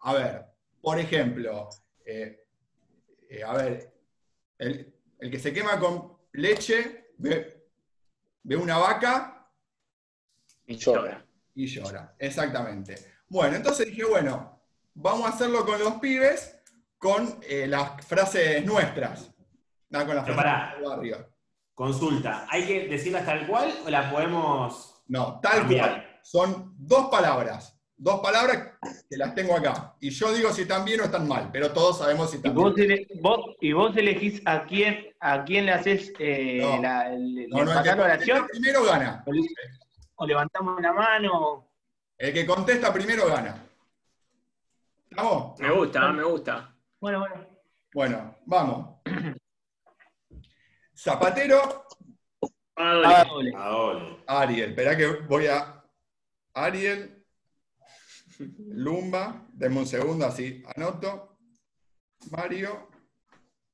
A 0.00 0.12
ver, 0.12 0.44
por 0.82 0.98
ejemplo, 0.98 1.68
eh, 2.04 2.44
eh, 3.30 3.44
a 3.44 3.52
ver, 3.54 3.94
el, 4.58 4.92
el 5.20 5.30
que 5.30 5.38
se 5.38 5.52
quema 5.52 5.78
con 5.78 6.16
leche 6.32 7.12
ve, 7.18 7.68
ve 8.42 8.56
una 8.56 8.78
vaca 8.78 9.48
Y 10.66 10.74
Llora. 10.76 11.24
y 11.54 11.66
llora. 11.66 12.12
Exactamente. 12.18 12.96
Bueno, 13.28 13.54
entonces 13.56 13.86
dije, 13.86 14.04
bueno, 14.04 14.60
vamos 14.94 15.26
a 15.26 15.34
hacerlo 15.34 15.64
con 15.64 15.78
los 15.78 15.94
pibes 16.00 16.58
con 16.98 17.38
eh, 17.48 17.68
las 17.68 18.04
frases 18.04 18.64
nuestras. 18.64 19.30
Nada, 19.90 20.06
con 20.06 20.16
las 20.16 20.24
Pero 20.24 20.36
frases 20.36 20.52
pará. 20.58 20.74
del 20.74 20.84
barrio. 20.84 21.35
Consulta, 21.76 22.46
¿hay 22.48 22.66
que 22.66 22.88
decirlas 22.88 23.26
tal 23.26 23.46
cual 23.46 23.70
o 23.84 23.90
la 23.90 24.10
podemos 24.10 25.02
No, 25.08 25.38
tal 25.40 25.58
cambiar? 25.60 25.90
cual. 25.90 26.20
Son 26.22 26.74
dos 26.78 27.08
palabras. 27.10 27.78
Dos 27.98 28.20
palabras 28.20 28.72
que 29.10 29.16
las 29.18 29.34
tengo 29.34 29.54
acá. 29.54 29.94
Y 30.00 30.08
yo 30.08 30.32
digo 30.32 30.50
si 30.52 30.62
están 30.62 30.86
bien 30.86 31.00
o 31.02 31.04
están 31.04 31.28
mal, 31.28 31.50
pero 31.52 31.72
todos 31.72 31.98
sabemos 31.98 32.30
si 32.30 32.36
Y 32.36 32.38
están 32.38 32.54
vos, 32.54 32.74
bien. 32.74 32.90
ele- 32.92 33.06
vos- 33.20 33.56
y 33.60 33.72
vos 33.72 33.94
elegís 33.94 34.40
a 34.46 34.64
quién, 34.64 35.14
a 35.20 35.44
quién 35.44 35.66
le 35.66 35.72
haces 35.72 36.12
eh, 36.18 36.60
No. 36.62 36.80
la, 36.80 37.12
el, 37.12 37.46
No, 37.50 37.64
no, 37.64 37.72
el 37.78 37.82
que 37.82 37.90
oración, 37.90 38.38
contesta 38.38 38.46
primero 38.58 38.84
gana. 38.84 39.24
o, 39.26 40.22
o 40.22 40.26
levantamos 40.26 40.80
la 40.80 40.92
mano. 40.94 41.68
El 42.16 42.32
que 42.32 42.46
contesta 42.46 42.90
primero 42.90 43.26
gana. 43.26 43.66
¿Estamos? 45.10 45.60
Me 45.60 45.70
gusta, 45.72 46.10
me 46.12 46.22
gusta. 46.24 46.74
Bueno, 47.00 47.18
bueno. 47.20 47.34
Bueno, 47.92 48.34
vamos. 48.46 48.95
Zapatero. 50.96 51.84
Ariel. 54.26 54.70
Esperá 54.70 54.96
que 54.96 55.06
voy 55.28 55.46
a. 55.46 55.82
Ariel, 56.54 57.24
Lumba, 58.58 59.46
denme 59.52 59.78
un 59.80 59.86
segundo, 59.86 60.26
así 60.26 60.62
anoto. 60.74 61.36
Mario 62.30 62.88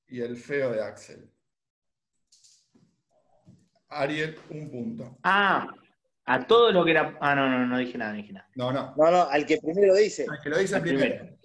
y 0.08 0.20
el 0.20 0.36
feo 0.36 0.72
de 0.72 0.82
Axel. 0.82 1.30
Ariel, 3.88 4.38
un 4.50 4.70
punto. 4.70 5.18
Ah, 5.22 5.68
a 6.24 6.46
todo 6.46 6.72
lo 6.72 6.84
que 6.84 6.90
era. 6.90 7.16
Ah, 7.20 7.34
no, 7.34 7.48
no, 7.48 7.66
no 7.66 7.78
dije 7.78 7.96
nada, 7.98 8.12
no 8.12 8.16
dije 8.18 8.32
nada. 8.32 8.48
No, 8.56 8.72
no, 8.72 8.94
No, 8.96 9.10
no, 9.10 9.22
al 9.22 9.46
que 9.46 9.58
primero 9.58 9.94
dice. 9.94 10.24
el 10.24 10.40
que 10.42 10.50
lo 10.50 10.58
dice 10.58 10.76
El 10.76 10.82
primero. 10.82 11.14
primero. 11.16 11.38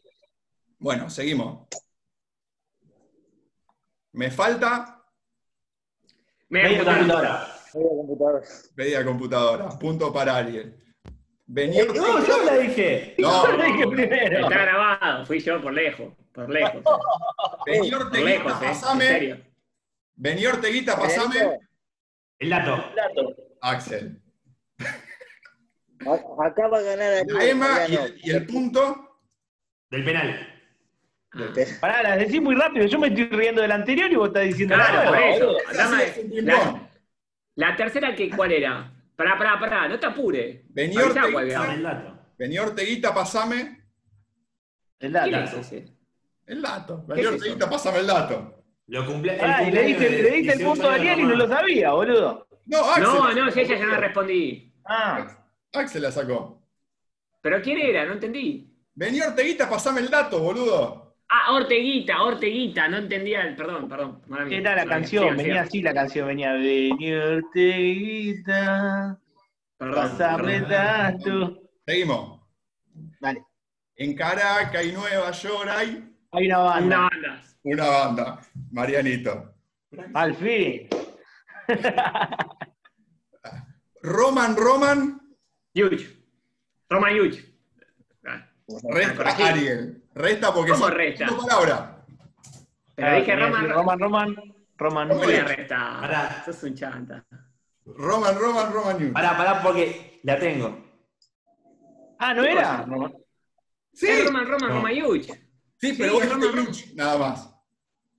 Bueno, 0.79 1.09
seguimos. 1.09 1.67
Me 4.13 4.31
falta 4.31 4.96
Media 6.49 6.83
computadora. 6.83 7.47
Media 7.73 7.89
computadora. 7.89 8.41
media 8.75 9.05
computadora. 9.05 9.69
Punto 9.79 10.13
para 10.13 10.37
Ariel. 10.37 10.75
Venía 11.45 11.85
No, 11.85 12.25
yo 12.25 12.43
la 12.45 12.57
dije. 12.57 13.15
No, 13.19 13.45
Yo 13.45 13.57
lo 13.57 13.63
dije 13.63 13.87
primero. 13.87 14.39
Está 14.39 14.57
grabado, 14.61 15.25
fui 15.25 15.39
yo 15.39 15.61
por 15.61 15.73
lejos. 15.73 16.13
Por 16.33 16.49
lejos. 16.49 16.83
Vení 17.65 17.93
Orteguita, 17.93 18.31
eh. 18.31 18.35
En 18.35 18.43
pasame. 18.43 19.07
serio. 19.07 19.37
Vení 20.15 20.45
Orteguita, 20.45 20.97
pasame. 20.97 21.59
El 22.39 22.49
dato. 22.49 22.91
Plato. 22.93 23.35
Axel. 23.61 24.21
a- 26.05 26.45
Acá 26.45 26.67
va 26.67 26.77
a 26.77 26.81
ganar 26.81 27.13
Ariel, 27.13 27.33
La 27.37 27.45
Emma 27.45 27.67
y 27.87 27.95
el, 27.95 28.19
y 28.23 28.29
el 28.31 28.45
punto. 28.45 29.19
Del 29.89 30.03
penal. 30.03 30.56
Pará, 31.81 32.03
las 32.03 32.19
decís 32.19 32.41
muy 32.41 32.55
rápido. 32.55 32.85
Yo 32.85 32.99
me 32.99 33.07
estoy 33.07 33.25
riendo 33.25 33.61
del 33.61 33.71
anterior 33.71 34.11
y 34.11 34.15
vos 34.15 34.27
estás 34.29 34.43
diciendo 34.43 34.75
Claro, 34.75 35.09
por 35.09 35.19
eso. 35.19 35.57
la, 37.55 37.75
tercera, 37.75 38.15
que, 38.15 38.29
¿cuál 38.29 38.51
era? 38.51 38.93
Pará, 39.15 39.37
pará, 39.37 39.59
pará, 39.59 39.87
no 39.87 39.99
te 39.99 40.05
apures. 40.05 40.61
Vení 40.69 40.97
Orteguita, 40.97 41.41
era. 41.41 41.73
El 41.73 41.83
dato. 41.83 42.19
vení 42.37 42.59
Orteguita, 42.59 43.13
pasame 43.13 43.83
El 44.99 45.11
¿Quién 45.11 45.31
dato. 45.31 45.57
es 45.59 45.65
ese? 45.71 45.93
el 46.45 46.61
dato. 46.61 47.03
¿Qué 47.07 47.13
Vení 47.13 47.21
es 47.27 47.33
Orteguita, 47.33 47.69
pasame 47.69 47.99
el 47.99 48.07
dato. 48.07 48.63
Lo 48.87 49.05
cumple. 49.05 49.37
Ah, 49.41 49.63
y 49.63 49.71
le 49.71 49.83
diste, 49.83 50.09
le 50.09 50.31
diste 50.31 50.53
el 50.53 50.63
punto 50.63 50.89
a 50.89 50.93
Ariel 50.93 51.19
y 51.19 51.23
no 51.23 51.35
lo 51.35 51.47
sabía, 51.47 51.91
boludo. 51.91 52.47
No, 52.65 52.77
Axel. 52.85 53.03
No, 53.03 53.33
no, 53.33 53.51
si 53.51 53.59
ella 53.61 53.77
ya 53.77 53.85
no 53.85 53.97
respondí. 53.97 54.73
Ah, 54.85 55.27
Axel 55.73 56.01
la 56.03 56.11
sacó. 56.11 56.61
¿Pero 57.41 57.61
quién 57.61 57.79
era? 57.79 58.05
No 58.05 58.13
entendí. 58.13 58.73
Vení 58.95 59.19
Orteguita, 59.21 59.69
pasame 59.69 60.01
el 60.01 60.09
dato, 60.09 60.39
boludo. 60.39 61.06
Ah, 61.29 61.53
Orteguita, 61.53 62.23
Orteguita, 62.23 62.87
no 62.87 62.97
entendía 62.97 63.41
el. 63.41 63.55
Perdón, 63.55 63.89
perdón. 63.89 64.21
mía. 64.27 64.57
era 64.59 64.75
la 64.75 64.85
canción, 64.85 65.23
Sigan, 65.23 65.37
venía 65.37 65.61
así 65.61 65.81
la 65.81 65.93
canción, 65.93 66.27
venía 66.27 66.53
Vení 66.53 67.13
Orteguita, 67.13 69.19
Perdón. 69.77 70.17
dato. 70.69 71.61
Seguimos. 71.85 72.41
Dale, 73.19 73.43
En 73.95 74.15
Caracas 74.15 74.85
y 74.85 74.91
Nueva 74.93 75.31
York 75.31 75.69
hay 75.69 76.03
hay 76.31 76.45
una 76.47 76.57
banda. 76.59 76.97
Una 76.97 77.09
banda. 77.09 77.41
una 77.63 77.87
banda. 77.87 78.39
Marianito. 78.71 79.53
Al 80.13 80.35
fin. 80.35 80.87
Roman, 84.01 84.55
Roman, 84.55 85.19
Yuch. 85.73 86.03
Roman 86.89 87.15
Yuch. 87.15 87.37
Resta. 88.67 89.47
Ariel. 89.47 90.03
Resta 90.13 90.53
porque 90.53 90.71
¿Cómo 90.71 90.85
son 90.85 90.93
resta? 90.93 91.27
cinco 91.27 91.47
palabras. 91.47 91.89
Pero 92.95 93.15
dije 93.17 93.35
Roman. 93.35 93.69
Roman, 93.69 93.99
Roman, 93.99 94.35
Roman. 94.77 95.09
¿Cómo 95.09 95.25
le 95.25 95.43
resta? 95.43 95.97
Pará. 96.01 96.43
Sos 96.45 96.63
un 96.63 96.75
chanta. 96.75 97.25
Roman, 97.85 98.37
Roman, 98.37 98.73
Roman 98.73 98.99
News. 98.99 99.13
Pará, 99.13 99.37
pará, 99.37 99.61
porque 99.61 100.19
la 100.23 100.37
tengo. 100.37 100.85
Ah, 102.19 102.33
¿no 102.33 102.43
era? 102.43 102.81
Roman. 102.85 103.13
Sí, 103.93 104.07
Es 104.07 104.25
Roman, 104.25 104.45
Roman, 104.47 104.69
No. 104.69 104.75
Roman 104.75 104.93
Yuch. 104.93 105.25
sí, 105.77 105.93
pero 105.97 106.19
Sí, 106.19 106.27
vos 106.27 106.29
Roman, 106.29 106.65
Yuch, 106.65 106.93
nada 106.95 107.17
más. 107.17 107.53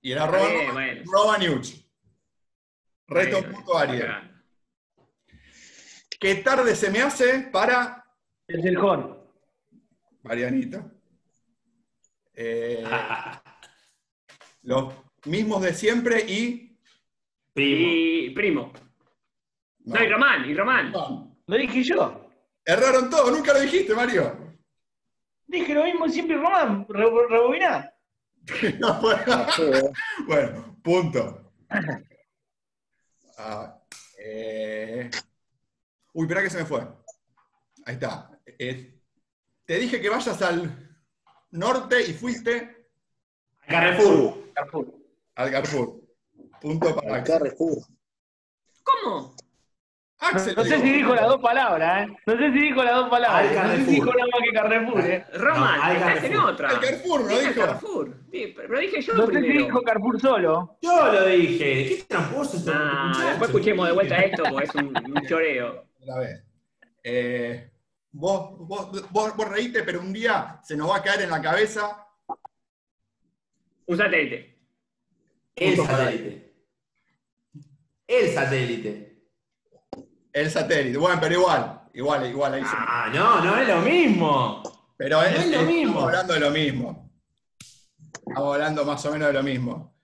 Y 0.01 0.11
era 0.13 0.25
Roman, 0.25 0.73
bueno. 0.73 1.01
Roman 1.11 1.41
Yuch. 1.41 1.73
Resta 3.07 3.37
un 3.37 3.43
punto 3.53 3.77
a 3.77 3.81
Ariel. 3.81 4.03
acá. 4.09 4.25
¿Qué 6.19 6.35
tarde 6.35 6.75
se 6.75 6.89
me 6.89 7.01
hace 7.01 7.39
para 7.51 8.03
El 8.47 8.61
Celjón. 8.61 9.18
Marianito? 10.23 10.91
Eh, 12.33 12.83
los 14.63 14.93
mismos 15.25 15.61
de 15.61 15.73
siempre 15.73 16.21
y. 16.27 16.77
Primo. 17.53 17.89
Y 17.91 18.29
primo. 18.31 18.73
no. 19.85 19.95
No, 19.95 20.03
y 20.03 20.07
Román, 20.09 20.49
y 20.49 20.53
Román. 20.53 20.91
No. 20.91 21.37
Lo 21.47 21.57
dije 21.57 21.83
yo. 21.83 22.29
Erraron 22.65 23.09
todo, 23.09 23.31
nunca 23.31 23.53
lo 23.53 23.61
dijiste, 23.61 23.93
Mario. 23.95 24.55
Dije 25.47 25.73
lo 25.73 25.83
mismo 25.83 26.07
siempre, 26.07 26.37
Roman. 26.37 26.85
Re- 26.87 27.27
Rebobiná. 27.29 27.91
No, 28.79 29.01
bueno. 29.01 29.45
Eh. 29.59 29.91
Bueno, 30.25 30.79
punto. 30.83 31.51
Ah, 33.37 33.79
eh, 34.17 35.09
Uy, 36.13 36.23
espera 36.25 36.41
que 36.43 36.49
se 36.49 36.57
me 36.59 36.65
fue. 36.65 36.81
Ahí 37.85 37.93
está. 37.95 38.29
Eh, 38.57 38.98
te 39.69 39.77
dije 39.77 40.01
que 40.01 40.09
vayas 40.09 40.41
al 40.41 40.75
norte 41.51 42.01
y 42.01 42.13
fuiste 42.13 42.87
Carrefour. 43.67 44.51
Carrefour. 44.55 44.87
al 45.35 45.51
Carrefour. 45.51 45.93
Punto 46.59 46.95
para 46.95 47.17
Al. 47.17 47.23
Carrefour. 47.23 47.77
¿Cómo? 48.81 49.35
Axel, 50.17 50.55
No 50.55 50.63
sé 50.63 50.69
digo. 50.77 50.81
si 50.87 50.91
dijo 50.93 51.13
las 51.13 51.27
dos 51.27 51.39
palabras, 51.39 52.07
¿eh? 52.09 52.17
No 52.25 52.33
sé 52.35 52.51
si 52.51 52.59
dijo 52.61 52.83
las 52.83 52.95
dos 52.95 53.09
palabras. 53.11 53.55
Al 53.57 53.67
No 53.67 53.75
sé 53.75 53.85
si 53.85 53.91
dijo 53.91 54.05
nada 54.07 54.25
más 54.33 54.41
que 54.43 54.51
Carrefour, 54.53 55.01
¿eh? 55.05 55.25
Roman, 55.33 55.77
No, 55.77 55.83
al 55.83 55.95
estás 55.97 56.23
en 56.23 56.37
otra. 56.37 56.69
Al 56.69 56.79
Carrefour, 56.79 57.21
¿no 57.21 57.27
dijo? 57.39 57.53
Carrefour. 57.61 58.17
Sí, 58.31 58.53
pero 58.57 58.79
dije 58.79 59.01
yo 59.03 59.13
No 59.13 59.27
sé 59.27 59.41
si 59.41 59.47
dijo 59.49 59.81
Carrefour 59.83 60.19
solo. 60.19 60.77
Yo 60.81 61.11
lo 61.13 61.25
dije. 61.27 61.85
Qué 61.89 62.05
tramposo 62.07 62.57
este 62.57 62.71
Ah, 62.73 63.11
después 63.29 63.49
escuchemos 63.51 63.85
de 63.87 63.93
vuelta 63.93 64.15
esto 64.17 64.43
porque 64.49 64.65
es 64.65 64.73
un, 64.73 64.97
un 64.97 65.27
choreo. 65.27 65.85
Otra 66.01 66.17
vez. 66.21 66.43
Eh, 67.03 67.68
vos, 68.11 68.57
vos, 68.59 69.11
vos, 69.11 69.35
vos 69.35 69.47
reíste, 69.49 69.83
pero 69.83 69.99
un 70.01 70.11
día 70.13 70.59
se 70.63 70.75
nos 70.75 70.89
va 70.89 70.97
a 70.97 71.03
caer 71.03 71.21
en 71.21 71.29
la 71.29 71.41
cabeza. 71.41 72.05
Un 73.85 73.97
satélite. 73.97 74.59
El 75.55 75.75
satélite. 75.77 76.53
El 78.07 78.33
satélite. 78.33 79.23
El 80.31 80.49
satélite. 80.51 80.97
Bueno, 80.97 81.19
pero 81.19 81.35
igual. 81.35 81.75
Igual, 81.93 82.29
igual. 82.29 82.53
Ahí 82.53 82.61
se- 82.63 82.67
Ah, 82.71 83.09
no, 83.13 83.43
no 83.43 83.57
es 83.57 83.67
lo 83.67 83.81
mismo. 83.81 84.63
Pero 84.95 85.17
no 85.17 85.23
es, 85.23 85.39
es 85.39 85.51
lo 85.51 85.61
mismo. 85.63 85.87
Estamos 85.89 86.03
hablando 86.03 86.33
de 86.33 86.39
lo 86.39 86.49
mismo. 86.51 87.11
Estamos 88.27 88.53
hablando 88.53 88.85
más 88.85 89.05
o 89.05 89.11
menos 89.11 89.27
de 89.27 89.33
lo 89.33 89.43
mismo. 89.43 89.95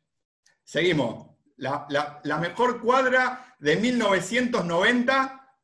Seguimos. 0.63 1.27
La, 1.57 1.85
la- 1.89 2.19
la 2.23 2.37
mejor 2.39 2.81
cuadra 2.81 3.55
de 3.59 3.75
1990 3.77 5.57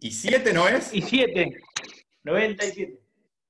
Y 0.00 0.08
8. 0.08 0.10
y 0.10 0.10
7, 0.12 0.52
¿no 0.52 0.68
es? 0.68 0.94
Y 0.94 1.02
7. 1.02 1.58
97. 2.24 2.98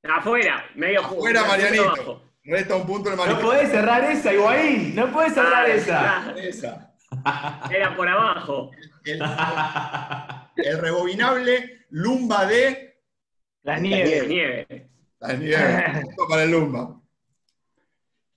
Afuera, 0.04 0.64
medio 0.74 1.00
punto. 1.02 1.16
Afuera, 1.16 1.44
Marianito. 1.44 2.22
Resta 2.44 2.76
un 2.76 2.86
punto 2.86 3.10
el 3.10 3.16
No 3.16 3.22
Mariscal. 3.22 3.44
podés 3.44 3.70
cerrar 3.70 4.04
esa, 4.04 4.32
Higuaín. 4.32 4.94
No 4.94 5.12
podés 5.12 5.34
cerrar 5.34 5.66
Ah, 5.66 5.68
esa. 5.68 6.34
Esa. 6.38 6.94
Era 7.70 7.94
por 7.96 8.08
abajo. 8.08 8.70
El, 9.04 9.20
el 10.56 10.78
rebobinable 10.78 11.86
Lumba 11.90 12.46
de 12.46 13.02
Las 13.62 13.80
nieves. 13.82 14.28
Nieve. 14.28 14.88
la 15.20 15.32
nieve. 15.34 15.84
Punto 16.04 16.28
para 16.28 16.42
el 16.44 16.50
Lumba. 16.52 17.00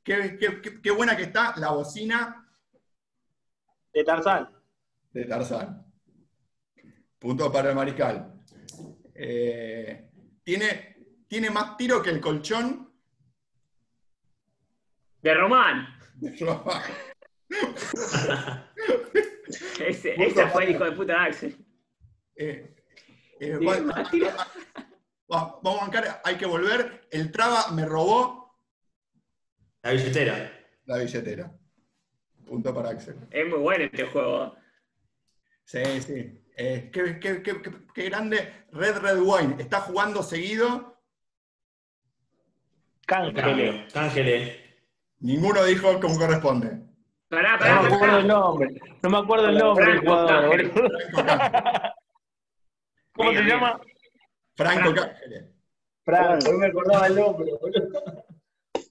Qué, 0.04 0.38
qué- 0.38 0.62
qué- 0.62 0.82
qué 0.82 0.92
buena 0.92 1.16
que 1.16 1.24
está 1.24 1.54
la 1.58 1.72
bocina 1.72 2.50
De 3.94 4.04
Tarzán. 4.04 4.50
de 5.14 5.26
Tarzán. 5.26 5.86
Punto 7.22 7.52
para 7.52 7.70
el 7.70 7.76
Mariscal. 7.76 8.34
Eh, 9.14 10.10
tiene, 10.44 10.96
tiene 11.28 11.52
más 11.52 11.78
tiro 11.78 12.02
que 12.02 12.10
el 12.10 12.20
colchón 12.20 12.92
De 15.22 15.36
Román. 15.36 16.00
de 16.16 16.36
Roma. 16.38 16.82
Ese, 19.86 20.16
fue 20.48 20.64
el 20.64 20.72
hijo 20.72 20.84
de 20.84 20.92
puta 20.94 21.14
de 21.14 21.20
Axel. 21.20 21.66
Eh, 22.36 22.76
eh, 23.40 23.58
vamos 25.28 25.64
a 25.64 25.86
bancar, 25.86 26.22
hay 26.24 26.38
que 26.38 26.48
volver. 26.48 27.08
El 27.12 27.32
traba 27.32 27.72
me 27.72 27.86
robó 27.86 28.58
La 29.84 29.92
billetera. 29.92 30.52
la 30.86 30.98
billetera. 30.98 31.56
Punto 32.48 32.74
para 32.74 32.90
Axel. 32.90 33.16
Es 33.30 33.48
muy 33.48 33.60
bueno 33.60 33.84
este 33.84 34.06
juego. 34.08 34.56
Sí, 35.66 36.02
sí. 36.02 36.41
Eh, 36.64 36.92
qué, 36.94 37.20
qué- 37.20 37.42
qué- 37.42 37.60
qué- 37.60 37.72
qué 37.92 38.04
grande 38.10 38.66
Red 38.72 38.98
Red 39.00 39.20
Wine. 39.20 39.56
Está 39.58 39.82
jugando 39.82 40.22
seguido. 40.22 40.96
Cángeles. 43.08 43.44
Cambio. 43.44 43.74
Cángeles. 43.92 44.58
Ninguno 45.22 45.64
dijo 45.66 46.00
como 46.00 46.20
corresponde. 46.20 46.80
Pará, 47.30 47.58
No 47.58 47.82
me 47.90 47.96
acuerdo 47.96 48.18
el 48.20 48.28
nombre. 48.28 48.82
No 49.02 49.10
me 49.10 49.18
acuerdo 49.18 49.50
el 49.50 49.58
nombre 49.58 49.86
del 49.86 50.02
Franco 50.02 50.12
jugador. 50.12 50.72
¿Cómo 53.16 53.30
se 53.32 53.36
bien. 53.42 53.48
llama? 53.48 53.82
Franco. 54.56 54.94
Cángeles. 54.94 55.46
Franco, 56.06 56.52
no 56.52 56.58
me 56.60 56.66
acordaba 56.68 57.08
el 57.08 57.16
nombre, 57.16 57.52
boludo. 57.60 58.26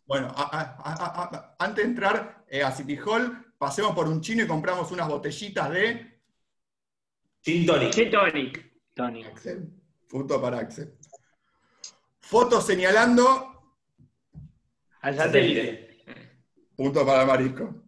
Bueno, 0.06 0.26
a- 0.36 0.42
a- 0.42 0.82
a- 0.90 1.22
a- 1.22 1.56
antes 1.60 1.84
de 1.84 1.90
entrar 1.90 2.44
eh, 2.48 2.64
a 2.64 2.72
City 2.72 2.96
Hall, 3.06 3.54
pasemos 3.58 3.94
por 3.94 4.08
un 4.08 4.20
chino 4.20 4.42
y 4.42 4.48
compramos 4.48 4.90
unas 4.90 5.06
botellitas 5.06 5.70
de 5.70 6.09
Gin 7.43 7.66
tonic. 7.66 7.93
Gin 7.93 8.11
tonic. 8.11 8.70
Tony. 8.95 9.24
Axel. 9.24 9.68
Punto 10.09 10.41
para 10.41 10.59
Axel. 10.59 10.95
Foto 12.20 12.61
señalando, 12.61 13.72
Al 15.01 15.16
satélite. 15.16 16.05
punto 16.76 17.05
para 17.07 17.24
Marisco. 17.24 17.82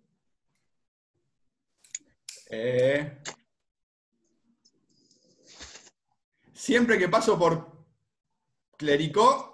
Eh, 2.51 3.19
siempre 6.53 6.99
que 6.99 7.09
paso 7.09 7.39
por 7.39 7.71
Clericó, 8.77 9.49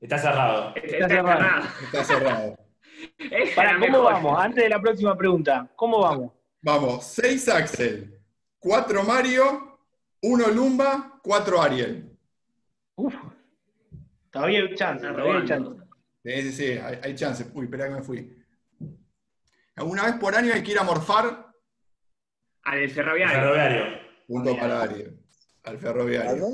Está 0.00 0.18
cerrado. 0.18 0.74
Está 0.74 1.08
cerrado. 1.08 1.68
está 1.84 2.04
cerrado. 2.04 2.56
Para, 3.54 3.78
¿cómo 3.78 4.02
vamos? 4.02 4.36
Antes 4.40 4.64
de 4.64 4.68
la 4.68 4.80
próxima 4.80 5.16
pregunta, 5.16 5.70
¿cómo 5.76 6.00
vamos? 6.00 6.32
Vamos, 6.60 7.04
6 7.04 7.48
Axel, 7.50 8.20
4 8.62 9.02
Mario, 9.02 9.78
1 10.22 10.48
Lumba, 10.50 11.18
4 11.22 11.62
Ariel. 11.62 12.16
Uf. 12.94 13.14
Todavía 14.30 14.60
hay 14.60 14.74
chance, 14.76 15.06
todavía 15.06 15.38
hay 15.38 15.44
chance. 15.46 15.70
Sí, 16.24 16.42
sí, 16.42 16.52
sí, 16.52 16.64
hay, 16.78 16.98
hay 17.02 17.14
chance. 17.16 17.44
Uy, 17.54 17.64
espera 17.64 17.88
que 17.88 17.94
me 17.94 18.02
fui. 18.02 18.38
Una 19.78 20.04
vez 20.04 20.14
por 20.14 20.34
año 20.34 20.54
hay 20.54 20.62
que 20.62 20.70
ir 20.72 20.78
a 20.78 20.84
morfar, 20.84 21.52
Al 22.62 22.88
ferroviario. 22.88 23.34
Ferroviario. 23.34 23.84
punto 24.28 24.56
para 24.56 24.82
Ariel, 24.82 25.18
al 25.64 25.78
ferroviario. 25.78 26.46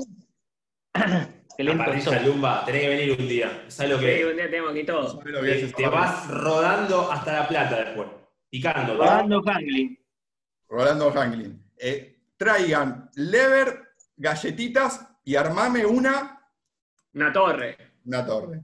Qué 1.57 1.63
La 1.63 1.71
lento 1.73 1.85
parrilla. 1.85 2.21
Lumba. 2.23 2.65
Tenés 2.65 2.81
que 2.81 2.89
venir 2.89 3.17
un 3.19 3.27
día. 3.27 3.65
¿Sabes 3.67 3.91
lo 3.91 3.99
Sí, 3.99 4.05
que 4.05 4.25
un 4.25 4.35
día 4.35 4.45
tenemos 4.49 4.71
aquí 4.71 4.83
todo. 4.85 5.09
¿Sabes 5.09 5.33
lo 5.33 5.41
que 5.41 5.65
es 5.65 5.75
Te, 5.75 5.87
vas 5.87 6.27
rodando 6.29 7.11
hasta 7.11 7.33
La 7.33 7.47
Plata 7.49 7.83
después. 7.83 8.07
Picando. 8.49 8.93
¿no? 8.93 8.99
Rolando 9.03 9.43
Hangling. 9.43 9.99
Rolando 10.69 11.11
Hanglin. 11.11 11.68
Eh, 11.79 12.21
traigan 12.37 13.09
lever, 13.15 13.93
galletitas 14.17 15.07
y 15.23 15.35
armame 15.35 15.85
una, 15.85 16.41
Una 17.13 17.31
torre. 17.33 17.77
una 18.05 18.25
torre. 18.25 18.63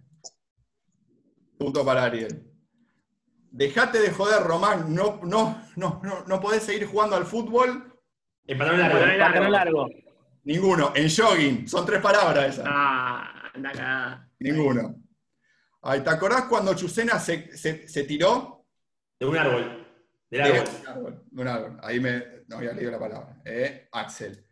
Punto 1.57 1.86
para 1.86 2.03
Ariel. 2.03 2.43
Dejate 3.51 3.99
de 3.99 4.11
joder, 4.11 4.43
Román. 4.43 4.93
No, 4.93 5.22
no, 5.24 5.61
no, 5.78 6.01
no, 6.03 6.24
no 6.28 6.39
podés 6.41 6.63
seguir 6.63 6.86
jugando 6.88 7.16
al 7.16 7.26
fútbol. 7.26 7.93
El 8.45 8.57
pantalón 8.57 8.82
largo. 8.82 8.99
Pantalón 9.20 9.51
largo. 9.51 9.89
Ninguno. 10.43 10.91
En 10.95 11.07
jogging. 11.09 11.68
Son 11.68 11.86
tres 11.86 12.01
palabras 12.01 12.49
esas. 12.49 12.66
Ah, 12.68 13.49
anda 13.53 13.70
acá. 13.70 14.30
Ninguno. 14.39 14.95
Ay, 15.82 16.01
¿te 16.01 16.09
acordás 16.09 16.43
cuando 16.45 16.74
Chusena 16.74 17.18
se, 17.20 17.55
se- 17.55 17.88
se 17.88 18.03
tiró? 18.03 18.66
De 19.20 19.26
un 19.26 19.38
árbol. 19.38 19.85
Del 20.38 20.44
De 20.54 20.60
árbol. 20.60 20.70
un 20.82 20.88
árbol, 20.88 21.24
de 21.32 21.42
un 21.42 21.48
árbol. 21.48 21.80
Ahí 21.84 22.00
me, 22.00 22.44
no 22.48 22.58
había 22.58 22.74
leído 22.74 22.92
la 22.92 23.00
palabra. 23.00 23.42
Eh, 23.46 23.88
Axel. 23.92 24.46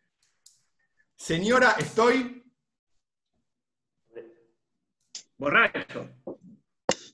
Señora, 1.16 1.76
estoy. 1.80 2.44
Borracho. 5.38 6.10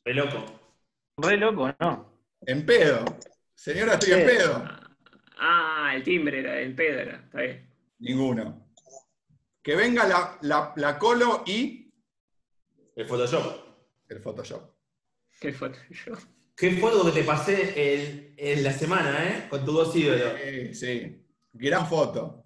Re 0.05 0.13
loco. 0.13 0.45
Re 1.17 1.37
loco, 1.37 1.73
¿no? 1.79 2.23
En 2.41 2.65
pedo. 2.65 3.03
Señora, 3.55 3.93
estoy 3.93 4.13
en 4.13 4.25
pedo. 4.25 4.63
Ah, 5.37 5.91
el 5.95 6.03
timbre 6.03 6.39
era, 6.39 6.59
el 6.59 6.75
pedo 6.75 6.99
era. 6.99 7.17
Está 7.23 7.41
bien. 7.41 7.69
Ninguno. 7.99 8.73
Que 9.61 9.75
venga 9.75 10.07
la, 10.07 10.37
la, 10.41 10.73
la 10.77 10.97
colo 10.97 11.43
y 11.45 11.93
El 12.95 13.05
Photoshop. 13.07 13.77
el 14.07 14.19
Photoshop. 14.21 14.75
El 15.41 15.53
Photoshop. 15.53 16.19
Qué 16.59 16.71
foto 16.73 17.05
que 17.05 17.11
te 17.21 17.23
pasé 17.23 17.73
en, 17.75 18.33
en 18.35 18.63
la 18.63 18.73
semana, 18.73 19.25
¿eh? 19.25 19.47
Con 19.49 19.63
tus 19.63 19.73
dos 19.73 19.95
ídolos. 19.95 20.33
Sí, 20.43 20.73
sí. 20.75 21.25
Gran 21.53 21.87
foto. 21.87 22.45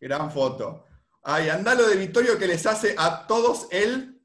Gran 0.00 0.30
foto. 0.30 0.86
Ay, 1.24 1.48
andalo 1.48 1.88
de 1.88 1.96
Vittorio 1.96 2.38
que 2.38 2.46
les 2.46 2.64
hace 2.66 2.94
a 2.96 3.26
todos 3.26 3.66
el 3.72 4.20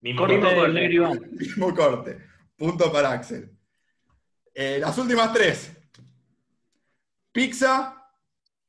Mismo 0.00 0.22
Corte 0.22 0.40
corte. 0.40 0.48
del 0.54 0.58
corte. 0.64 0.72
negro 0.74 0.92
Iván. 0.94 1.30
mismo 1.32 1.74
corte. 1.74 2.18
Punto 2.56 2.90
para 2.92 3.12
Axel. 3.12 3.56
Eh, 4.54 4.78
las 4.80 4.98
últimas 4.98 5.32
tres. 5.32 5.70
Pizza 7.32 8.10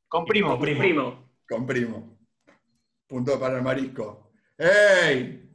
Con 0.06 0.24
primo. 0.24 0.50
Con 0.50 0.60
primo. 0.60 0.80
Primo. 0.80 1.32
con 1.48 1.66
primo. 1.66 2.18
Punto 3.08 3.38
para 3.40 3.56
el 3.56 3.62
marisco. 3.62 4.32
¡Ey! 4.56 5.50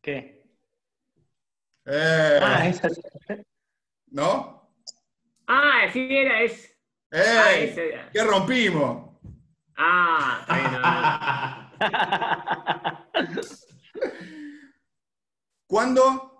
¿Qué? 0.00 0.35
¡Ey! 1.86 2.38
Ah, 2.42 2.68
esa. 2.68 2.88
¿No? 4.08 4.70
Ah, 5.46 5.82
sí 5.92 6.08
era, 6.10 6.42
es. 6.42 6.76
Ah, 7.12 7.52
ese 7.52 7.88
era. 7.92 8.10
¿Qué 8.10 8.24
rompimos? 8.24 9.16
Ah, 9.76 10.38
está 10.40 10.54
bien. 10.58 10.72
no, 10.72 10.80
no. 13.30 13.36
¿Cuándo? 15.66 16.32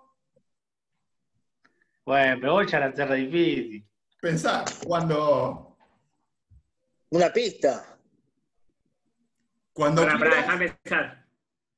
Bueno, 2.05 2.37
pero 2.39 2.53
vos 2.53 2.71
ya 2.71 2.79
la 2.79 2.93
tierra 2.93 3.15
difícil. 3.15 3.85
Pensá, 4.21 4.63
cuando. 4.85 5.77
Una 7.09 7.31
pista. 7.31 7.97
Cuando 9.73 10.01
pará, 10.03 10.17
quieras- 10.17 10.35
déjame 10.37 10.69
pensar. 10.71 11.25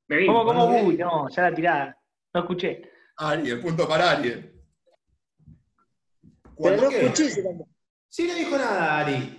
Me. 0.08 0.26
¿Cómo, 0.26 0.46
cómo? 0.46 0.66
¿Cuándo 0.68 0.88
Uy, 0.88 0.98
no, 0.98 1.30
ya 1.30 1.42
la 1.50 1.54
tirada. 1.56 1.98
No 2.34 2.42
escuché. 2.42 2.92
Ariel, 3.20 3.60
punto 3.62 3.88
para 3.88 4.12
Ariel. 4.12 4.54
Pero 5.44 6.54
Cuando 6.56 6.84
no 6.84 6.90
escuché. 6.90 7.30
Sí, 8.10 8.28
no 8.28 8.34
dijo 8.34 8.58
nada, 8.58 9.00
Ari. 9.00 9.36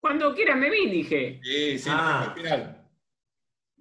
Cuando 0.00 0.34
quieras 0.34 0.56
me 0.56 0.68
vi, 0.70 0.90
dije. 0.90 1.40
Sí, 1.42 1.78
sí, 1.78 1.88
lo 1.88 1.94
Ah. 1.96 2.18
dijo 2.20 2.30
al 2.30 2.34
final. 2.34 2.88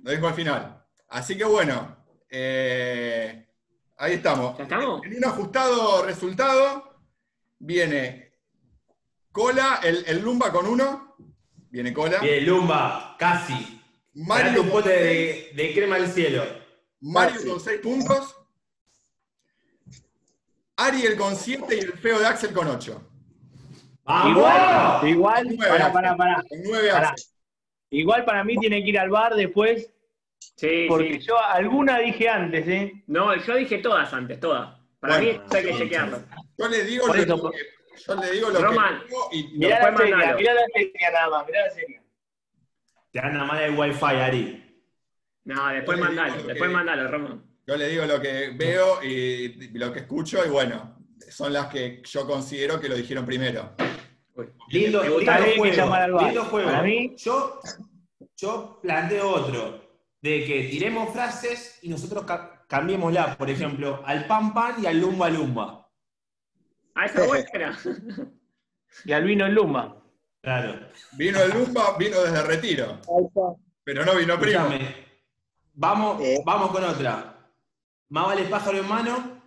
Lo 0.03 0.11
dijo 0.11 0.27
al 0.27 0.33
final. 0.33 0.85
Así 1.09 1.37
que 1.37 1.43
bueno, 1.43 1.97
eh, 2.29 3.47
ahí 3.97 4.13
estamos. 4.13 4.57
¿Ya 4.57 4.63
estamos? 4.63 5.03
En 5.05 5.17
un 5.17 5.25
ajustado 5.25 6.05
resultado, 6.05 7.01
viene 7.59 8.31
Cola, 9.31 9.79
el, 9.83 10.03
el 10.07 10.21
Lumba 10.21 10.51
con 10.51 10.65
uno. 10.67 11.15
Viene 11.69 11.93
Cola. 11.93 12.19
Bien, 12.19 12.45
Lumba, 12.45 13.15
casi. 13.17 13.79
Mario, 14.13 14.61
un 14.63 14.69
pote 14.69 14.89
de, 14.89 15.51
de 15.55 15.73
crema 15.73 15.95
al 15.95 16.07
cielo. 16.07 16.43
Mario 17.01 17.35
Casi. 17.35 17.47
con 17.49 17.59
seis 17.59 17.79
puntos. 17.81 18.35
Ariel 20.85 21.15
con 21.17 21.35
7 21.35 21.75
y 21.75 21.79
el 21.79 21.93
feo 21.93 22.19
de 22.19 22.27
Axel 22.27 22.53
con 22.53 22.67
8. 22.67 23.07
Igual, 24.27 25.07
igual, 25.07 25.47
Nueve, 25.55 25.69
para, 25.71 25.93
para, 25.93 26.17
para. 26.17 26.35
Con 26.43 26.59
9 26.63 26.89
Pará. 26.91 27.09
Axel. 27.09 27.27
Igual 27.91 28.25
para 28.25 28.43
mí 28.43 28.57
tiene 28.57 28.83
que 28.83 28.89
ir 28.89 28.99
al 28.99 29.09
bar 29.09 29.35
después, 29.35 29.89
Sí, 30.55 30.85
porque 30.87 31.19
sí. 31.19 31.27
yo 31.27 31.39
alguna 31.43 31.99
dije 31.99 32.27
antes, 32.29 32.67
¿eh? 32.67 33.03
No, 33.07 33.35
yo 33.35 33.55
dije 33.55 33.77
todas 33.79 34.11
antes, 34.13 34.39
todas. 34.39 34.77
Para 34.99 35.17
Bueno, 35.17 35.31
mí 35.33 35.41
hay 35.57 35.63
que 35.65 35.77
chequearlo. 35.77 36.19
Yo 36.57 36.67
le 36.67 36.83
digo 36.83 37.07
Por 37.07 37.15
lo 37.17 37.23
eso, 37.23 37.51
que, 37.51 37.57
yo 38.07 38.15
le 38.15 38.31
digo 38.31 38.49
lo 38.49 38.59
Roman. 38.61 38.99
que 39.01 39.05
digo 39.07 39.29
y 39.33 39.43
Mirá 39.57 39.75
Después 39.79 39.91
la 39.93 39.97
serie, 39.99 40.15
mandalo. 40.15 40.37
mirá 40.39 40.53
la 40.53 40.65
serie 40.73 40.93
nada 41.11 41.29
más, 41.29 41.45
mirá 41.47 41.61
la 41.65 41.71
serie. 41.71 42.01
Te 43.11 43.19
anda 43.19 43.43
mal 43.45 43.61
el 43.61 43.77
wifi, 43.77 44.05
Ari. 44.05 44.83
No, 45.45 45.67
después 45.69 45.99
mandalo, 45.99 46.33
digo 46.33 46.47
después 46.47 46.69
que- 46.69 46.75
mandalo, 46.75 47.07
Roman. 47.11 47.43
Yo 47.71 47.77
le 47.77 47.87
digo 47.87 48.05
lo 48.05 48.19
que 48.19 48.49
veo 48.53 49.01
y 49.01 49.69
lo 49.77 49.93
que 49.93 49.99
escucho 49.99 50.45
y 50.45 50.49
bueno, 50.49 50.97
son 51.29 51.53
las 51.53 51.67
que 51.67 52.01
yo 52.05 52.27
considero 52.27 52.79
que 52.81 52.89
lo 52.89 52.95
dijeron 52.95 53.25
primero. 53.25 53.73
Lindo, 54.69 54.99
juego. 55.01 55.19
lindo 56.21 56.45
juego. 56.45 56.69
Para 56.69 56.83
mí- 56.83 57.15
Yo, 57.17 57.59
yo 58.35 58.79
planteo 58.81 59.29
otro. 59.31 59.81
De 60.21 60.43
que 60.45 60.63
tiremos 60.69 61.11
frases 61.13 61.79
y 61.81 61.89
nosotros 61.89 62.25
ca- 62.25 62.65
cambiémosla, 62.67 63.37
por 63.37 63.49
ejemplo, 63.49 64.01
al 64.05 64.27
pan 64.27 64.53
pan 64.53 64.75
y 64.83 64.85
al 64.85 64.99
lumba 64.99 65.29
lumba. 65.29 65.89
Ah, 66.93 67.05
esa 67.05 67.23
es 67.23 67.27
buena. 67.27 67.79
Y 69.05 69.13
al 69.13 69.23
vino 69.23 69.45
en 69.45 69.55
Luma. 69.55 69.95
Claro. 70.41 70.77
Vino 71.13 71.41
el 71.41 71.51
Lumba, 71.51 71.95
vino 71.97 72.21
desde 72.23 72.43
retiro, 72.43 72.99
pero 73.85 74.03
no 74.03 74.15
vino 74.17 74.37
primo. 74.37 74.59
Escúchame. 74.65 74.95
Vamos, 75.75 76.21
Eh. 76.21 76.39
vamos 76.45 76.71
con 76.71 76.83
otra. 76.83 77.40
Más 78.11 78.25
vale 78.27 78.43
pájaro 78.43 78.77
en 78.77 78.87
mano. 78.87 79.41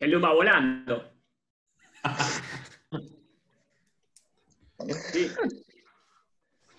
El 0.00 0.10
Lumba 0.12 0.32
volando. 0.32 1.12
Sí, 5.12 5.30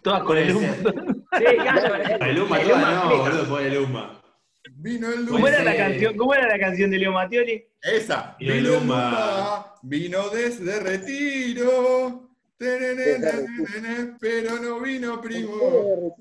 Todas 0.01 0.23
con 0.23 0.35
el 0.35 0.51
Luma. 0.51 0.73
ser. 0.73 0.93
sí, 1.37 1.45
claro. 1.57 1.95
El 2.25 2.35
lumba, 2.35 2.59
El 2.59 2.67
toda 2.67 2.79
Lumba 2.79 2.95
no, 2.95 3.17
boludo, 3.17 3.47
pobre 3.47 3.69
lumba. 3.75 4.23
Vino 4.71 5.07
el 5.09 5.25
¿Cómo 5.25 5.37
Lumba. 5.37 5.49
era 5.49 5.63
la 5.63 5.77
canción? 5.77 6.17
¿Cómo 6.17 6.33
era 6.33 6.47
la 6.47 6.57
canción 6.59 6.89
de 6.89 6.97
Leo 6.97 7.11
Mattioli? 7.11 7.63
Esa. 7.79 8.35
Vino 8.39 8.53
el 8.53 8.57
el. 8.65 8.73
Lumba, 8.73 9.75
vino 9.83 10.29
desde 10.29 10.79
retiro. 10.79 12.27
Pero 12.57 14.57
no 14.59 14.79
vino 14.79 15.21
primo. 15.21 16.15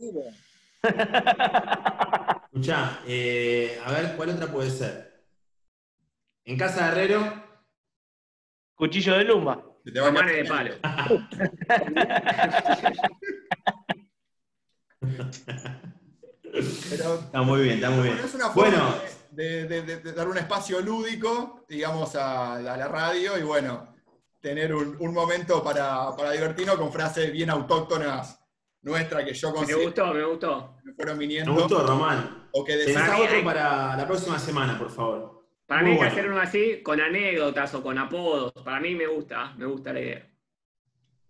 Escuchá, 2.60 3.00
eh, 3.06 3.80
a 3.86 3.90
ver, 3.92 4.16
¿cuál 4.16 4.28
otra 4.30 4.46
puede 4.48 4.68
ser? 4.70 5.24
En 6.44 6.58
casa 6.58 6.84
de 6.84 6.90
Herrero, 6.92 7.42
Cuchillo 8.74 9.16
de 9.16 9.24
Luma. 9.24 9.62
Se 9.82 9.90
te 9.92 9.98
va 9.98 10.08
a 10.08 10.10
Romanes 10.10 10.36
de 10.36 10.44
palo. 10.44 10.74
Pero 16.90 17.14
está 17.20 17.40
muy 17.42 17.62
bien, 17.62 17.74
está 17.76 17.88
muy 17.90 18.02
bien. 18.02 18.14
Bueno, 18.16 18.28
es 18.28 18.34
una 18.34 18.50
forma 18.50 18.68
Bueno, 18.68 18.94
de, 19.30 19.66
de- 19.66 19.82
de- 19.82 19.96
de 20.00 20.12
dar 20.12 20.28
un 20.28 20.36
espacio 20.36 20.82
lúdico, 20.82 21.64
digamos, 21.66 22.14
a 22.16 22.60
la, 22.60 22.74
a 22.74 22.76
la 22.76 22.88
radio 22.88 23.38
y 23.38 23.42
bueno, 23.42 23.94
tener 24.40 24.74
un, 24.74 24.96
un 25.00 25.14
momento 25.14 25.64
para, 25.64 26.14
para 26.14 26.32
divertirnos 26.32 26.76
con 26.76 26.92
frases 26.92 27.32
bien 27.32 27.48
autóctonas 27.48 28.38
nuestras 28.82 29.24
que 29.24 29.34
yo 29.34 29.50
Me 29.50 29.54
considero 29.56 29.82
gustó, 29.82 30.14
me 30.14 30.24
gustó. 30.24 30.76
que 30.84 30.92
fueron 30.94 31.18
me 31.18 31.26
viniendo 31.26 31.52
gustó, 31.54 31.86
Román. 31.86 32.48
o 32.52 32.64
que 32.64 32.76
Pensá 32.76 33.18
otro 33.18 33.36
hay- 33.36 33.44
para 33.44 33.96
la 33.96 34.06
próxima 34.06 34.38
semana, 34.38 34.78
por 34.78 34.90
favor. 34.90 35.40
Para 35.66 35.82
Muy 35.82 35.90
mí 35.92 35.96
hay 35.98 36.02
que 36.02 36.06
hacer 36.20 36.30
uno 36.30 36.40
así, 36.40 36.82
con 36.82 37.00
anécdotas 37.00 37.72
o 37.74 37.82
con 37.82 37.96
apodos. 37.98 38.52
Para 38.64 38.80
mí 38.80 38.94
me 38.94 39.06
gusta, 39.06 39.54
me 39.56 39.66
gusta 39.66 39.92
la 39.92 40.00
idea. 40.00 40.26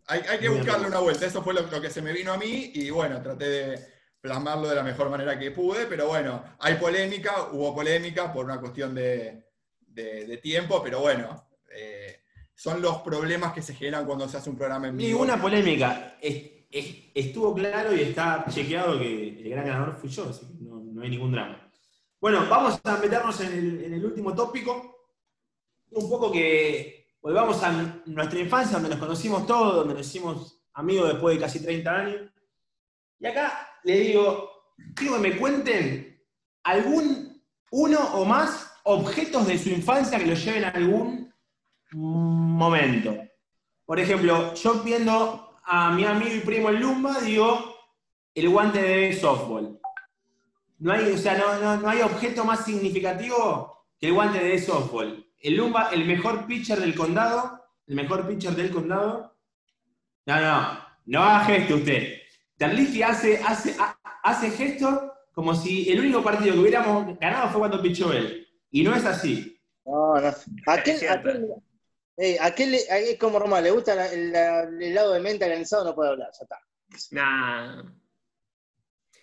Hay, 0.07 0.20
hay 0.28 0.38
que 0.38 0.48
Muy 0.48 0.59
buscarle 0.59 0.84
bien. 0.84 0.92
una 0.92 1.01
vuelta, 1.01 1.26
eso 1.26 1.42
fue 1.42 1.53
lo, 1.55 1.62
lo 1.62 1.80
que 1.80 1.90
se 1.90 2.01
me 2.03 2.12
vino 2.12 2.32
a 2.32 2.38
mí 2.38 2.70
y 2.74 2.90
bueno, 2.90 3.20
traté 3.22 3.48
de 3.48 3.78
plasmarlo 4.20 4.68
de 4.68 4.76
la 4.76 4.82
mejor 4.82 5.09
manera 5.11 5.38
que 5.38 5.51
pude, 5.51 5.86
pero 5.86 6.09
bueno, 6.09 6.42
hay 6.59 6.74
polémica, 6.76 7.48
hubo 7.53 7.74
polémica 7.74 8.32
por 8.32 8.44
una 8.44 8.59
cuestión 8.61 8.94
de, 8.94 9.44
de- 9.78 10.26
de 10.26 10.36
tiempo, 10.38 10.82
pero 10.82 11.01
bueno, 11.01 11.48
eh, 11.72 12.22
son 12.55 12.80
los 12.82 12.98
problemas 13.03 13.53
que 13.53 13.62
se 13.62 13.74
generan 13.74 14.05
cuando 14.07 14.28
se 14.28 14.36
hace 14.38 14.51
un 14.51 14.57
programa 14.57 14.88
en 14.88 14.96
vivo. 14.96 15.09
Ninguna 15.11 15.40
polémica. 15.40 16.16
Es- 16.20 16.51
estuvo 16.71 17.55
claro 17.55 17.95
y 17.95 18.01
está 18.01 18.45
chequeado 18.49 18.99
que 18.99 19.41
el 19.41 19.51
gran 19.51 19.66
ganador 19.66 19.97
fui 19.97 20.09
yo, 20.09 20.29
así 20.29 20.47
que 20.47 20.64
no, 20.64 21.03
hay 21.03 21.11
ningún 21.11 21.33
drama. 21.33 21.71
Bueno, 22.21 22.47
vamos 22.49 22.81
a 22.85 22.97
meternos 22.99 23.41
en 23.41 23.53
el, 23.53 23.85
en 23.85 23.95
el 23.95 24.05
último 24.05 24.35
tópico. 24.35 24.97
Un 25.93 26.09
poco 26.09 26.31
que 26.31 27.16
volvamos 27.21 27.62
a 27.62 28.03
nuestra 28.07 28.39
infancia, 28.39 28.75
donde 28.75 28.91
nos 28.91 28.99
conocimos 28.99 29.47
todos, 29.47 29.77
donde 29.77 29.95
nos 29.95 30.07
hicimos 30.07 30.62
amigos 30.75 31.09
después 31.09 31.35
de 31.37 31.41
casi 31.41 31.62
30 31.62 31.91
años. 31.91 32.31
Y 33.18 33.27
acá 33.27 33.68
le 33.85 34.01
digo, 34.01 34.51
quiero 34.95 35.14
que 35.14 35.29
me 35.29 35.37
cuenten 35.37 36.23
algún, 36.62 37.43
uno 37.73 37.99
o 38.14 38.25
más 38.25 38.71
objetos 38.85 39.47
de 39.47 39.59
su 39.59 39.71
infancia 39.71 40.18
que 40.18 40.27
los 40.27 40.45
lleven 40.45 40.64
a 40.64 40.71
algún 40.71 41.33
momento. 41.93 43.16
Por 43.85 43.99
ejemplo, 43.99 44.55
yo 44.55 44.75
viendo 44.83 45.49
a 45.64 45.90
mi 45.92 46.04
amigo 46.04 46.34
y 46.34 46.40
primo 46.40 46.68
el 46.70 46.80
Lumba, 46.80 47.20
digo, 47.20 47.76
el 48.34 48.48
guante 48.48 48.82
de 48.82 49.12
softball. 49.12 49.78
No 50.78 50.92
hay, 50.92 51.12
o 51.12 51.18
sea, 51.18 51.36
no, 51.36 51.58
no- 51.58 51.76
no 51.76 51.88
hay 51.88 52.00
objeto 52.00 52.44
más 52.44 52.64
significativo 52.64 53.86
que 53.98 54.06
el 54.08 54.14
guante 54.14 54.42
de 54.42 54.58
softball. 54.58 55.26
El 55.42 55.56
Lumba, 55.56 55.90
el 55.92 56.04
mejor 56.06 56.46
pitcher 56.46 56.80
del 56.80 56.94
condado, 56.94 57.62
el 57.86 57.94
mejor 57.96 58.26
pitcher 58.26 58.52
del 58.54 58.70
condado. 58.70 59.36
No, 60.26 60.40
no, 60.40 60.78
no 61.06 61.22
haga 61.22 61.44
gesto 61.44 61.76
usted. 61.76 62.14
Terliffi 62.56 63.02
hace, 63.02 63.38
hace, 63.38 63.76
ha- 63.78 63.98
hace 64.22 64.50
gesto 64.50 65.12
como 65.32 65.54
si 65.54 65.90
el 65.90 66.00
único 66.00 66.22
partido 66.22 66.54
que 66.54 66.61
hubiéramos 66.61 67.18
ganado 67.18 67.48
fue 67.50 67.61
cuando 67.61 67.80
pichó 67.82 68.12
él. 68.12 68.46
Y 68.70 68.82
no 68.82 68.94
es 68.94 69.04
así. 69.04 69.58
No, 69.84 70.14
no. 70.20 70.32
Cierto. 70.32 70.70
aquel, 70.70 71.46
eh, 72.23 72.37
aquel, 72.41 72.75
es 72.75 73.18
como 73.18 73.39
Román, 73.39 73.64
le 73.64 73.71
gusta 73.71 73.95
la- 73.95 74.12
el, 74.12 74.35
el 74.35 74.83
helado 74.83 75.12
de 75.14 75.21
menta 75.21 75.47
granizado, 75.47 75.85
no 75.85 75.95
puede 75.95 76.11
hablar, 76.11 76.31
ya 76.39 76.43
está. 76.45 76.59
Nah. 77.12 77.83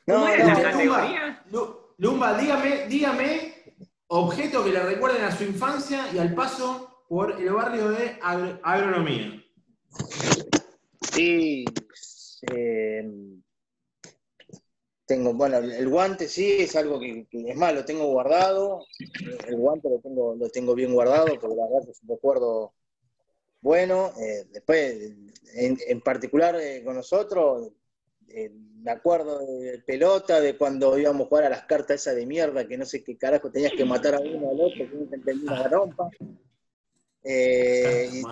No, 0.08 0.14
¿Cómo 0.16 0.28
era 0.30 0.44
no, 0.46 0.50
la 0.50 0.56
no, 0.56 0.72
categoría? 0.72 1.44
Lu- 1.52 1.78
Lumba, 1.98 2.38
dígame, 2.38 2.88
dígame 2.88 3.54
objeto 4.08 4.64
que 4.64 4.72
le 4.72 4.80
recuerden 4.82 5.24
a 5.26 5.32
su 5.36 5.44
infancia 5.44 6.06
y 6.14 6.18
al 6.18 6.34
paso 6.34 7.04
por 7.10 7.32
el 7.40 7.50
barrio 7.52 7.90
de 7.90 8.18
agro- 8.22 8.60
agronomía. 8.64 9.44
Sí. 11.14 11.66
eh, 12.54 13.04
tengo, 15.06 15.34
bueno, 15.34 15.58
el 15.58 15.88
guante 15.90 16.28
sí 16.28 16.52
es 16.60 16.76
algo 16.76 17.00
que, 17.00 17.26
que- 17.30 17.50
es 17.52 17.56
más, 17.58 17.74
lo 17.74 17.84
tengo 17.86 18.06
guardado. 18.08 18.86
El 19.48 19.56
guante 19.58 19.90
lo 19.90 20.00
tengo, 20.00 20.36
lo 20.36 20.50
tengo 20.50 20.76
bien 20.76 20.94
guardado 20.94 21.28
porque 21.40 21.56
la 21.56 21.64
verdad 21.68 21.90
es 21.90 22.02
un 22.04 22.10
recuerdo 22.10 22.74
bueno. 23.68 24.12
Eh, 24.20 24.46
después, 24.52 25.12
en, 25.56 25.78
en 25.88 26.02
particular 26.02 26.56
eh, 26.56 26.82
con 26.84 26.96
nosotros, 26.96 27.72
eh, 28.30 28.50
me 28.82 28.92
acuerdo 28.92 29.40
de 29.40 29.80
pelota, 29.86 30.40
de 30.40 30.58
cuando 30.58 30.98
íbamos 30.98 31.26
a 31.26 31.30
jugar 31.30 31.44
a 31.46 31.50
las 31.50 31.64
cartas 31.64 32.02
esas 32.02 32.16
de 32.16 32.26
mierda, 32.26 32.68
que 32.68 32.78
no 32.78 32.86
sé 32.86 33.04
qué 33.04 33.18
carajo 33.18 33.52
tenías 33.52 33.74
que 33.74 33.84
matar 33.86 34.16
a 34.16 34.20
uno 34.20 34.48
o 34.48 34.52
al 34.52 34.62
otro, 34.62 34.90
que 34.90 34.96
no 34.98 35.06
te 35.10 35.16
entendía 35.16 35.52
una 35.52 35.62
garompa. 35.64 36.10
Eh, 37.24 38.10
y-. 38.14 38.24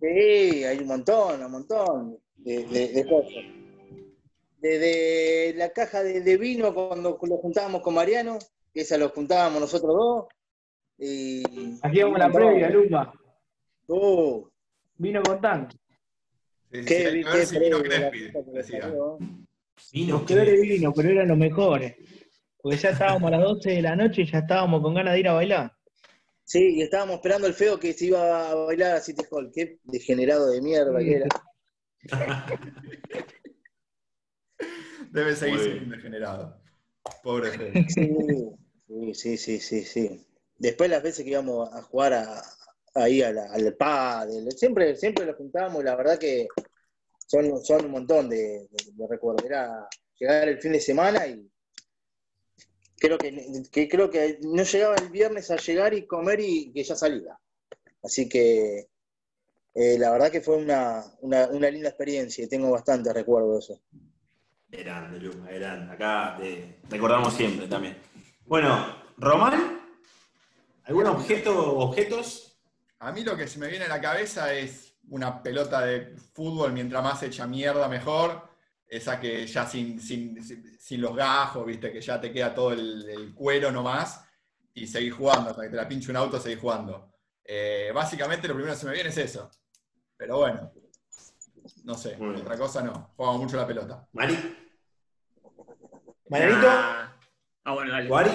Sí, 0.00 0.64
hay 0.64 0.78
un 0.78 0.86
montón, 0.86 1.42
un 1.42 1.50
montón 1.50 2.18
de, 2.36 2.64
de- 2.66 2.88
de 2.88 3.06
cosas. 3.08 3.32
Desde 4.58 5.54
la 5.56 5.70
caja 5.70 6.02
de, 6.02 6.20
de 6.20 6.36
vino 6.38 6.72
cuando 6.74 7.18
lo 7.20 7.36
juntábamos 7.38 7.82
con 7.82 7.94
Mariano, 7.94 8.38
que 8.72 8.80
esa 8.82 8.96
lo 8.98 9.08
juntábamos 9.10 9.60
nosotros 9.60 9.92
dos. 9.94 10.24
Y, 10.98 11.78
Hacíamos 11.82 12.18
la 12.18 12.30
previa, 12.30 12.70
Luma. 12.70 13.12
Uh, 13.88 14.46
Vino 14.96 15.22
con 15.22 15.40
tanto. 15.40 15.76
Sí, 16.72 16.84
qué, 16.86 17.24
qué 17.32 17.46
si 17.46 17.58
vino 17.58 17.82
Crespi. 17.82 18.32
Vino 19.92 20.24
peores 20.24 20.60
vino, 20.60 20.92
pero 20.94 21.08
eran 21.10 21.28
los 21.28 21.38
mejores. 21.38 21.94
Porque 22.62 22.78
ya 22.78 22.90
estábamos 22.90 23.28
a 23.28 23.36
las 23.36 23.42
12 23.42 23.70
de 23.70 23.82
la 23.82 23.96
noche 23.96 24.22
y 24.22 24.30
ya 24.30 24.38
estábamos 24.38 24.80
con 24.82 24.94
ganas 24.94 25.14
de 25.14 25.20
ir 25.20 25.28
a 25.28 25.32
bailar. 25.34 25.72
Sí, 26.44 26.76
y 26.76 26.82
estábamos 26.82 27.16
esperando 27.16 27.46
el 27.46 27.54
feo 27.54 27.78
que 27.78 27.92
se 27.92 28.06
iba 28.06 28.50
a 28.50 28.54
bailar 28.54 28.96
a 28.96 29.00
City 29.00 29.22
Hall. 29.30 29.50
Qué 29.54 29.78
degenerado 29.84 30.50
de 30.50 30.60
mierda 30.62 30.98
que 30.98 31.16
era. 31.16 31.26
Debe 35.10 35.36
seguir 35.36 35.60
siendo 35.60 35.96
degenerado. 35.96 36.60
Pobre 37.22 37.50
Fede. 37.50 37.86
Sí, 37.88 39.14
sí, 39.14 39.36
sí, 39.36 39.58
sí, 39.60 39.82
sí. 39.84 40.26
Después 40.58 40.90
las 40.90 41.02
veces 41.02 41.24
que 41.24 41.30
íbamos 41.30 41.72
a 41.72 41.82
jugar 41.82 42.14
a- 42.14 42.42
ahí 42.94 43.22
a 43.22 43.32
la- 43.32 43.52
al 43.52 43.74
pádel, 43.76 44.50
siempre, 44.52 44.96
siempre 44.96 45.26
lo 45.26 45.34
juntábamos 45.34 45.82
la 45.84 45.96
verdad 45.96 46.18
que 46.18 46.46
son, 47.26 47.64
son 47.64 47.84
un 47.86 47.90
montón 47.90 48.28
de, 48.28 48.68
recuerdos. 49.08 49.44
Era 49.44 49.88
llegar 50.18 50.48
el 50.48 50.60
fin 50.60 50.72
de 50.72 50.80
semana 50.80 51.26
y 51.26 51.50
creo 52.98 53.18
que, 53.18 53.88
creo 53.88 54.10
que 54.10 54.38
no 54.42 54.62
llegaba 54.62 54.96
el 54.96 55.10
viernes 55.10 55.50
a 55.50 55.56
llegar 55.56 55.94
y 55.94 56.06
comer 56.06 56.40
y 56.40 56.72
que 56.72 56.84
ya 56.84 56.94
salía. 56.94 57.38
Así 58.02 58.28
que 58.28 58.88
eh, 59.74 59.98
la 59.98 60.10
verdad 60.10 60.30
que 60.30 60.40
fue 60.40 60.56
una, 60.56 61.04
una, 61.20 61.70
linda 61.70 61.88
experiencia 61.88 62.44
y 62.44 62.48
tengo 62.48 62.70
bastante 62.70 63.12
recuerdo 63.12 63.54
de 63.54 63.58
eso. 63.58 63.80
Grande, 64.68 65.20
Luma. 65.20 65.48
Acá 65.92 66.36
te 66.38 66.78
recordamos 66.90 67.34
siempre 67.34 67.66
también. 67.66 67.96
Bueno, 68.46 69.02
Román, 69.16 69.80
¿algún 70.84 71.06
objeto 71.06 71.78
objetos? 71.78 72.43
A 73.04 73.12
mí 73.12 73.22
lo 73.22 73.36
que 73.36 73.46
se 73.46 73.58
me 73.58 73.68
viene 73.68 73.84
a 73.84 73.88
la 73.88 74.00
cabeza 74.00 74.52
es 74.54 74.96
una 75.10 75.42
pelota 75.42 75.82
de 75.82 76.16
fútbol, 76.32 76.72
mientras 76.72 77.02
más 77.02 77.22
hecha 77.22 77.46
mierda 77.46 77.86
mejor. 77.86 78.48
Esa 78.86 79.20
que 79.20 79.46
ya 79.46 79.66
sin, 79.66 80.00
sin, 80.00 80.42
sin- 80.42 81.00
los 81.02 81.14
gajos, 81.14 81.66
viste, 81.66 81.92
que 81.92 82.00
ya 82.00 82.18
te 82.20 82.32
queda 82.32 82.54
todo 82.54 82.72
el, 82.72 83.06
el 83.08 83.34
cuero 83.34 83.70
nomás. 83.70 84.24
Y 84.72 84.86
seguís 84.86 85.12
jugando, 85.12 85.50
hasta 85.50 85.62
que 85.62 85.68
te 85.68 85.76
la 85.76 85.86
pinche 85.86 86.10
un 86.10 86.16
auto, 86.16 86.40
seguís 86.40 86.58
jugando. 86.60 87.12
Eh, 87.44 87.90
básicamente 87.94 88.48
lo 88.48 88.54
primero 88.54 88.72
que 88.74 88.80
se 88.80 88.86
me 88.86 88.92
viene 88.94 89.10
es 89.10 89.18
eso. 89.18 89.50
Pero 90.16 90.38
bueno, 90.38 90.72
no 91.84 91.94
sé, 91.96 92.16
otra 92.40 92.56
cosa 92.56 92.82
no. 92.82 93.12
Jugamos 93.16 93.42
mucho 93.42 93.56
la 93.58 93.66
pelota. 93.66 94.08
Mari. 94.12 94.56
Marianito. 96.30 96.66
Ah, 96.70 97.14
ah, 97.64 97.72
bueno, 97.74 97.92
dale. 97.92 98.08
¿Guari? 98.08 98.30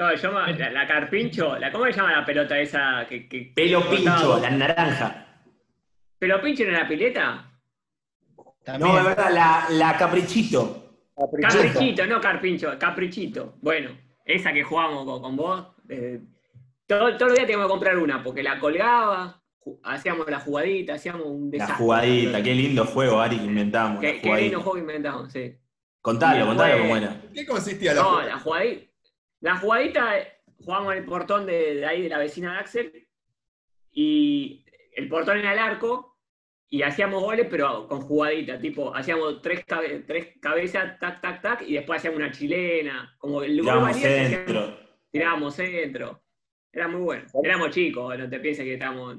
No, 0.00 0.14
yo 0.14 0.32
me- 0.32 0.54
la, 0.58 0.70
la 0.70 0.86
carpincho, 0.86 1.58
la, 1.58 1.70
¿cómo 1.70 1.84
se 1.84 1.92
llama 1.92 2.12
la 2.12 2.24
pelota 2.24 2.58
esa 2.58 3.04
que, 3.06 3.28
que- 3.28 3.52
Pelo 3.54 3.82
que 3.82 3.96
pincho, 3.96 4.10
cortaba? 4.14 4.40
la 4.40 4.50
naranja. 4.50 5.26
¿Pelo 6.18 6.40
pincho 6.40 6.62
en 6.62 6.72
la 6.72 6.88
pileta? 6.88 7.50
También. 8.64 8.90
No, 8.94 8.98
es 8.98 9.04
verdad, 9.04 9.30
la, 9.30 9.66
la 9.68 9.98
caprichito. 9.98 10.86
Caprichito, 11.14 12.06
no 12.06 12.18
carpincho, 12.18 12.78
caprichito. 12.78 13.56
Bueno, 13.60 13.90
esa 14.24 14.54
que 14.54 14.62
jugamos 14.62 15.04
con, 15.04 15.20
con 15.20 15.36
vos. 15.36 15.66
eh, 15.90 16.18
todo- 16.86 17.14
todos 17.18 17.32
los 17.32 17.34
días 17.34 17.46
teníamos 17.46 17.66
que 17.66 17.70
comprar 17.72 17.98
una, 17.98 18.22
porque 18.22 18.42
la 18.42 18.58
colgaba, 18.58 19.42
hacíamos 19.82 20.26
la 20.30 20.40
jugadita, 20.40 20.94
hacíamos 20.94 21.26
un 21.26 21.46
La 21.46 21.50
desastre. 21.50 21.76
jugadita, 21.76 22.42
qué 22.42 22.54
lindo 22.54 22.86
juego, 22.86 23.20
Ari, 23.20 23.36
que 23.38 23.44
inventamos. 23.44 24.00
Qué, 24.00 24.06
la 24.06 24.12
qué 24.14 24.20
jugadita. 24.22 24.44
lindo 24.48 24.60
juego 24.62 24.78
inventamos, 24.78 25.30
sí. 25.30 25.54
Contalo, 26.00 26.46
contalo 26.46 26.78
cómo 26.78 26.96
era. 26.96 27.08
¿En 27.22 27.32
qué 27.34 27.44
consistía 27.44 27.92
la 27.92 28.00
No, 28.02 28.08
jugada? 28.12 28.28
la 28.28 28.38
jugadita, 28.38 28.89
la 29.40 29.56
jugadita, 29.56 30.18
eh, 30.18 30.28
jugábamos 30.58 30.92
en 30.92 30.98
el 30.98 31.04
portón 31.04 31.46
de, 31.46 31.74
de 31.76 31.86
ahí 31.86 32.02
de 32.02 32.08
la 32.08 32.18
vecina 32.18 32.52
de 32.54 32.58
Axel 32.58 33.08
y 33.92 34.64
el 34.94 35.08
portón 35.08 35.38
era 35.38 35.52
el 35.52 35.58
arco 35.58 36.18
y 36.68 36.82
hacíamos 36.82 37.22
goles 37.22 37.46
pero 37.50 37.88
con 37.88 38.00
jugadita, 38.02 38.58
tipo, 38.58 38.94
hacíamos 38.94 39.42
tres, 39.42 39.64
cabe- 39.64 40.04
tres 40.06 40.34
cabezas, 40.40 40.98
tac, 41.00 41.20
tac, 41.20 41.42
tac, 41.42 41.62
y 41.62 41.74
después 41.74 41.98
hacíamos 41.98 42.18
una 42.20 42.30
chilena, 42.30 43.14
como 43.18 43.42
el 43.42 43.58
Tiramos 43.60 43.82
valía, 43.82 44.06
hacíamos- 44.22 44.30
centro. 44.46 44.78
tirábamos 45.10 45.54
centro. 45.54 46.22
Era 46.72 46.86
muy 46.86 47.00
bueno. 47.00 47.24
Éramos 47.42 47.70
chicos, 47.70 48.16
no 48.16 48.28
te 48.28 48.38
pienses 48.38 48.64
que 48.64 48.74
estábamos... 48.74 49.16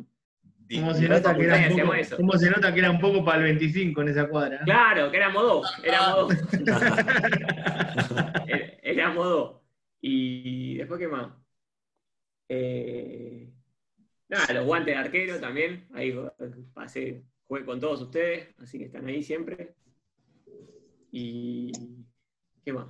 ¿Cómo 0.74 0.94
se, 0.94 1.10
nota 1.10 1.36
que 1.36 1.44
era 1.44 1.58
un 1.58 1.78
poco, 1.82 1.94
eso. 1.96 2.16
cómo 2.16 2.32
se 2.38 2.50
nota 2.50 2.74
que 2.74 2.80
era 2.80 2.90
un 2.92 3.00
poco 3.02 3.26
para 3.26 3.40
el 3.40 3.44
25 3.44 4.02
en 4.04 4.08
esa 4.08 4.30
cuadra? 4.30 4.62
Claro, 4.64 5.12
que 5.12 5.18
éramos 5.18 5.44
dos, 5.44 5.78
éramos 5.84 6.30
dos. 6.30 6.54
Era- 8.48 8.78
Éramos 8.84 9.26
dos. 9.26 9.61
Y 10.02 10.78
después, 10.78 11.00
¿qué 11.00 11.08
más? 11.08 11.32
Eh, 12.50 13.54
nada, 14.28 14.54
los 14.54 14.66
guantes 14.66 14.96
de 14.96 15.00
arquero 15.00 15.40
también. 15.40 15.88
Ahí 15.94 16.14
pasé, 16.74 17.24
jugué 17.44 17.64
con 17.64 17.80
todos 17.80 18.02
ustedes, 18.02 18.54
así 18.58 18.78
que 18.80 18.86
están 18.86 19.06
ahí 19.06 19.24
siempre. 19.24 19.76
Y. 21.12 21.72
¿Qué 22.66 22.74
más? 22.74 22.88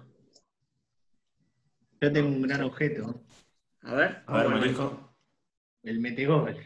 Yo 1.99 2.11
tengo 2.11 2.29
un 2.29 2.41
gran 2.41 2.63
objeto, 2.63 3.23
A 3.81 3.93
ver. 3.93 4.23
A 4.25 4.37
ver, 4.37 4.43
Bueno, 4.45 4.59
Marisco. 4.59 5.17
el 5.83 5.99
metegol. 5.99 6.57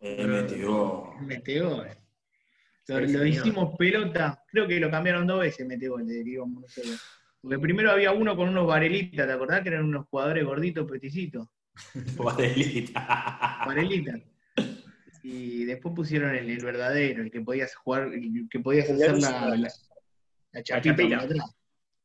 Eh, 0.00 0.26
metió. 0.26 1.12
El 1.18 1.26
metegol. 1.26 1.86
Lo, 2.88 3.06
Sí, 3.06 3.12
lo 3.12 3.24
hicimos 3.26 3.76
pelota, 3.78 4.42
creo 4.48 4.66
que 4.66 4.80
lo 4.80 4.90
cambiaron 4.90 5.26
dos 5.26 5.40
veces 5.40 5.66
metegol, 5.66 6.06
de 6.06 6.24
que 6.24 6.30
íbamos 6.30 6.62
nosotros. 6.62 7.00
Porque 7.42 7.58
primero 7.58 7.90
había 7.90 8.12
uno 8.12 8.36
con 8.36 8.48
unos 8.48 8.66
varelitas, 8.66 9.26
¿te 9.26 9.32
acordás 9.32 9.62
que 9.62 9.68
eran 9.70 9.84
unos 9.84 10.06
jugadores 10.08 10.44
gorditos, 10.44 10.88
peticitos? 10.90 11.48
Varelita. 12.16 13.62
Varelitas. 13.66 14.20
Y 15.24 15.64
después 15.64 15.94
pusieron 15.94 16.34
el, 16.34 16.50
el 16.50 16.64
verdadero, 16.64 17.22
el 17.22 17.30
que 17.30 17.40
podías 17.40 17.74
jugar, 17.76 18.04
el 18.12 18.48
que 18.50 18.58
podías 18.60 18.88
El 18.88 18.96
hacer 18.96 19.18
la, 19.18 19.56
la, 19.56 19.68
la 20.52 20.62
chapita. 20.62 21.26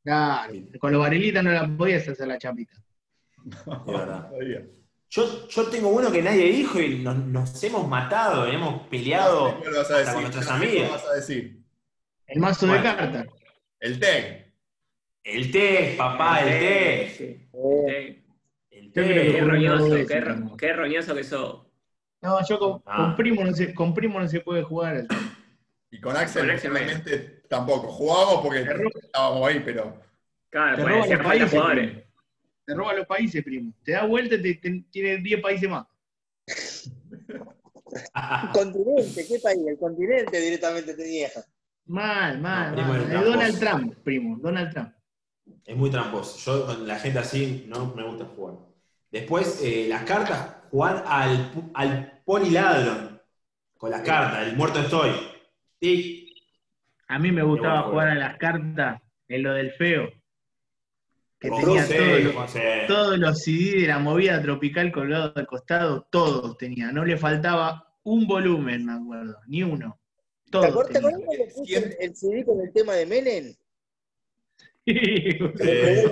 Claro, 0.04 0.54
con 0.80 0.92
los 0.94 1.02
varelitas 1.02 1.44
no 1.44 1.52
la 1.52 1.68
podías 1.68 2.08
hacer 2.08 2.28
la 2.28 2.38
chapita. 2.38 2.74
Es 3.46 3.66
verdad. 3.86 4.28
Todavía. 4.30 4.66
Yo, 5.10 5.48
yo 5.48 5.68
tengo 5.68 5.90
uno 5.90 6.12
que 6.12 6.22
nadie 6.22 6.52
dijo 6.52 6.80
y 6.82 7.00
nos, 7.00 7.18
nos 7.18 7.64
hemos 7.64 7.88
matado, 7.88 8.46
hemos 8.46 8.88
peleado 8.88 9.58
¿Cuál 9.62 9.74
vas 9.76 9.78
a 9.78 9.82
hasta 9.82 9.98
decir? 10.00 10.14
con 10.14 10.22
nuestras 10.24 10.48
¿Qué 10.48 10.54
amigas. 10.54 10.92
vas 10.92 11.06
a 11.06 11.14
decir? 11.16 11.60
El 12.28 12.40
mazo 12.42 12.68
Bueno. 12.68 12.82
de 12.84 12.88
cartas. 12.90 13.28
El 13.80 14.00
TEG. 14.00 14.47
El 15.30 15.52
té, 15.52 15.96
papá, 15.98 16.40
el 16.42 16.60
té. 16.60 17.10
Sí. 17.18 17.50
El 18.72 18.92
creo 18.94 19.08
Qué 19.08 19.14
que 19.14 19.32
té. 19.34 19.40
por 19.40 19.48
roñoso, 19.50 20.08
qué, 20.08 20.22
ro- 20.22 20.36
¿no? 20.38 20.58
qué 20.58 20.74
roñoso 20.74 21.16
que 21.16 21.24
sos. 21.24 21.66
No, 22.22 22.48
yo 22.48 22.58
con, 22.60 22.82
Ah. 22.86 22.98
con 22.98 23.16
primo 23.18 23.44
no 23.44 23.54
se, 23.54 23.74
con 23.74 23.94
primo 23.94 24.20
no 24.20 24.28
se 24.28 24.40
puede 24.40 24.64
jugar. 24.64 24.96
al 24.96 25.08
tema. 25.08 25.38
Y 25.92 26.00
con 26.02 26.16
Axel, 26.18 26.44
Con 26.44 26.52
Axel 26.52 26.72
realmente 26.74 27.18
tampoco. 27.50 27.88
Jugábamos 27.92 28.42
porque 28.42 28.66
estábamos 29.04 29.48
ahí, 29.48 29.62
pero. 29.64 30.00
Claro, 30.50 30.78
Te 30.78 30.84
pues 30.84 31.08
falta 31.10 31.24
países. 31.24 31.50
jugadores. 31.52 31.90
primo. 31.92 32.04
Te 32.66 32.74
roba 32.74 32.94
los 32.94 33.08
países, 33.08 33.44
primo. 33.44 33.74
Te 33.84 33.92
da 33.94 34.06
vuelta 34.06 34.36
y 34.36 34.42
te, 34.42 34.54
te- 34.56 34.84
tiene 34.92 35.18
10 35.18 35.42
países 35.42 35.70
más. 35.70 35.86
continente, 38.54 39.26
¿qué 39.28 39.40
país? 39.40 39.60
El 39.68 39.78
continente 39.78 40.40
directamente 40.42 40.94
tenía. 40.94 41.30
Mal, 41.86 42.40
mal, 42.42 42.72
No, 42.72 42.76
primo 42.76 42.90
mal. 42.94 43.08
tramposo. 43.08 43.32
Donald 43.32 43.60
Trump, 43.60 43.96
primo. 44.04 44.38
Donald 44.40 44.74
Trump. 44.74 44.94
Es 45.66 45.76
muy 45.76 45.90
tramposo. 45.90 46.38
Yo 46.40 46.66
con 46.66 46.88
la 46.88 46.98
gente 46.98 47.20
así 47.20 47.66
no 47.68 47.94
me 47.94 48.04
gusta 48.04 48.26
jugar. 48.26 48.56
Después, 49.12 49.62
eh, 49.64 49.88
las 49.90 50.04
cartas, 50.04 50.56
jugar 50.72 51.04
al, 51.08 51.52
al 51.74 52.22
poliladron. 52.26 53.22
Con 53.78 53.92
las 53.92 54.02
cartas, 54.02 54.48
el 54.48 54.56
muerto 54.56 54.80
estoy. 54.80 55.12
Tic. 55.80 56.28
A 57.10 57.20
mí 57.20 57.32
me 57.32 57.44
gustaba 57.44 57.84
jugar 57.84 58.10
a 58.10 58.16
las 58.16 58.38
cartas 58.38 59.02
en 59.28 59.44
lo 59.44 59.54
del 59.54 59.72
feo. 59.72 60.10
Que 61.40 61.50
tenía 61.50 61.88
todos 61.88 62.24
los, 62.24 62.34
José. 62.34 62.86
todos 62.88 63.18
los 63.20 63.44
CD 63.44 63.82
de 63.82 63.88
la 63.88 64.00
movida 64.00 64.42
tropical 64.42 64.92
colgados 64.92 65.34
al 65.36 65.46
costado, 65.46 66.08
todos 66.10 66.58
tenía. 66.58 66.92
No 66.92 67.06
le 67.06 67.16
faltaba 67.16 67.94
un 68.04 68.26
volumen, 68.26 68.86
me 68.86 68.94
acuerdo, 68.94 69.38
ni 69.48 69.62
uno. 69.62 70.00
¿Te 70.46 70.52
Todos 70.52 70.66
acuerdas 70.68 70.94
te 70.94 70.98
acuerdas 70.98 71.22
cuando 71.26 71.46
puse 71.56 71.78
el, 71.78 71.96
el 72.00 72.16
CD 72.16 72.46
con 72.46 72.60
el 72.62 72.74
tema 72.74 72.94
de 72.94 73.06
Menem? 73.06 73.56
Eh, 74.88 76.10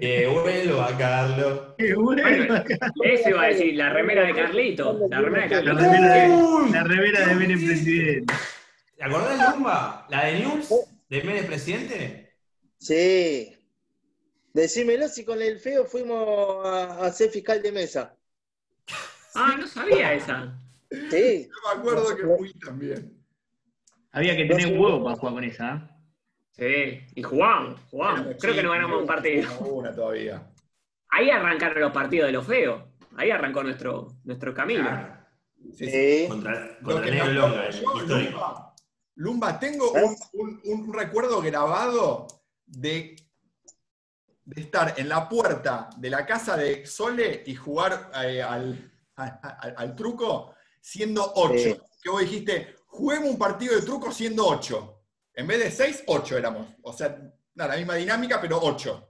que 0.00 0.26
vuelva, 0.26 0.96
Carlos. 0.98 1.74
Qué 1.78 1.94
bueno. 1.94 2.64
Eso 3.04 3.28
iba 3.30 3.42
a 3.42 3.46
decir, 3.48 3.74
la 3.76 3.90
remera 3.90 4.24
de 4.26 4.34
Carlito. 4.34 4.98
La 5.08 5.20
remera 5.20 5.46
de 5.48 5.62
La 5.62 5.74
Carlito. 5.74 5.92
remera 5.92 6.14
de, 6.14 6.28
Uy. 6.32 6.70
la 6.72 6.82
remera 6.84 7.26
de 7.28 7.34
Menem 7.36 7.64
presidente. 7.64 8.34
¿Te 8.96 9.04
acordás 9.04 9.38
de 9.38 9.44
Lumba? 9.56 10.06
¿La 10.10 10.24
de 10.26 10.38
News? 10.40 10.74
¿De 11.08 11.22
Menem 11.22 11.46
Presidente? 11.46 12.32
Sí. 12.78 13.56
Decímelo 14.54 15.08
si 15.08 15.24
con 15.24 15.40
el 15.40 15.58
feo 15.58 15.84
fuimos 15.84 16.66
a, 16.66 17.04
a 17.06 17.12
ser 17.12 17.30
fiscal 17.30 17.62
de 17.62 17.70
mesa. 17.72 18.16
Ah, 19.34 19.56
no 19.58 19.66
sabía 19.66 20.14
esa. 20.14 20.58
Sí. 20.90 21.48
Yo 21.48 21.74
me 21.74 21.80
acuerdo 21.80 22.16
que 22.16 22.22
fui 22.36 22.52
también. 22.54 23.16
Había 24.10 24.36
que 24.36 24.44
tener 24.46 24.78
huevo 24.78 25.04
para 25.04 25.16
jugar 25.16 25.34
con 25.34 25.44
esa. 25.44 25.74
¿eh? 25.74 25.91
Sí, 26.52 27.00
y 27.14 27.22
jugamos, 27.22 27.80
jugamos. 27.90 28.36
Creo 28.40 28.54
que 28.54 28.62
no 28.62 28.70
ganamos 28.72 29.00
un 29.00 29.06
partido. 29.06 29.50
Una 29.60 29.94
todavía. 29.94 30.46
Ahí 31.08 31.30
arrancaron 31.30 31.80
los 31.80 31.92
partidos 31.92 32.26
de 32.26 32.32
los 32.32 32.46
feos. 32.46 32.82
Ahí 33.16 33.30
arrancó 33.30 33.62
nuestro, 33.62 34.08
nuestro 34.24 34.52
camino. 34.54 34.88
Sí. 35.76 36.26
Contra, 36.28 36.78
contra 36.82 37.26
Longa, 37.26 37.70
yo, 37.70 37.96
histórico. 38.00 38.38
Lumba, 38.38 38.74
Lumba, 39.14 39.58
tengo 39.60 39.96
¿Eh? 39.96 40.02
un, 40.34 40.60
un- 40.64 40.82
un 40.86 40.94
recuerdo 40.94 41.40
grabado 41.40 42.26
de, 42.66 43.16
de 44.44 44.60
estar 44.60 44.94
en 44.98 45.08
la 45.08 45.28
puerta 45.28 45.88
de 45.96 46.10
la 46.10 46.26
casa 46.26 46.56
de 46.56 46.84
Sole 46.86 47.42
y 47.46 47.54
jugar 47.54 48.10
eh, 48.24 48.42
al, 48.42 48.92
al- 49.16 49.40
al- 49.42 49.74
al 49.76 49.94
truco 49.96 50.54
siendo 50.80 51.32
8. 51.36 51.54
Sí. 51.58 51.76
Que 52.02 52.10
vos 52.10 52.20
dijiste, 52.22 52.74
juguemos 52.86 53.30
un 53.30 53.38
partido 53.38 53.74
de 53.76 53.82
truco 53.82 54.10
siendo 54.10 54.46
8. 54.46 55.01
En 55.34 55.46
vez 55.46 55.58
de 55.58 55.70
6, 55.70 56.04
8 56.06 56.38
éramos. 56.38 56.68
O 56.82 56.92
sea, 56.92 57.08
nada, 57.54 57.72
la 57.72 57.76
misma 57.76 57.94
dinámica, 57.94 58.40
pero 58.40 58.58
8. 58.62 59.08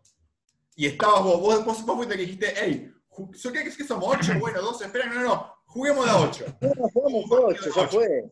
Y 0.76 0.86
estabas 0.86 1.22
vos, 1.22 1.40
vos, 1.40 1.64
vos, 1.64 1.84
vos 1.84 1.96
fuiste 1.96 2.16
que 2.16 2.22
dijiste, 2.22 2.54
hey, 2.56 2.92
¿so 3.34 3.52
¿qué 3.52 3.62
es 3.62 3.76
que 3.76 3.84
somos 3.84 4.14
8? 4.16 4.32
Bueno, 4.40 4.60
dos 4.62 4.80
esperan, 4.82 5.10
no, 5.10 5.16
no, 5.16 5.22
no, 5.22 5.54
juguemos 5.66 6.08
a 6.08 6.20
8. 6.20 6.44
Bueno, 6.60 6.88
jugamos 6.92 7.24
ocho, 7.30 7.70
ya 7.74 7.88
fue. 7.88 8.24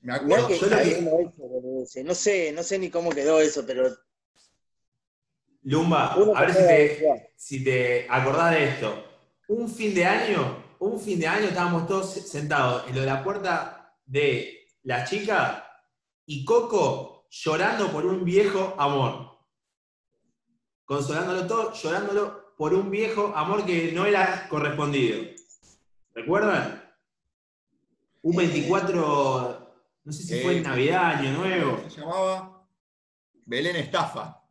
Me 0.00 0.14
acuerdo. 0.14 0.46
que 0.48 0.58
yo 0.58 0.66
lo 0.68 0.76
que- 0.78 2.04
no 2.04 2.14
sé, 2.14 2.52
no 2.52 2.62
sé 2.62 2.78
ni 2.78 2.90
cómo 2.90 3.10
quedó 3.10 3.40
eso, 3.40 3.66
pero 3.66 3.90
Lumba, 5.62 6.16
Uno 6.16 6.36
a 6.36 6.42
ver 6.42 6.52
si 6.54 6.58
te, 6.60 7.32
si 7.36 7.64
te 7.64 8.06
acordás 8.08 8.52
de 8.52 8.68
esto. 8.68 9.04
Un 9.48 9.68
fin 9.68 9.94
de 9.94 10.04
año, 10.04 10.64
un 10.78 11.00
fin 11.00 11.18
de 11.18 11.26
año 11.26 11.48
estábamos 11.48 11.88
todos 11.88 12.12
sentados 12.12 12.88
en 12.88 12.94
lo 12.94 13.00
de 13.00 13.06
la 13.06 13.24
puerta 13.24 13.92
de 14.04 14.68
la 14.84 15.04
chica 15.04 15.65
y 16.26 16.44
Coco 16.44 17.26
llorando 17.30 17.90
por 17.90 18.04
un 18.06 18.24
viejo 18.24 18.74
amor. 18.78 19.38
Consolándolo 20.84 21.46
todo, 21.46 21.72
llorándolo 21.72 22.54
por 22.56 22.74
un 22.74 22.90
viejo 22.90 23.32
amor 23.34 23.64
que 23.64 23.92
no 23.92 24.06
era 24.06 24.48
correspondido. 24.48 25.22
¿Recuerdan? 26.14 26.82
Un 28.22 28.36
24, 28.36 29.72
no 30.04 30.12
sé 30.12 30.22
si 30.22 30.42
fue 30.42 30.54
Eh, 30.54 30.56
en 30.58 30.62
Navidad, 30.62 31.04
Año 31.16 31.32
Nuevo. 31.32 31.78
Se 31.88 32.00
llamaba 32.00 32.66
Belén 33.44 33.76
Estafa. 33.76 34.42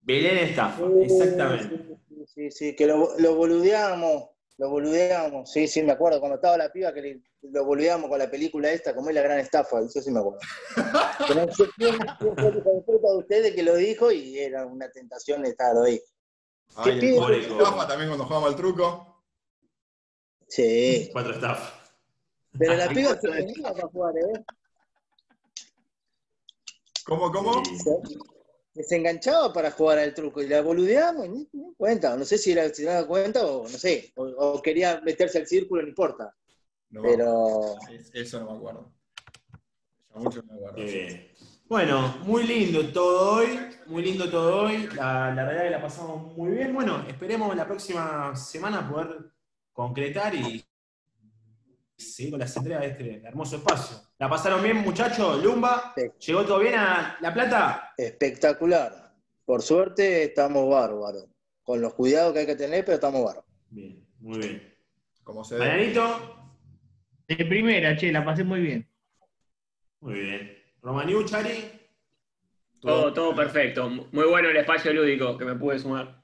Belén 0.00 0.38
Estafa, 0.38 0.82
Uh, 0.84 1.02
exactamente. 1.04 1.98
Sí, 2.08 2.26
sí, 2.26 2.50
sí, 2.50 2.76
que 2.76 2.86
lo, 2.86 3.18
lo 3.18 3.34
boludeamos, 3.34 4.30
lo 4.58 4.68
boludeamos. 4.70 5.50
Sí, 5.50 5.66
sí, 5.66 5.82
me 5.82 5.92
acuerdo. 5.92 6.20
Cuando 6.20 6.36
estaba 6.36 6.56
la 6.56 6.70
piba 6.70 6.92
que 6.92 7.02
le- 7.02 7.22
lo 7.42 7.64
boludeamos 7.64 8.08
con 8.08 8.18
la 8.18 8.30
película 8.30 8.70
esta, 8.70 8.94
como 8.94 9.08
es 9.08 9.14
la 9.14 9.22
gran 9.22 9.38
estafa, 9.38 9.80
eso 9.80 10.00
sí 10.00 10.10
me 10.10 10.20
acuerdo. 10.20 10.38
Que 11.26 11.34
no 11.34 11.52
sé 11.52 11.64
quién, 11.76 11.96
quién 12.18 12.34
fue 12.36 12.48
el 12.48 12.58
hijo 12.58 13.12
de 13.12 13.18
ustedes 13.18 13.54
que 13.54 13.62
lo 13.62 13.74
dijo 13.76 14.10
y 14.12 14.38
era 14.38 14.64
una 14.66 14.90
tentación 14.90 15.44
estar 15.46 15.74
ahí. 15.84 16.00
Ay, 16.76 16.98
el 17.00 17.16
Pobre 17.16 17.40
Estafa 17.40 17.86
también 17.88 18.08
cuando 18.10 18.24
jugamos 18.26 18.48
al 18.50 18.56
truco. 18.56 19.24
Sí, 20.48 21.08
Cuatro 21.12 21.32
estafas. 21.34 21.72
pero 22.58 22.74
la 22.76 22.88
piba 22.88 23.18
se 23.20 23.28
venía 23.28 23.72
para 23.72 23.88
jugar, 23.88 24.14
¿eh? 24.18 24.44
¿Cómo, 27.04 27.32
cómo? 27.32 27.62
Sí. 27.64 28.18
Se- 28.72 28.80
que 28.80 28.82
se 28.84 28.96
enganchaba 28.96 29.52
para 29.52 29.70
jugar 29.70 29.98
al 29.98 30.14
truco 30.14 30.42
y 30.42 30.48
la 30.48 30.62
boludeamos 30.62 31.26
y 31.26 31.28
ni, 31.28 31.48
ni 31.52 31.74
cuenta. 31.74 32.16
No 32.16 32.24
sé 32.24 32.38
si 32.38 32.52
era, 32.52 32.68
se 32.72 32.84
daba 32.84 33.06
cuenta 33.06 33.44
o 33.46 33.62
no 33.64 33.68
sé, 33.78 34.12
o, 34.16 34.24
o 34.24 34.62
quería 34.62 35.00
meterse 35.04 35.38
al 35.38 35.46
círculo, 35.46 35.82
no 35.82 35.88
importa. 35.88 36.34
No, 36.90 37.02
Pero 37.02 37.76
es- 37.90 38.10
Eso 38.14 38.40
no 38.40 38.50
me 38.52 38.56
acuerdo. 38.56 38.92
Ya 40.14 40.20
mucho 40.20 40.42
no 40.42 40.52
me 40.54 40.58
acuerdo. 40.66 40.74
Eh, 40.78 41.34
bueno, 41.68 42.18
muy 42.24 42.42
lindo 42.44 42.86
todo 42.92 43.36
hoy, 43.36 43.58
muy 43.86 44.02
lindo 44.02 44.28
todo 44.30 44.64
hoy. 44.64 44.86
La, 44.94 45.34
la 45.34 45.44
verdad 45.44 45.62
que 45.64 45.70
la 45.70 45.80
pasamos 45.82 46.36
muy 46.36 46.52
bien. 46.52 46.74
Bueno, 46.74 47.04
esperemos 47.08 47.54
la 47.56 47.66
próxima 47.66 48.34
semana 48.36 48.90
poder 48.90 49.30
concretar 49.72 50.34
y 50.34 50.62
seguir 52.02 52.32
con 52.32 52.40
las 52.40 52.56
entregas 52.56 52.82
de 52.82 52.88
este 52.88 53.26
hermoso 53.26 53.56
espacio. 53.56 53.96
¿La 54.18 54.28
pasaron 54.28 54.62
bien, 54.62 54.78
muchachos? 54.78 55.42
Lumba, 55.42 55.92
Sí. 55.96 56.02
¿llegó 56.26 56.44
todo 56.44 56.58
bien 56.60 56.74
a 56.74 57.16
La 57.20 57.32
Plata? 57.32 57.92
espectacular. 57.96 59.14
Por 59.44 59.62
suerte 59.62 60.24
estamos 60.24 60.68
bárbaros. 60.68 61.26
Con 61.62 61.80
los 61.80 61.94
cuidados 61.94 62.32
que 62.32 62.40
hay 62.40 62.46
que 62.46 62.56
tener, 62.56 62.84
pero 62.84 62.96
estamos 62.96 63.24
bárbaros. 63.24 63.50
Bien, 63.70 64.06
muy 64.20 64.38
bien. 64.38 64.74
Como 65.24 65.44
se 65.44 65.54
ve. 65.56 65.60
Marianito, 65.66 66.38
De 67.28 67.36
primera, 67.46 67.96
che, 67.96 68.10
la 68.12 68.24
pasé 68.24 68.44
muy 68.44 68.60
bien. 68.60 68.88
muy 70.00 70.14
bien. 70.14 70.58
Romaniu, 70.82 71.24
Chari, 71.24 71.70
Todo, 72.80 73.12
todo 73.12 73.34
perfecto. 73.36 73.88
Muy 73.88 74.24
bueno 74.26 74.48
el 74.48 74.56
espacio 74.56 74.92
lúdico 74.92 75.38
que 75.38 75.44
me 75.44 75.54
pude 75.54 75.78
sumar. 75.78 76.21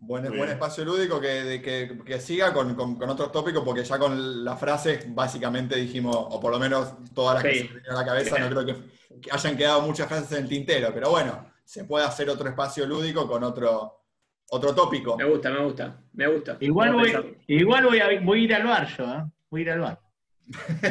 Buen, 0.00 0.24
espacio 0.48 0.84
lúdico 0.84 1.20
que, 1.20 1.60
que- 1.62 1.98
que 2.04 2.20
siga 2.20 2.52
con, 2.54 2.74
con- 2.74 2.96
con 2.96 3.10
otros 3.10 3.30
tópicos, 3.30 3.62
porque 3.62 3.84
ya 3.84 3.98
con 3.98 4.44
las 4.44 4.58
frases 4.58 5.04
básicamente 5.14 5.76
dijimos, 5.76 6.16
o 6.16 6.40
por 6.40 6.50
lo 6.52 6.58
menos 6.58 6.94
todas 7.14 7.34
las 7.34 7.42
que 7.44 7.50
se 7.58 7.64
me 7.64 7.74
vinieron 7.74 7.96
a 7.96 8.00
la 8.00 8.06
cabeza, 8.06 8.38
no 8.38 8.48
creo 8.48 8.64
que, 8.66 9.20
que 9.20 9.30
hayan 9.30 9.56
quedado 9.56 9.82
muchas 9.82 10.08
frases 10.08 10.32
en 10.32 10.44
el 10.44 10.48
tintero, 10.48 10.90
pero 10.94 11.10
bueno, 11.10 11.52
se 11.64 11.84
puede 11.84 12.06
hacer 12.06 12.30
otro 12.30 12.48
espacio 12.48 12.86
lúdico 12.86 13.28
con 13.28 13.44
otro, 13.44 14.04
otro 14.48 14.74
tópico. 14.74 15.16
Me 15.18 15.24
gusta, 15.24 15.50
me 15.50 15.60
gusta, 15.64 16.00
me 16.14 16.28
gusta. 16.28 16.56
Igual 16.60 16.92
voy, 16.94 17.36
igual 17.46 17.84
voy 17.84 18.00
a, 18.00 18.20
voy 18.22 18.40
a 18.40 18.44
ir 18.44 18.54
al 18.54 18.64
bar 18.66 18.88
yo, 18.96 19.04
¿eh? 19.04 19.24
Voy 19.50 19.60
a 19.60 19.62
ir 19.64 19.70
al 19.70 19.80
bar. 19.80 20.00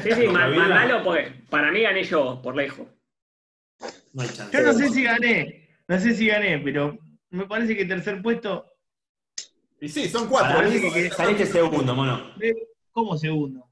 Sí, 0.04 0.12
sí, 0.14 0.28
mandalo 0.32 1.04
porque 1.04 1.34
para 1.50 1.72
mí 1.72 1.82
gané 1.82 2.04
yo, 2.04 2.40
por 2.44 2.56
lejos. 2.56 2.88
no 4.14 4.22
hay 4.22 4.30
chance. 4.30 4.56
Yo 4.56 4.64
no 4.64 4.74
sé 4.74 4.90
si 4.90 5.04
gané, 5.04 5.68
no 5.88 6.00
sé 6.00 6.14
si 6.14 6.28
gané, 6.28 6.60
pero 6.60 6.98
me 7.32 7.46
parece 7.48 7.76
que 7.76 7.86
tercer 7.86 8.22
puesto, 8.22 8.66
Y 9.82 9.90
sí, 9.90 10.10
son 10.10 10.28
cuatro. 10.28 10.58
Para 10.58 10.68
mí 10.70 10.78
¿viste? 10.78 10.92
que 10.92 11.10
saliste 11.10 11.46
segundo, 11.46 11.96
mono. 11.96 12.34
como 12.92 13.18
segundo. 13.18 13.66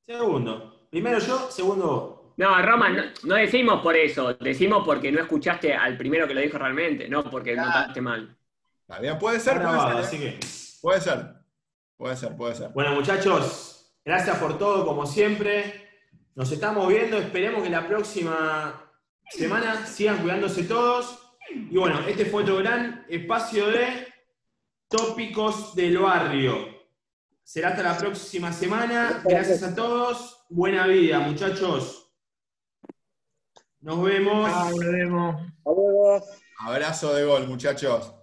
Segundo. 0.00 0.86
Primero 0.90 1.18
yo, 1.18 1.50
segundo 1.50 1.86
vos. 1.86 2.22
No, 2.36 2.60
Roma, 2.62 2.88
no, 2.90 3.02
no 3.24 3.34
decimos 3.34 3.80
por 3.82 3.94
eso, 3.96 4.34
decimos 4.34 4.82
porque 4.84 5.12
no 5.12 5.20
escuchaste 5.20 5.74
al 5.74 5.96
primero 5.96 6.26
que 6.26 6.34
lo 6.34 6.40
dijo 6.40 6.58
realmente, 6.58 7.08
no 7.08 7.22
porque 7.30 7.52
Claro. 7.52 7.68
notaste 7.68 8.00
mal. 8.00 8.36
Está 8.80 8.98
bien, 9.00 9.18
puede 9.18 9.38
ser, 9.38 9.62
puede 9.62 9.78
ser. 9.80 9.96
así 9.96 10.16
¿eh? 10.16 10.38
que. 10.40 10.46
Puede 10.80 11.00
ser. 11.00 11.26
Puede 11.96 12.16
ser, 12.16 12.36
puede 12.36 12.54
ser. 12.56 12.70
Bueno, 12.70 12.92
muchachos, 12.94 13.94
gracias 14.04 14.36
por 14.38 14.58
todo, 14.58 14.84
como 14.84 15.06
siempre. 15.06 15.88
Nos 16.34 16.50
estamos 16.50 16.88
viendo. 16.88 17.16
Esperemos 17.18 17.62
que 17.62 17.70
la 17.70 17.86
próxima 17.86 18.90
semana 19.30 19.86
sigan 19.86 20.18
cuidándose 20.18 20.64
todos. 20.64 21.18
Y 21.48 21.76
bueno, 21.76 22.00
este 22.08 22.24
fue 22.24 22.42
otro 22.42 22.56
gran 22.56 23.06
espacio 23.08 23.68
de 23.68 24.11
tópicos 24.92 25.74
del 25.74 25.98
barrio. 25.98 26.68
Será 27.42 27.70
hasta 27.70 27.82
la 27.82 27.96
próxima 27.96 28.52
semana. 28.52 29.22
Gracias 29.24 29.62
a 29.62 29.74
todos. 29.74 30.44
Buena 30.50 30.86
vida, 30.86 31.18
muchachos. 31.18 32.14
Nos 33.80 34.02
vemos. 34.04 34.48
Nos 34.48 34.78
vemos. 34.78 35.34
Hasta 35.34 35.70
luego. 35.70 36.22
Abrazo 36.60 37.14
de 37.14 37.24
gol, 37.24 37.48
muchachos. 37.48 38.14